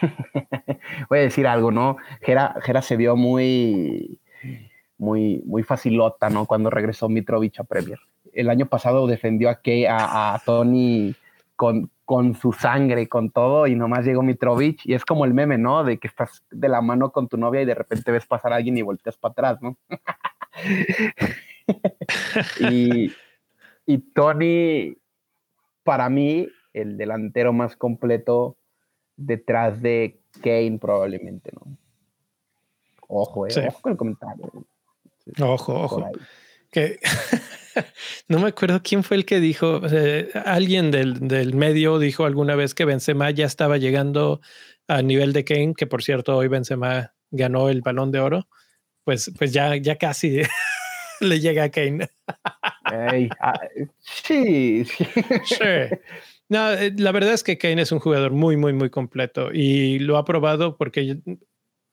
Voy 1.08 1.18
a 1.18 1.22
decir 1.22 1.46
algo, 1.46 1.70
¿no? 1.70 1.96
Gera, 2.20 2.82
se 2.82 2.96
vio 2.96 3.16
muy, 3.16 4.20
muy, 4.98 5.42
muy 5.44 5.62
facilota, 5.62 6.30
¿no? 6.30 6.46
Cuando 6.46 6.70
regresó 6.70 7.08
Mitrovic 7.08 7.60
a 7.60 7.64
Premier. 7.64 7.98
El 8.32 8.50
año 8.50 8.66
pasado 8.66 9.06
defendió 9.06 9.50
a, 9.50 9.60
que, 9.60 9.86
a, 9.88 10.40
Tony 10.44 11.14
con, 11.56 11.90
con 12.04 12.34
su 12.34 12.52
sangre, 12.52 13.08
con 13.08 13.30
todo, 13.30 13.66
y 13.66 13.76
nomás 13.76 14.04
llegó 14.04 14.22
Mitrovic, 14.22 14.84
y 14.84 14.94
es 14.94 15.04
como 15.04 15.24
el 15.24 15.34
meme, 15.34 15.58
¿no? 15.58 15.84
De 15.84 15.98
que 15.98 16.08
estás 16.08 16.44
de 16.50 16.68
la 16.68 16.80
mano 16.80 17.10
con 17.10 17.28
tu 17.28 17.36
novia 17.36 17.62
y 17.62 17.66
de 17.66 17.74
repente 17.74 18.10
ves 18.10 18.26
pasar 18.26 18.52
a 18.52 18.56
alguien 18.56 18.76
y 18.76 18.82
volteas 18.82 19.16
para 19.16 19.32
atrás, 19.32 19.62
¿no? 19.62 19.76
y, 22.70 23.12
y 23.86 23.98
Tony, 24.12 24.96
para 25.84 26.08
mí, 26.08 26.48
el 26.72 26.96
delantero 26.96 27.52
más 27.52 27.76
completo 27.76 28.56
detrás 29.16 29.80
de 29.80 30.20
Kane 30.42 30.78
probablemente, 30.80 31.50
¿no? 31.52 31.76
Ojo, 33.08 33.46
eh, 33.46 33.68
ojo 33.68 33.80
con 33.82 33.92
el 33.92 33.98
comentario. 33.98 34.66
ojo, 35.40 35.74
ojo. 35.74 36.10
Que 36.70 36.98
no 38.28 38.40
me 38.40 38.48
acuerdo 38.48 38.80
quién 38.82 39.04
fue 39.04 39.18
el 39.18 39.24
que 39.24 39.40
dijo, 39.40 39.80
alguien 40.44 40.90
del, 40.90 41.28
del, 41.28 41.54
medio 41.54 41.98
dijo 41.98 42.24
alguna 42.24 42.56
vez 42.56 42.74
que 42.74 42.84
Benzema 42.84 43.30
ya 43.30 43.46
estaba 43.46 43.76
llegando 43.76 44.40
a 44.88 45.02
nivel 45.02 45.32
de 45.32 45.44
Kane, 45.44 45.74
que 45.76 45.86
por 45.86 46.02
cierto 46.02 46.36
hoy 46.36 46.48
Benzema 46.48 47.14
ganó 47.30 47.68
el 47.68 47.82
balón 47.82 48.10
de 48.10 48.20
oro, 48.20 48.48
pues, 49.04 49.30
pues 49.38 49.52
ya, 49.52 49.76
ya 49.76 49.96
casi 49.96 50.40
le 51.20 51.40
llega 51.40 51.64
a 51.64 51.70
Kane. 51.70 52.08
Ah, 53.40 53.60
sí, 54.00 54.84
sí. 54.84 55.04
Eh, 56.50 56.92
la 56.96 57.12
verdad 57.12 57.32
es 57.32 57.42
que 57.42 57.58
Kane 57.58 57.82
es 57.82 57.92
un 57.92 58.00
jugador 58.00 58.32
muy, 58.32 58.56
muy, 58.56 58.72
muy 58.72 58.90
completo 58.90 59.50
y 59.52 59.98
lo 59.98 60.18
ha 60.18 60.24
probado 60.24 60.76
porque 60.76 61.18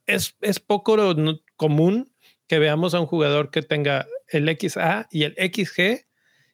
es, 0.05 0.35
es 0.41 0.59
poco 0.59 1.15
común 1.55 2.11
que 2.47 2.59
veamos 2.59 2.93
a 2.93 2.99
un 2.99 3.05
jugador 3.05 3.49
que 3.49 3.61
tenga 3.61 4.07
el 4.27 4.49
XA 4.49 5.07
y 5.09 5.23
el 5.23 5.35
XG 5.35 6.05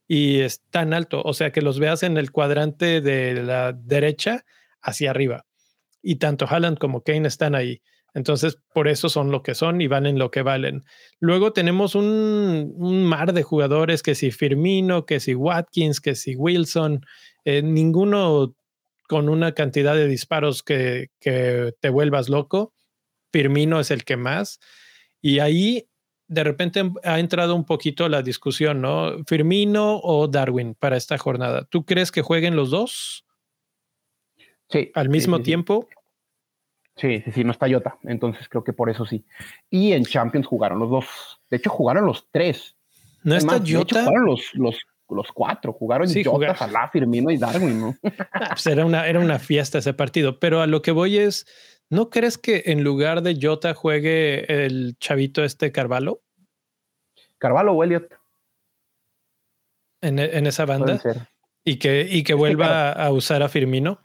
y 0.08 0.39
es 0.39 0.64
tan 0.70 0.93
alto, 0.93 1.22
o 1.24 1.34
sea, 1.34 1.52
que 1.52 1.62
los 1.62 1.80
veas 1.80 2.04
en 2.04 2.18
el 2.18 2.32
cuadrante 2.32 3.02
de 3.02 3.43
la 3.43 3.74
derecha 3.74 4.45
hacia 4.82 5.10
arriba. 5.10 5.45
Y 6.02 6.16
tanto 6.16 6.45
Haaland 6.48 6.78
como 6.78 7.02
Kane 7.02 7.28
están 7.28 7.56
ahí. 7.56 7.82
Entonces, 8.14 8.58
por 8.74 8.88
eso 8.88 9.10
son 9.10 9.32
lo 9.32 9.43
que 9.43 9.54
son 9.54 9.82
y 9.82 9.88
valen 9.88 10.18
lo 10.18 10.32
que 10.32 10.41
valen. 10.41 10.86
Luego 11.20 11.52
tenemos 11.52 11.93
un, 11.93 12.74
un 12.76 13.04
mar 13.04 13.34
de 13.34 13.43
jugadores 13.43 14.02
que 14.02 14.16
si 14.16 14.32
Firmino, 14.32 15.06
que 15.06 15.20
si 15.20 15.36
Watkins, 15.36 16.00
que 16.00 16.16
si 16.16 16.36
Wilson, 16.36 17.02
eh, 17.50 17.62
ninguno 17.62 18.58
con 19.08 19.30
una 19.30 19.54
cantidad 19.54 19.95
de 19.95 20.06
disparos 20.06 20.64
que, 20.64 21.12
te 21.22 21.89
vuelvas 21.89 22.28
loco. 22.28 22.74
Firmino 23.32 23.80
es 23.80 23.89
el 23.89 24.04
que 24.04 24.18
más. 24.18 24.60
Y 25.22 25.39
ahí 25.39 25.88
de 26.28 26.43
repente 26.43 26.91
ha 27.06 27.20
entrado 27.20 27.56
un 27.56 27.64
poquito 27.64 28.10
la 28.10 28.22
discusión, 28.22 28.82
¿no? 28.82 29.24
Firmino 29.26 30.02
o 30.04 30.28
Darwin 30.28 30.76
para 30.76 30.98
esta 30.98 31.18
jornada. 31.18 31.64
¿Tú 31.64 31.86
crees 31.86 32.12
que 32.12 32.22
jueguen 32.22 32.58
los 32.58 32.70
dos? 32.70 33.26
Sí. 34.68 34.91
¿Al 34.93 35.08
mismo 35.08 35.41
tiempo? 35.41 35.88
Sí, 36.98 37.22
sí, 37.24 37.32
sí, 37.32 37.43
no 37.45 37.52
está 37.52 37.70
Jota. 37.72 37.98
Entonces 38.04 38.50
creo 38.50 38.66
que 38.66 38.74
por 38.74 38.89
eso 38.89 39.06
sí. 39.06 39.24
Y 39.70 39.93
en 39.93 40.04
Champions 40.04 40.48
jugaron 40.48 40.80
los 40.80 40.89
dos. 40.89 41.06
De 41.50 41.56
hecho, 41.56 41.70
jugaron 41.70 42.06
los 42.06 42.28
tres. 42.30 42.76
¿No 43.24 43.38
está 43.38 43.62
Jota? 43.66 44.04
jugaron 44.04 44.26
los, 44.26 44.54
los, 44.54 44.76
los 45.10 45.32
cuatro. 45.32 45.74
Jugaron 45.74 46.08
sí, 46.08 46.24
Jota, 46.24 46.55
Salah, 46.55 46.89
Firmino 46.89 47.32
y 47.32 47.38
Darwin, 47.38 47.80
¿no? 47.80 47.95
Pues 48.49 48.68
era, 48.68 48.86
una, 48.86 49.08
era 49.08 49.20
una 49.20 49.39
fiesta 49.39 49.78
ese 49.78 49.93
partido. 49.93 50.39
Pero 50.39 50.62
a 50.62 50.68
lo 50.68 50.82
que 50.82 50.91
voy 50.91 51.18
es, 51.18 51.45
¿no 51.89 52.10
crees 52.10 52.38
que 52.38 52.64
en 52.68 52.84
lugar 52.84 53.22
de 53.22 53.38
Jota 53.41 53.74
juegue 53.74 54.66
el 54.66 54.97
chavito 54.99 55.43
este 55.43 55.72
Carvalho? 55.72 56.22
Carvalho 57.38 57.74
o 57.74 57.84
Elliot. 57.84 58.12
En, 60.01 60.20
en 60.20 60.47
esa 60.47 60.66
banda. 60.66 60.99
Y 61.64 61.80
que, 61.80 62.08
y 62.10 62.24
que 62.24 62.34
vuelva 62.34 62.91
a 62.91 63.12
usar 63.12 63.43
a 63.43 63.49
Firmino. 63.49 63.99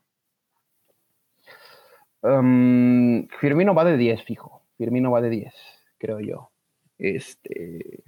Um, 2.22 3.26
Firmino 3.40 3.74
va 3.74 3.84
de 3.84 3.96
10, 3.96 4.22
fijo. 4.24 4.62
Firmino 4.78 5.10
va 5.10 5.20
de 5.20 5.30
10, 5.30 5.54
creo 5.98 6.20
yo. 6.20 6.50
Este. 6.98 8.04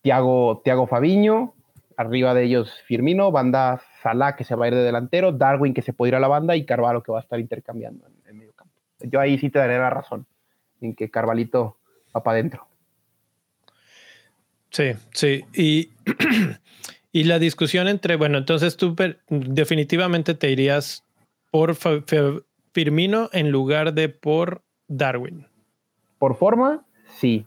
Tiago, 0.00 0.60
Tiago 0.62 0.86
Fabiño, 0.86 1.54
arriba 1.96 2.34
de 2.34 2.44
ellos 2.44 2.72
Firmino, 2.86 3.30
banda 3.30 3.80
Salah 4.02 4.36
que 4.36 4.44
se 4.44 4.54
va 4.54 4.66
a 4.66 4.68
ir 4.68 4.74
de 4.74 4.82
delantero, 4.82 5.32
Darwin 5.32 5.74
que 5.74 5.82
se 5.82 5.92
puede 5.92 6.10
ir 6.10 6.14
a 6.16 6.20
la 6.20 6.28
banda 6.28 6.56
y 6.56 6.64
Carvalho 6.64 7.02
que 7.02 7.12
va 7.12 7.18
a 7.18 7.22
estar 7.22 7.40
intercambiando 7.40 8.06
en 8.26 8.38
medio 8.38 8.52
campo. 8.52 8.74
Yo 9.00 9.20
ahí 9.20 9.38
sí 9.38 9.50
te 9.50 9.58
daré 9.58 9.78
la 9.78 9.90
razón 9.90 10.26
en 10.80 10.94
que 10.94 11.10
Carvalito 11.10 11.78
va 12.14 12.22
para 12.22 12.38
adentro. 12.38 12.66
Sí, 14.70 14.92
sí. 15.12 15.44
Y, 15.54 15.90
y 17.12 17.24
la 17.24 17.38
discusión 17.38 17.88
entre, 17.88 18.16
bueno, 18.16 18.38
entonces 18.38 18.76
tú 18.76 18.96
definitivamente 19.28 20.34
te 20.34 20.50
irías 20.50 21.04
por 21.50 21.76
Firmino 22.72 23.30
en 23.32 23.50
lugar 23.52 23.94
de 23.94 24.08
por 24.08 24.62
Darwin. 24.88 25.46
Por 26.18 26.36
forma, 26.36 26.84
sí. 27.18 27.46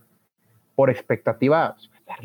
Por 0.76 0.90
expectativa, 0.90 1.76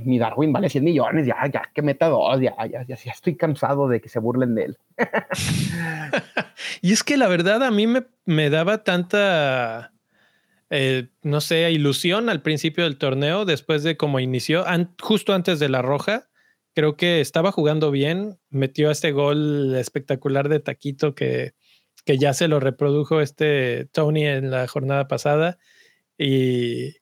mi 0.04 0.18
Darwin 0.18 0.52
vale 0.52 0.68
100 0.68 0.84
millones, 0.84 1.26
ya, 1.26 1.36
ya 1.52 1.62
que 1.74 1.82
meta 1.82 2.08
dos, 2.08 2.40
ya, 2.40 2.54
ya, 2.66 2.84
ya, 2.86 2.96
ya 2.96 3.12
estoy 3.12 3.36
cansado 3.36 3.88
de 3.88 4.00
que 4.00 4.08
se 4.08 4.18
burlen 4.18 4.54
de 4.54 4.64
él. 4.64 4.78
y 6.82 6.92
es 6.92 7.02
que 7.02 7.16
la 7.16 7.28
verdad 7.28 7.62
a 7.62 7.70
mí 7.70 7.86
me, 7.86 8.04
me 8.24 8.50
daba 8.50 8.84
tanta, 8.84 9.92
eh, 10.70 11.08
no 11.22 11.40
sé, 11.40 11.70
ilusión 11.70 12.28
al 12.28 12.42
principio 12.42 12.84
del 12.84 12.98
torneo, 12.98 13.44
después 13.44 13.82
de 13.82 13.96
cómo 13.96 14.20
inició, 14.20 14.64
justo 15.00 15.34
antes 15.34 15.58
de 15.58 15.68
la 15.68 15.82
roja. 15.82 16.28
Creo 16.74 16.96
que 16.96 17.20
estaba 17.20 17.52
jugando 17.52 17.90
bien, 17.90 18.38
metió 18.48 18.90
este 18.90 19.12
gol 19.12 19.74
espectacular 19.76 20.48
de 20.48 20.60
Taquito 20.60 21.14
que, 21.14 21.52
que 22.06 22.16
ya 22.16 22.32
se 22.32 22.48
lo 22.48 22.60
reprodujo 22.60 23.20
este 23.20 23.86
Tony 23.92 24.26
en 24.26 24.50
la 24.50 24.66
jornada 24.66 25.06
pasada. 25.06 25.58
Y, 26.16 27.01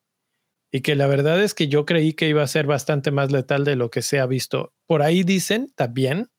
y 0.70 0.82
que 0.82 0.94
la 0.94 1.06
verdad 1.06 1.42
es 1.42 1.54
que 1.54 1.68
yo 1.68 1.84
creí 1.84 2.12
que 2.12 2.28
iba 2.28 2.42
a 2.42 2.46
ser 2.46 2.66
bastante 2.66 3.10
más 3.10 3.32
letal 3.32 3.64
de 3.64 3.76
lo 3.76 3.90
que 3.90 4.02
se 4.02 4.20
ha 4.20 4.26
visto. 4.26 4.72
Por 4.86 5.02
ahí 5.02 5.24
dicen 5.24 5.72
también 5.74 6.30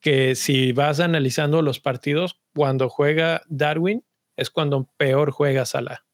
que 0.00 0.34
si 0.34 0.72
vas 0.72 0.98
analizando 0.98 1.62
los 1.62 1.78
partidos, 1.78 2.40
cuando 2.54 2.88
juega 2.88 3.42
Darwin 3.48 4.04
es 4.36 4.50
cuando 4.50 4.90
peor 4.96 5.30
juega 5.30 5.64
Salah. 5.64 6.04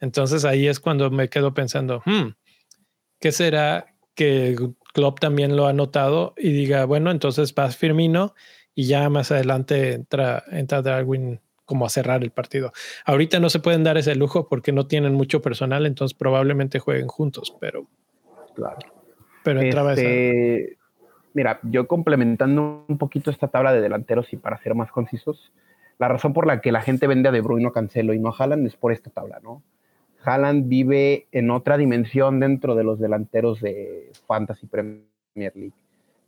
Entonces 0.00 0.44
ahí 0.44 0.68
es 0.68 0.80
cuando 0.80 1.10
me 1.10 1.28
quedo 1.28 1.54
pensando, 1.54 2.02
hmm, 2.04 2.34
¿qué 3.20 3.32
será 3.32 3.94
que 4.14 4.56
Klopp 4.92 5.18
también 5.18 5.56
lo 5.56 5.66
ha 5.66 5.72
notado 5.72 6.34
y 6.36 6.52
diga, 6.52 6.84
bueno, 6.84 7.10
entonces 7.10 7.52
vas 7.54 7.76
Firmino 7.76 8.34
y 8.74 8.86
ya 8.86 9.08
más 9.08 9.32
adelante 9.32 9.94
entra, 9.94 10.44
entra 10.50 10.82
Darwin 10.82 11.40
como 11.64 11.86
a 11.86 11.88
cerrar 11.88 12.22
el 12.22 12.30
partido. 12.30 12.72
Ahorita 13.04 13.40
no 13.40 13.50
se 13.50 13.60
pueden 13.60 13.84
dar 13.84 13.96
ese 13.96 14.14
lujo 14.14 14.48
porque 14.48 14.72
no 14.72 14.86
tienen 14.86 15.14
mucho 15.14 15.42
personal, 15.42 15.86
entonces 15.86 16.16
probablemente 16.16 16.78
jueguen 16.78 17.08
juntos, 17.08 17.56
pero. 17.60 17.86
Claro. 18.54 18.78
Pero 19.42 19.60
entraba 19.60 19.92
este, 19.92 20.78
Mira, 21.34 21.58
yo 21.64 21.88
complementando 21.88 22.84
un 22.86 22.96
poquito 22.96 23.30
esta 23.30 23.48
tabla 23.48 23.72
de 23.72 23.80
delanteros 23.80 24.32
y 24.32 24.36
para 24.36 24.56
ser 24.58 24.76
más 24.76 24.92
concisos, 24.92 25.52
la 25.98 26.06
razón 26.08 26.32
por 26.32 26.46
la 26.46 26.60
que 26.60 26.70
la 26.70 26.80
gente 26.80 27.08
vende 27.08 27.28
a 27.28 27.32
De 27.32 27.40
Bruyne, 27.40 27.72
Cancelo 27.72 28.14
y 28.14 28.20
no 28.20 28.28
a 28.28 28.36
Haaland 28.38 28.66
es 28.66 28.76
por 28.76 28.92
esta 28.92 29.10
tabla, 29.10 29.40
¿no? 29.42 29.62
Haaland 30.24 30.68
vive 30.68 31.26
en 31.32 31.50
otra 31.50 31.76
dimensión 31.76 32.38
dentro 32.38 32.76
de 32.76 32.84
los 32.84 33.00
delanteros 33.00 33.60
de 33.60 34.12
Fantasy 34.26 34.66
Premier 34.66 35.04
League. 35.34 35.72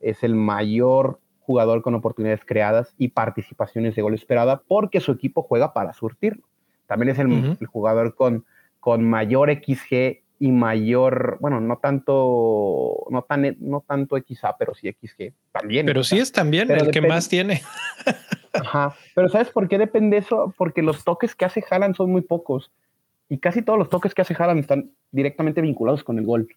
Es 0.01 0.25
el 0.25 0.35
mayor 0.35 1.21
jugador 1.47 1.81
con 1.81 1.94
oportunidades 1.94 2.44
creadas 2.44 2.93
y 2.98 3.09
participaciones 3.09 3.94
de 3.94 4.02
gol 4.02 4.14
esperada 4.14 4.62
porque 4.66 5.01
su 5.01 5.12
equipo 5.12 5.43
juega 5.43 5.73
para 5.73 5.94
surtirlo. 5.94 6.43
También 6.86 7.10
es 7.10 7.18
el, 7.18 7.66
jugador 7.66 8.14
con, 8.14 8.44
con 8.81 9.09
mayor 9.09 9.51
XG 9.51 10.23
y 10.39 10.52
mayor, 10.52 11.39
bueno, 11.40 11.60
no 11.60 11.78
tanto, 11.78 13.06
no 13.10 13.23
tan, 13.23 13.56
no 13.60 13.85
tanto 13.86 14.16
XA, 14.16 14.56
pero 14.59 14.74
sí 14.74 14.93
XG 14.93 15.32
también. 15.52 15.86
Pero 15.86 16.05
sí 16.05 16.18
es 16.18 16.32
también 16.32 16.70
el 16.70 16.90
que 16.90 17.01
más 17.01 17.28
tiene. 17.28 17.62
Ajá, 18.52 18.94
pero 19.14 19.28
¿sabes 19.28 19.48
por 19.51 19.68
qué 19.68 19.78
depende 19.78 20.18
eso? 20.18 20.52
Porque 20.56 20.82
los 20.82 21.05
toques 21.05 21.35
que 21.35 21.44
hace 21.44 21.64
Haaland 21.68 21.97
son 21.97 22.10
muy 22.10 22.23
pocos 22.23 22.70
y 23.28 23.39
casi 23.39 23.62
todos 23.62 23.78
los 23.78 23.89
toques 23.89 24.14
que 24.14 24.23
hace 24.23 24.35
Haaland 24.39 24.60
están 24.60 24.90
directamente 25.10 25.60
vinculados 25.60 26.05
con 26.05 26.18
el 26.18 26.24
gol. 26.24 26.48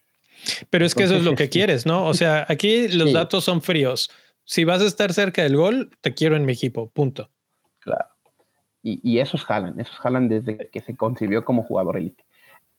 Pero 0.70 0.84
es 0.84 0.94
que 0.94 1.04
eso 1.04 1.16
es 1.16 1.24
lo 1.24 1.34
que 1.34 1.48
quieres, 1.48 1.86
¿no? 1.86 2.06
O 2.06 2.14
sea, 2.14 2.46
aquí 2.48 2.88
los 2.88 3.12
datos 3.12 3.44
son 3.44 3.62
fríos. 3.62 4.10
Si 4.50 4.64
vas 4.64 4.82
a 4.82 4.86
estar 4.86 5.12
cerca 5.12 5.44
del 5.44 5.56
gol, 5.56 5.92
te 6.00 6.12
quiero 6.12 6.34
en 6.34 6.44
mi 6.44 6.54
equipo, 6.54 6.90
punto. 6.90 7.30
Claro. 7.78 8.06
Y, 8.82 8.98
y 9.08 9.20
esos 9.20 9.44
jalan, 9.44 9.78
esos 9.78 9.96
jalan 10.00 10.28
desde 10.28 10.68
que 10.70 10.80
se 10.80 10.96
concibió 10.96 11.44
como 11.44 11.62
jugador 11.62 11.96
élite. 11.96 12.24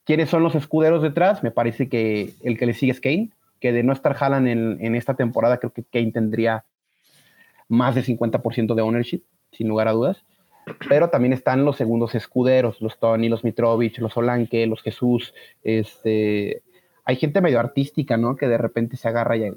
¿Quiénes 0.03 0.29
son 0.29 0.43
los 0.43 0.53
escuderos 0.53 1.01
detrás? 1.01 1.43
Me 1.43 1.51
parece 1.51 1.87
que 1.87 2.33
el 2.43 2.57
que 2.57 2.65
le 2.65 2.73
sigue 2.73 2.91
es 2.91 2.99
Kane, 2.99 3.29
que 3.61 3.71
de 3.71 3.83
no 3.83 3.93
estar 3.93 4.15
jalan 4.15 4.49
en, 4.49 4.83
en 4.83 4.95
esta 4.95 5.13
temporada, 5.13 5.59
creo 5.59 5.71
que 5.71 5.85
Kane 5.85 6.11
tendría 6.11 6.65
más 7.69 7.95
de 7.95 8.03
50% 8.03 8.75
de 8.75 8.81
ownership, 8.81 9.23
sin 9.53 9.69
lugar 9.69 9.87
a 9.87 9.93
dudas. 9.93 10.25
Pero 10.89 11.09
también 11.09 11.31
están 11.31 11.63
los 11.63 11.77
segundos 11.77 12.15
escuderos, 12.15 12.81
los 12.81 12.99
Tony, 12.99 13.29
los 13.29 13.45
Mitrovich, 13.45 13.97
los 13.99 14.11
Solanke, 14.11 14.67
los 14.67 14.81
Jesús, 14.81 15.33
este, 15.63 16.63
hay 17.03 17.15
gente 17.15 17.41
medio 17.41 17.59
artística, 17.59 18.17
¿no? 18.17 18.35
Que 18.35 18.47
de 18.47 18.57
repente 18.57 18.97
se 18.97 19.07
agarra 19.07 19.37
y, 19.37 19.51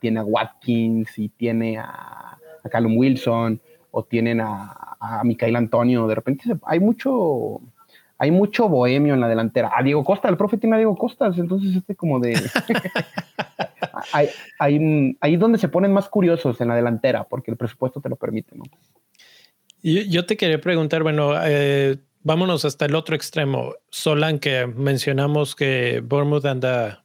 tiene 0.00 0.20
a 0.20 0.24
Watkins 0.24 1.18
y 1.18 1.28
tiene 1.28 1.78
a, 1.78 2.38
Callum 2.70 2.96
Wilson 2.96 3.60
o 3.90 4.04
tienen 4.04 4.40
a, 4.40 4.96
a 5.00 5.24
Micael 5.24 5.56
Antonio. 5.56 6.06
De 6.06 6.14
repente 6.14 6.44
hay 6.64 6.78
mucho, 6.78 7.60
hay 8.18 8.30
mucho 8.30 8.68
bohemio 8.68 9.14
en 9.14 9.20
la 9.20 9.28
delantera. 9.28 9.72
A 9.74 9.82
Diego 9.82 10.04
Costa, 10.04 10.28
el 10.28 10.36
profe 10.36 10.58
tiene 10.58 10.76
a 10.76 10.78
Diego 10.78 10.94
Costas, 10.94 11.38
entonces 11.38 11.74
este 11.74 11.96
como 11.96 12.20
de... 12.20 12.34
hay, 14.12 14.28
hay, 14.58 15.16
ahí 15.22 15.36
donde 15.36 15.56
se 15.56 15.68
ponen 15.68 15.92
más 15.92 16.08
curiosos 16.08 16.60
en 16.60 16.68
la 16.68 16.76
delantera, 16.76 17.24
porque 17.24 17.50
el 17.50 17.56
presupuesto 17.56 18.00
te 18.02 18.10
lo 18.10 18.16
permite, 18.16 18.56
¿no? 18.56 18.64
Yo 19.82 20.26
te 20.26 20.36
quería 20.36 20.60
preguntar, 20.60 21.02
bueno, 21.02 21.32
eh, 21.42 21.96
vámonos 22.22 22.64
hasta 22.64 22.86
el 22.86 22.94
otro 22.94 23.16
extremo. 23.16 23.74
Solan, 23.90 24.38
que 24.38 24.66
mencionamos 24.66 25.54
que 25.54 26.00
Bournemouth 26.04 26.46
anda 26.46 27.04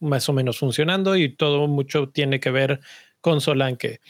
más 0.00 0.28
o 0.28 0.32
menos 0.32 0.58
funcionando 0.58 1.16
y 1.16 1.34
todo 1.34 1.66
mucho 1.66 2.08
tiene 2.08 2.40
que 2.40 2.50
ver 2.50 2.80
con 3.20 3.40
Solanke. 3.40 4.00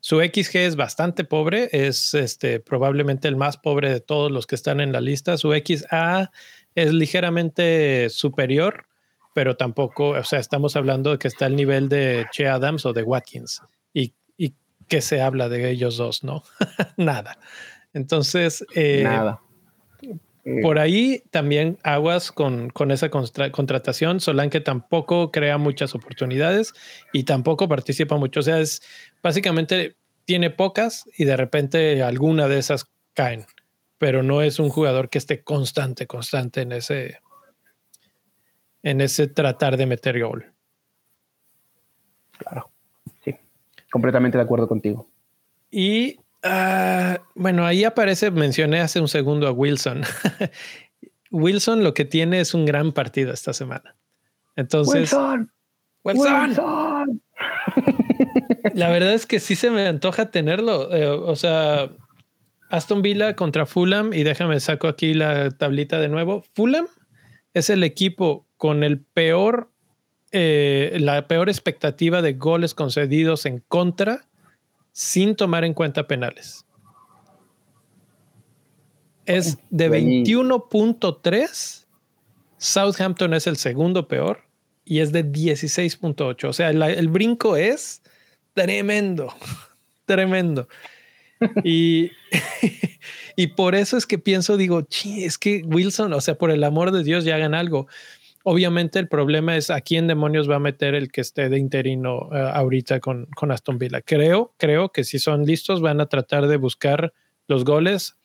Su 0.00 0.20
XG 0.20 0.56
es 0.58 0.76
bastante 0.76 1.24
pobre, 1.24 1.68
es 1.72 2.14
este, 2.14 2.60
probablemente 2.60 3.28
el 3.28 3.36
más 3.36 3.56
pobre 3.56 3.90
de 3.90 4.00
todos 4.00 4.30
los 4.30 4.46
que 4.46 4.54
están 4.54 4.80
en 4.80 4.92
la 4.92 5.00
lista. 5.00 5.36
Su 5.36 5.52
XA 5.52 6.30
es 6.74 6.92
ligeramente 6.92 8.08
superior, 8.10 8.86
pero 9.34 9.56
tampoco, 9.56 10.10
o 10.10 10.24
sea, 10.24 10.38
estamos 10.38 10.76
hablando 10.76 11.10
de 11.10 11.18
que 11.18 11.28
está 11.28 11.46
al 11.46 11.56
nivel 11.56 11.88
de 11.88 12.26
Che 12.30 12.46
Adams 12.46 12.86
o 12.86 12.92
de 12.92 13.02
Watkins. 13.02 13.62
¿Y, 13.92 14.14
y 14.36 14.54
qué 14.86 15.00
se 15.00 15.20
habla 15.20 15.48
de 15.48 15.70
ellos 15.70 15.96
dos? 15.96 16.22
No, 16.22 16.44
nada. 16.96 17.38
Entonces, 17.92 18.64
eh, 18.74 19.02
nada. 19.02 19.40
Por 20.62 20.78
ahí 20.78 21.22
también 21.30 21.78
aguas 21.82 22.32
con, 22.32 22.70
con 22.70 22.90
esa 22.90 23.10
contratación. 23.10 24.20
Solanke 24.20 24.60
tampoco 24.60 25.30
crea 25.30 25.58
muchas 25.58 25.94
oportunidades 25.94 26.74
y 27.12 27.24
tampoco 27.24 27.68
participa 27.68 28.16
mucho. 28.16 28.40
O 28.40 28.42
sea, 28.42 28.58
es 28.58 28.82
básicamente 29.22 29.96
tiene 30.24 30.50
pocas 30.50 31.08
y 31.16 31.24
de 31.24 31.36
repente 31.36 32.02
alguna 32.02 32.48
de 32.48 32.58
esas 32.58 32.86
caen, 33.14 33.46
pero 33.98 34.22
no 34.22 34.42
es 34.42 34.58
un 34.58 34.68
jugador 34.68 35.08
que 35.08 35.18
esté 35.18 35.42
constante, 35.42 36.06
constante 36.06 36.60
en 36.60 36.72
ese, 36.72 37.20
en 38.82 39.00
ese 39.00 39.26
tratar 39.26 39.76
de 39.76 39.86
meter 39.86 40.22
gol. 40.22 40.52
Claro, 42.38 42.70
sí, 43.24 43.34
completamente 43.90 44.38
de 44.38 44.44
acuerdo 44.44 44.68
contigo. 44.68 45.08
Y 45.70 46.20
Ah, 46.42 47.20
bueno, 47.34 47.66
ahí 47.66 47.84
aparece, 47.84 48.30
mencioné 48.30 48.80
hace 48.80 49.00
un 49.00 49.08
segundo 49.08 49.48
a 49.48 49.52
Wilson. 49.52 50.02
Wilson 51.30 51.84
lo 51.84 51.94
que 51.94 52.04
tiene 52.04 52.40
es 52.40 52.54
un 52.54 52.64
gran 52.64 52.92
partido 52.92 53.32
esta 53.32 53.52
semana. 53.52 53.96
Entonces, 54.56 55.12
Wilson, 55.12 55.52
Wilson. 56.04 57.22
La 58.74 58.88
verdad 58.90 59.14
es 59.14 59.26
que 59.26 59.40
sí 59.40 59.56
se 59.56 59.70
me 59.70 59.86
antoja 59.86 60.30
tenerlo. 60.30 60.92
Eh, 60.94 61.06
o 61.06 61.36
sea, 61.36 61.90
Aston 62.70 63.02
Villa 63.02 63.34
contra 63.34 63.66
Fulham 63.66 64.12
y 64.12 64.22
déjame 64.22 64.60
saco 64.60 64.88
aquí 64.88 65.14
la 65.14 65.50
tablita 65.50 65.98
de 65.98 66.08
nuevo. 66.08 66.44
Fulham 66.54 66.86
es 67.54 67.70
el 67.70 67.82
equipo 67.82 68.46
con 68.56 68.84
el 68.84 69.00
peor, 69.00 69.70
eh, 70.32 70.96
la 71.00 71.26
peor 71.28 71.48
expectativa 71.48 72.22
de 72.22 72.34
goles 72.34 72.74
concedidos 72.74 73.46
en 73.46 73.60
contra 73.68 74.27
sin 74.98 75.36
tomar 75.36 75.64
en 75.64 75.74
cuenta 75.74 76.08
penales. 76.08 76.66
Es 79.26 79.56
de 79.70 79.88
21.3. 79.88 81.86
Southampton 82.56 83.32
es 83.32 83.46
el 83.46 83.58
segundo 83.58 84.08
peor 84.08 84.40
y 84.84 84.98
es 84.98 85.12
de 85.12 85.24
16.8. 85.24 86.48
O 86.48 86.52
sea, 86.52 86.70
el 86.70 87.08
brinco 87.10 87.56
es 87.56 88.02
tremendo, 88.54 89.32
tremendo. 90.04 90.68
y, 91.62 92.10
y 93.36 93.46
por 93.46 93.76
eso 93.76 93.96
es 93.96 94.04
que 94.04 94.18
pienso, 94.18 94.56
digo, 94.56 94.84
es 95.04 95.38
que 95.38 95.62
Wilson, 95.64 96.12
o 96.12 96.20
sea, 96.20 96.34
por 96.34 96.50
el 96.50 96.64
amor 96.64 96.90
de 96.90 97.04
Dios, 97.04 97.24
ya 97.24 97.36
hagan 97.36 97.54
algo. 97.54 97.86
Obviamente 98.44 98.98
el 98.98 99.08
problema 99.08 99.56
es 99.56 99.70
a 99.70 99.80
quién 99.80 100.06
demonios 100.06 100.48
va 100.48 100.56
a 100.56 100.60
meter 100.60 100.94
el 100.94 101.10
que 101.10 101.20
esté 101.20 101.48
de 101.48 101.58
interino 101.58 102.28
eh, 102.32 102.50
ahorita 102.54 103.00
con, 103.00 103.26
con 103.36 103.50
Aston 103.50 103.78
Villa. 103.78 104.00
Creo, 104.00 104.54
creo 104.56 104.90
que 104.90 105.04
si 105.04 105.18
son 105.18 105.44
listos 105.44 105.80
van 105.80 106.00
a 106.00 106.06
tratar 106.06 106.46
de 106.46 106.56
buscar 106.56 107.12
los 107.46 107.64
goles. 107.64 108.16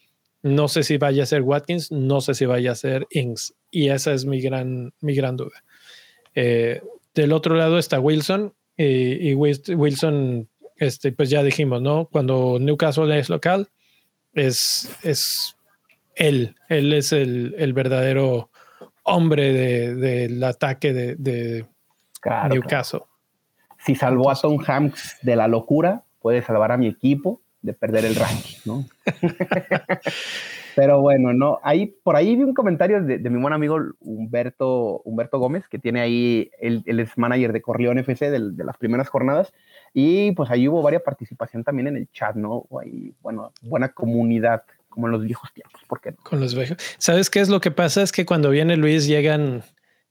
No 0.43 0.67
sé 0.67 0.83
si 0.83 0.97
vaya 0.97 1.23
a 1.23 1.25
ser 1.25 1.41
Watkins, 1.41 1.91
no 1.91 2.21
sé 2.21 2.35
si 2.35 2.45
vaya 2.45 2.73
a 2.73 2.75
ser 2.75 3.07
Ings. 3.09 3.55
Y 3.71 3.89
esa 3.89 4.13
es 4.13 4.25
mi 4.25 4.41
gran, 4.41 4.93
mi 4.99 5.15
gran 5.15 5.37
duda. 5.37 5.63
Eh, 6.35 6.81
del 7.15 7.31
otro 7.31 7.55
lado 7.55 7.77
está 7.77 7.99
Wilson 7.99 8.53
y, 8.75 9.33
Wilson, 9.35 10.49
este, 10.77 11.11
pues 11.11 11.29
ya 11.29 11.43
dijimos, 11.43 11.81
¿no? 11.81 12.09
Cuando 12.11 12.57
Newcastle 12.59 13.17
es 13.17 13.29
local, 13.29 13.69
es, 14.33 14.89
es 15.03 15.55
él, 16.15 16.55
él 16.69 16.91
es 16.93 17.13
el, 17.13 17.55
el 17.57 17.73
verdadero 17.73 18.49
hombre 19.03 19.53
del 19.53 20.39
de, 20.39 20.45
ataque 20.45 20.93
de, 20.93 21.15
de 21.15 21.65
Newcastle. 22.49 23.01
Si 23.79 23.95
salvó 23.95 24.31
a 24.31 24.35
Tom 24.35 24.57
Hanks 24.65 25.17
de 25.21 25.35
la 25.35 25.47
locura, 25.47 26.03
puede 26.21 26.41
salvar 26.41 26.71
a 26.71 26.77
mi 26.77 26.87
equipo 26.87 27.41
de 27.61 27.73
perder 27.73 28.05
el 28.05 28.15
ranking, 28.15 28.57
¿no? 28.65 28.85
Pero 30.75 31.01
bueno, 31.01 31.33
no, 31.33 31.59
ahí, 31.63 31.95
por 32.03 32.15
ahí 32.15 32.35
vi 32.35 32.43
un 32.43 32.53
comentario 32.53 33.01
de, 33.03 33.17
mi 33.29 33.39
buen 33.39 33.53
amigo 33.53 33.77
Humberto, 33.99 35.01
Humberto 35.05 35.37
Gómez, 35.37 35.67
que 35.67 35.77
tiene 35.77 36.01
ahí, 36.01 36.49
él, 36.59 36.83
es 36.85 37.17
manager 37.17 37.53
de 37.53 37.61
Corleone 37.61 38.01
FC 38.01 38.31
de, 38.31 38.51
de, 38.51 38.63
las 38.63 38.77
primeras 38.77 39.07
jornadas, 39.07 39.53
y 39.93 40.31
pues 40.31 40.49
ahí 40.49 40.67
hubo 40.67 40.81
varias 40.81 41.03
participación 41.03 41.63
también 41.63 41.89
en 41.89 41.97
el 41.97 42.09
chat, 42.11 42.35
¿no? 42.35 42.65
Ahí, 42.81 43.13
bueno, 43.21 43.51
buena 43.61 43.89
comunidad 43.89 44.63
como 44.93 45.07
en 45.07 45.13
los 45.13 45.23
viejos 45.23 45.51
tiempos. 45.53 45.81
¿Por 45.87 45.99
qué 45.99 46.13
Con 46.13 46.39
los 46.39 46.53
viejos. 46.53 46.77
¿Sabes 46.99 47.29
qué 47.29 47.39
es 47.39 47.49
lo 47.49 47.59
que 47.59 47.71
pasa? 47.71 48.03
Es 48.03 48.11
que 48.11 48.25
cuando 48.25 48.51
viene 48.51 48.77
Luis 48.77 49.07
llegan, 49.07 49.63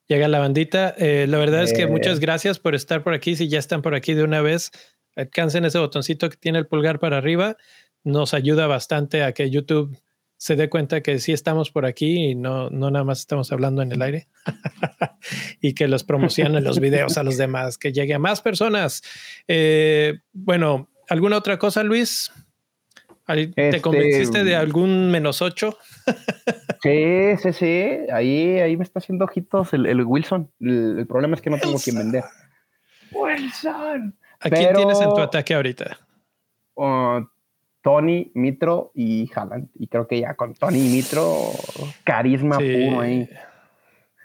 llega 0.09 0.27
la 0.27 0.41
bandita. 0.41 0.95
Eh, 0.99 1.27
la 1.29 1.39
verdad 1.39 1.63
es 1.63 1.73
que 1.73 1.87
muchas 1.87 2.19
eh. 2.19 2.21
gracias 2.21 2.59
por 2.59 2.75
estar 2.75 3.05
por 3.05 3.15
aquí. 3.15 3.37
Si 3.37 3.49
ya 3.49 3.61
están 3.61 3.81
por 3.81 3.95
aquí 3.95 4.15
de 4.15 4.25
una 4.25 4.41
vez, 4.43 4.73
alcancen 5.15 5.65
ese 5.65 5.79
botoncito 5.79 6.29
que 6.29 6.37
tiene 6.37 6.59
el 6.59 6.67
pulgar 6.67 6.99
para 6.99 7.19
arriba. 7.19 7.57
Nos 8.03 8.35
ayuda 8.35 8.67
bastante 8.67 9.23
a 9.23 9.33
que 9.33 9.51
YouTube 9.51 9.97
se 10.37 10.57
dé 10.57 10.69
cuenta 10.69 11.03
que 11.03 11.21
sí 11.21 11.31
estamos 11.31 11.71
por 11.71 11.87
aquí 11.87 12.31
y 12.31 12.35
no, 12.35 12.69
no 12.69 12.91
nada 12.91 13.05
más 13.05 13.21
estamos 13.21 13.53
hablando 13.53 13.81
en 13.81 13.93
el 13.93 14.03
aire 14.03 14.27
y 15.61 15.73
que 15.73 15.87
los 15.87 16.03
promocionen 16.03 16.65
los 16.65 16.81
videos 16.81 17.17
a 17.17 17.23
los 17.23 17.37
demás, 17.37 17.79
que 17.79 17.93
llegue 17.93 18.15
a 18.15 18.19
más 18.19 18.43
personas. 18.43 19.03
Eh, 19.47 20.19
bueno, 20.33 20.91
¿alguna 21.09 21.37
otra 21.37 21.61
cosa, 21.61 21.85
Luis? 21.85 22.33
¿Te 23.27 23.53
este, 23.57 23.81
convenciste 23.81 24.45
de 24.45 24.57
algún 24.57 25.11
menos 25.11 25.43
ocho? 25.43 25.77
sí, 26.83 27.37
sí, 27.41 27.53
sí. 27.53 27.99
Ahí, 28.13 28.59
ahí 28.59 28.77
me 28.77 28.85
está 28.85 28.99
haciendo 28.99 29.25
ojitos 29.25 29.73
el, 29.73 30.05
Wilson. 30.05 30.51
El, 30.61 31.07
problema 31.07 31.37
es 31.37 31.43
que 31.43 31.51
no 31.51 31.59
tengo 31.59 31.79
quien 31.79 31.97
vender. 31.99 32.25
Wilson. 33.13 34.17
¿A 34.41 34.51
quién 34.51 34.75
tienes 34.75 35.01
en 35.01 35.11
tu 35.11 35.21
ataque 35.21 35.55
ahorita? 35.55 35.99
Uh, 36.75 37.25
Tony, 37.83 38.31
Mitro 38.35 38.91
y 38.95 39.31
Haaland. 39.35 39.69
Y 39.75 39.87
creo 39.87 40.09
que 40.09 40.21
ya 40.21 40.35
con 40.35 40.55
Tony 40.55 40.81
y 40.87 40.89
Mitro, 40.89 41.53
carisma 42.05 42.57
puro 42.59 43.01
ahí. 43.01 43.29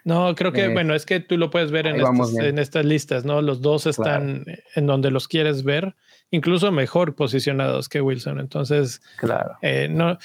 No, 0.04 0.34
creo 0.36 0.54
que, 0.54 0.70
bueno, 0.70 0.96
es 0.96 1.06
que 1.06 1.20
tú 1.20 1.38
lo 1.38 1.50
puedes 1.50 1.70
ver 1.70 1.86
en 1.86 1.98
en 2.00 2.60
estas, 2.60 2.86
listas, 2.86 3.26
¿no? 3.26 3.42
Los 3.42 3.62
dos 3.62 3.86
están 3.88 4.46
en 4.76 4.86
donde 4.88 5.12
los 5.12 5.28
quieres 5.28 5.64
ver 5.64 5.96
incluso 6.32 6.72
mejor 6.72 7.16
posicionados 7.16 7.90
que 7.90 8.02
Wilson. 8.02 8.40
Entonces, 8.40 9.02
claro. 9.18 9.58
Eh, 9.62 9.88
no, 9.90 10.18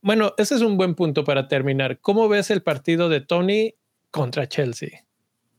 bueno, 0.00 0.34
ese 0.38 0.54
es 0.54 0.60
un 0.60 0.76
buen 0.76 0.94
punto 0.94 1.24
para 1.24 1.48
terminar. 1.48 1.98
¿Cómo 2.00 2.28
ves 2.28 2.50
el 2.50 2.62
partido 2.62 3.08
de 3.08 3.20
Tony 3.20 3.74
contra 4.10 4.48
Chelsea? 4.48 5.04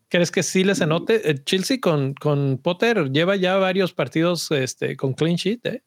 ¿Crees 0.07 0.31
que 0.31 0.43
sí 0.43 0.63
les 0.63 0.81
anote? 0.81 1.29
Eh, 1.29 1.43
Chelsea 1.43 1.77
con, 1.79 2.13
con 2.15 2.57
Potter 2.57 3.11
lleva 3.11 3.35
ya 3.35 3.57
varios 3.57 3.93
partidos 3.93 4.49
este, 4.51 4.95
con 4.95 5.13
clean 5.13 5.35
sheet. 5.35 5.65
¿eh? 5.65 5.83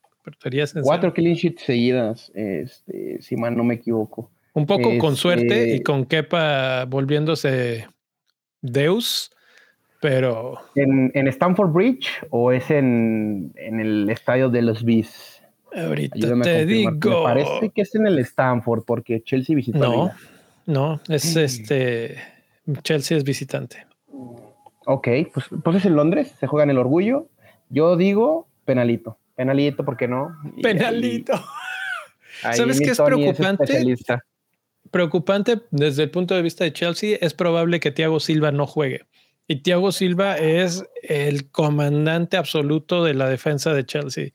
Cuatro 0.83 1.13
clean 1.13 1.35
sheets 1.35 1.63
seguidas, 1.63 2.31
este, 2.35 3.21
si 3.21 3.37
mal 3.37 3.57
no 3.57 3.65
me 3.65 3.75
equivoco. 3.75 4.31
Un 4.55 4.67
poco 4.67 4.97
con 4.99 5.17
suerte 5.17 5.69
y 5.69 5.71
este 5.73 5.83
con 5.83 6.05
Kepa 6.05 6.85
volviéndose 6.85 7.89
Deus, 8.61 9.33
pero. 10.03 10.59
¿En, 10.75 11.13
en 11.15 11.29
Stanford 11.29 11.71
Bridge 11.71 12.09
o 12.31 12.51
es 12.51 12.69
en, 12.73 13.53
en 13.55 13.79
el 13.79 14.11
estadio 14.11 14.51
de 14.51 14.61
los 14.61 14.85
Bees? 14.85 15.41
Ahorita 15.75 16.43
te 16.43 16.67
digo. 16.67 16.91
Me 16.91 17.23
parece 17.23 17.71
que 17.71 17.83
es 17.83 17.95
en 17.95 18.09
el 18.09 18.19
Stanford 18.19 18.83
porque 18.85 19.23
Chelsea 19.23 19.55
visitó. 19.55 19.79
No, 19.79 20.11
no, 20.67 21.01
es 21.09 21.37
este. 21.37 22.19
Chelsea 22.83 23.17
es 23.17 23.23
visitante. 23.23 23.87
Ok, 24.87 25.09
pues, 25.33 25.47
pues 25.63 25.77
es 25.77 25.85
en 25.85 25.95
Londres, 25.95 26.35
se 26.39 26.49
juega 26.49 26.65
en 26.65 26.71
el 26.71 26.79
orgullo. 26.79 27.29
Yo 27.71 27.97
digo 27.97 28.49
penalito. 28.65 29.19
Penalito, 29.37 29.85
¿por 29.85 29.97
qué 29.97 30.09
no? 30.09 30.37
penalito. 30.61 31.33
¿Sabes 32.53 32.81
qué 32.81 32.91
es 32.91 33.01
preocupante? 33.01 33.97
preocupante 34.91 35.61
desde 35.71 36.03
el 36.03 36.11
punto 36.11 36.35
de 36.35 36.43
vista 36.43 36.65
de 36.65 36.73
Chelsea. 36.73 37.19
Es 37.21 37.35
probable 37.35 37.79
que 37.79 37.93
Thiago 37.93 38.19
Silva 38.19 38.51
no 38.51 38.67
juegue. 38.67 39.03
Y 39.47 39.63
Thiago 39.63 39.93
Silva 39.93 40.37
es 40.39 40.85
el 41.03 41.51
comandante 41.51 42.37
absoluto 42.37 43.05
de 43.05 43.15
la 43.15 43.29
defensa 43.29 43.75
de 43.75 43.85
Chelsea. 43.85 44.31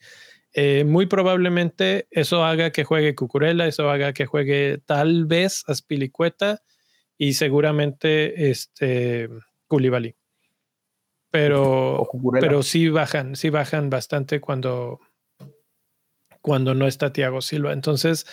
Eh, 0.54 0.84
muy 0.86 1.06
probablemente 1.06 2.08
eso 2.12 2.44
haga 2.44 2.72
que 2.72 2.84
juegue 2.84 3.16
Cucurella, 3.16 3.68
eso 3.68 3.90
haga 3.90 4.14
que 4.14 4.26
juegue 4.26 4.80
tal 4.86 5.26
vez 5.26 5.64
Aspilicueta 5.68 6.64
y 7.18 7.34
seguramente 7.34 8.50
este 8.50 9.30
Koulibaly. 9.68 10.16
Pero, 11.30 12.08
pero 12.40 12.64
sí 12.64 12.90
bajan, 12.90 13.36
sí 13.36 13.50
bajan 13.50 13.90
bastante 13.90 14.40
cuando, 14.40 15.00
cuando 16.42 16.74
no 16.74 16.88
está 16.88 17.12
Thiago 17.12 17.42
Silva. 17.42 17.74
Entonces, 17.74 18.26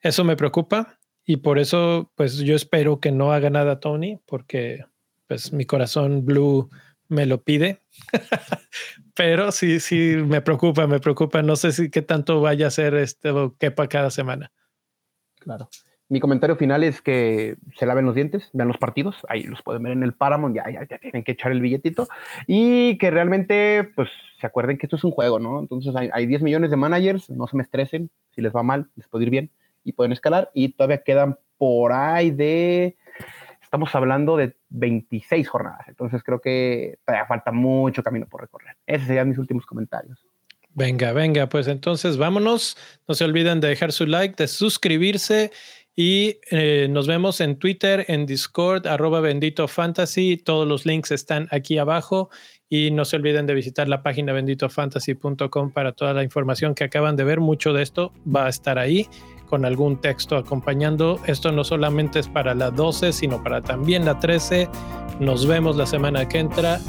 eso 0.00 0.24
me 0.24 0.36
preocupa 0.36 0.98
y 1.24 1.38
por 1.38 1.58
eso, 1.58 2.12
pues 2.14 2.38
yo 2.38 2.54
espero 2.54 3.00
que 3.00 3.12
no 3.12 3.32
haga 3.32 3.50
nada 3.50 3.80
Tony, 3.80 4.18
porque 4.24 4.84
pues 5.28 5.52
mi 5.52 5.64
corazón 5.66 6.24
blue 6.24 6.68
me 7.08 7.26
lo 7.26 7.42
pide. 7.42 7.82
Pero 9.14 9.52
sí, 9.52 9.80
sí, 9.80 10.16
me 10.26 10.40
preocupa, 10.40 10.86
me 10.86 11.00
preocupa. 11.00 11.42
No 11.42 11.56
sé 11.56 11.72
si 11.72 11.90
qué 11.90 12.02
tanto 12.02 12.40
vaya 12.40 12.66
a 12.66 12.70
ser 12.70 12.94
este 12.94 13.30
quepa 13.58 13.88
cada 13.88 14.10
semana. 14.10 14.50
Claro. 15.38 15.68
Mi 16.10 16.20
comentario 16.20 16.56
final 16.56 16.84
es 16.84 17.02
que 17.02 17.56
se 17.76 17.84
laven 17.84 18.06
los 18.06 18.14
dientes, 18.14 18.48
vean 18.54 18.68
los 18.68 18.78
partidos, 18.78 19.16
ahí 19.28 19.42
los 19.42 19.62
pueden 19.62 19.82
ver 19.82 19.92
en 19.92 20.02
el 20.02 20.14
Paramount, 20.14 20.56
ya, 20.56 20.64
ya, 20.70 20.86
ya 20.88 20.96
tienen 20.96 21.22
que 21.22 21.32
echar 21.32 21.52
el 21.52 21.60
billetito 21.60 22.08
y 22.46 22.96
que 22.96 23.10
realmente, 23.10 23.90
pues, 23.94 24.08
se 24.40 24.46
acuerden 24.46 24.78
que 24.78 24.86
esto 24.86 24.96
es 24.96 25.04
un 25.04 25.10
juego, 25.10 25.38
¿no? 25.38 25.60
Entonces 25.60 25.94
hay, 25.94 26.08
hay 26.14 26.24
10 26.24 26.40
millones 26.40 26.70
de 26.70 26.76
managers, 26.76 27.28
no 27.28 27.46
se 27.46 27.58
me 27.58 27.62
estresen, 27.62 28.08
si 28.34 28.40
les 28.40 28.56
va 28.56 28.62
mal, 28.62 28.88
les 28.96 29.06
puede 29.06 29.24
ir 29.24 29.30
bien 29.30 29.50
y 29.84 29.92
pueden 29.92 30.12
escalar 30.12 30.50
y 30.54 30.70
todavía 30.70 31.02
quedan 31.02 31.36
por 31.58 31.92
ahí 31.92 32.30
de 32.30 32.96
estamos 33.68 33.94
hablando 33.94 34.38
de 34.38 34.56
26 34.70 35.46
jornadas. 35.46 35.86
Entonces 35.88 36.22
creo 36.22 36.40
que 36.40 36.98
todavía 37.04 37.26
falta 37.26 37.52
mucho 37.52 38.02
camino 38.02 38.26
por 38.26 38.40
recorrer. 38.40 38.76
Esos 38.86 39.06
serían 39.06 39.28
mis 39.28 39.38
últimos 39.38 39.66
comentarios. 39.66 40.18
Venga, 40.70 41.12
venga, 41.12 41.48
pues 41.48 41.68
entonces 41.68 42.16
vámonos. 42.16 42.78
No 43.06 43.14
se 43.14 43.24
olviden 43.24 43.60
de 43.60 43.68
dejar 43.68 43.92
su 43.92 44.06
like, 44.06 44.34
de 44.36 44.48
suscribirse 44.48 45.50
y 45.94 46.38
eh, 46.50 46.86
nos 46.88 47.06
vemos 47.06 47.40
en 47.40 47.56
Twitter, 47.56 48.06
en 48.08 48.24
Discord, 48.24 48.86
arroba 48.86 49.20
bendito 49.20 49.68
fantasy. 49.68 50.36
Todos 50.38 50.66
los 50.66 50.86
links 50.86 51.10
están 51.10 51.48
aquí 51.50 51.76
abajo. 51.76 52.30
Y 52.70 52.90
no 52.90 53.04
se 53.04 53.16
olviden 53.16 53.46
de 53.46 53.54
visitar 53.54 53.88
la 53.88 54.02
página 54.02 54.32
benditofantasy.com 54.32 55.72
para 55.72 55.92
toda 55.92 56.14
la 56.14 56.22
información 56.22 56.74
que 56.74 56.84
acaban 56.84 57.16
de 57.16 57.24
ver. 57.24 57.40
Mucho 57.40 57.72
de 57.72 57.82
esto 57.82 58.12
va 58.24 58.46
a 58.46 58.48
estar 58.48 58.78
ahí 58.78 59.08
con 59.48 59.64
algún 59.64 59.96
texto 59.96 60.36
acompañando. 60.36 61.18
Esto 61.26 61.52
no 61.52 61.64
solamente 61.64 62.18
es 62.18 62.28
para 62.28 62.54
la 62.54 62.70
12, 62.70 63.12
sino 63.12 63.42
para 63.42 63.62
también 63.62 64.04
la 64.04 64.18
13. 64.18 64.68
Nos 65.20 65.46
vemos 65.46 65.76
la 65.76 65.86
semana 65.86 66.28
que 66.28 66.38
entra. 66.38 66.80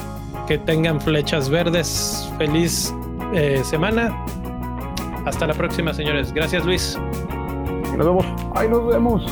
Que 0.47 0.57
tengan 0.57 0.99
flechas 0.99 1.49
verdes. 1.49 2.29
Feliz 2.37 2.93
eh, 3.33 3.61
semana. 3.63 4.25
Hasta 5.25 5.47
la 5.47 5.53
próxima, 5.53 5.93
señores. 5.93 6.33
Gracias, 6.33 6.65
Luis. 6.65 6.97
Nos 7.97 8.05
vemos. 8.05 8.25
Ahí 8.55 8.67
nos 8.67 8.87
vemos. 8.87 9.25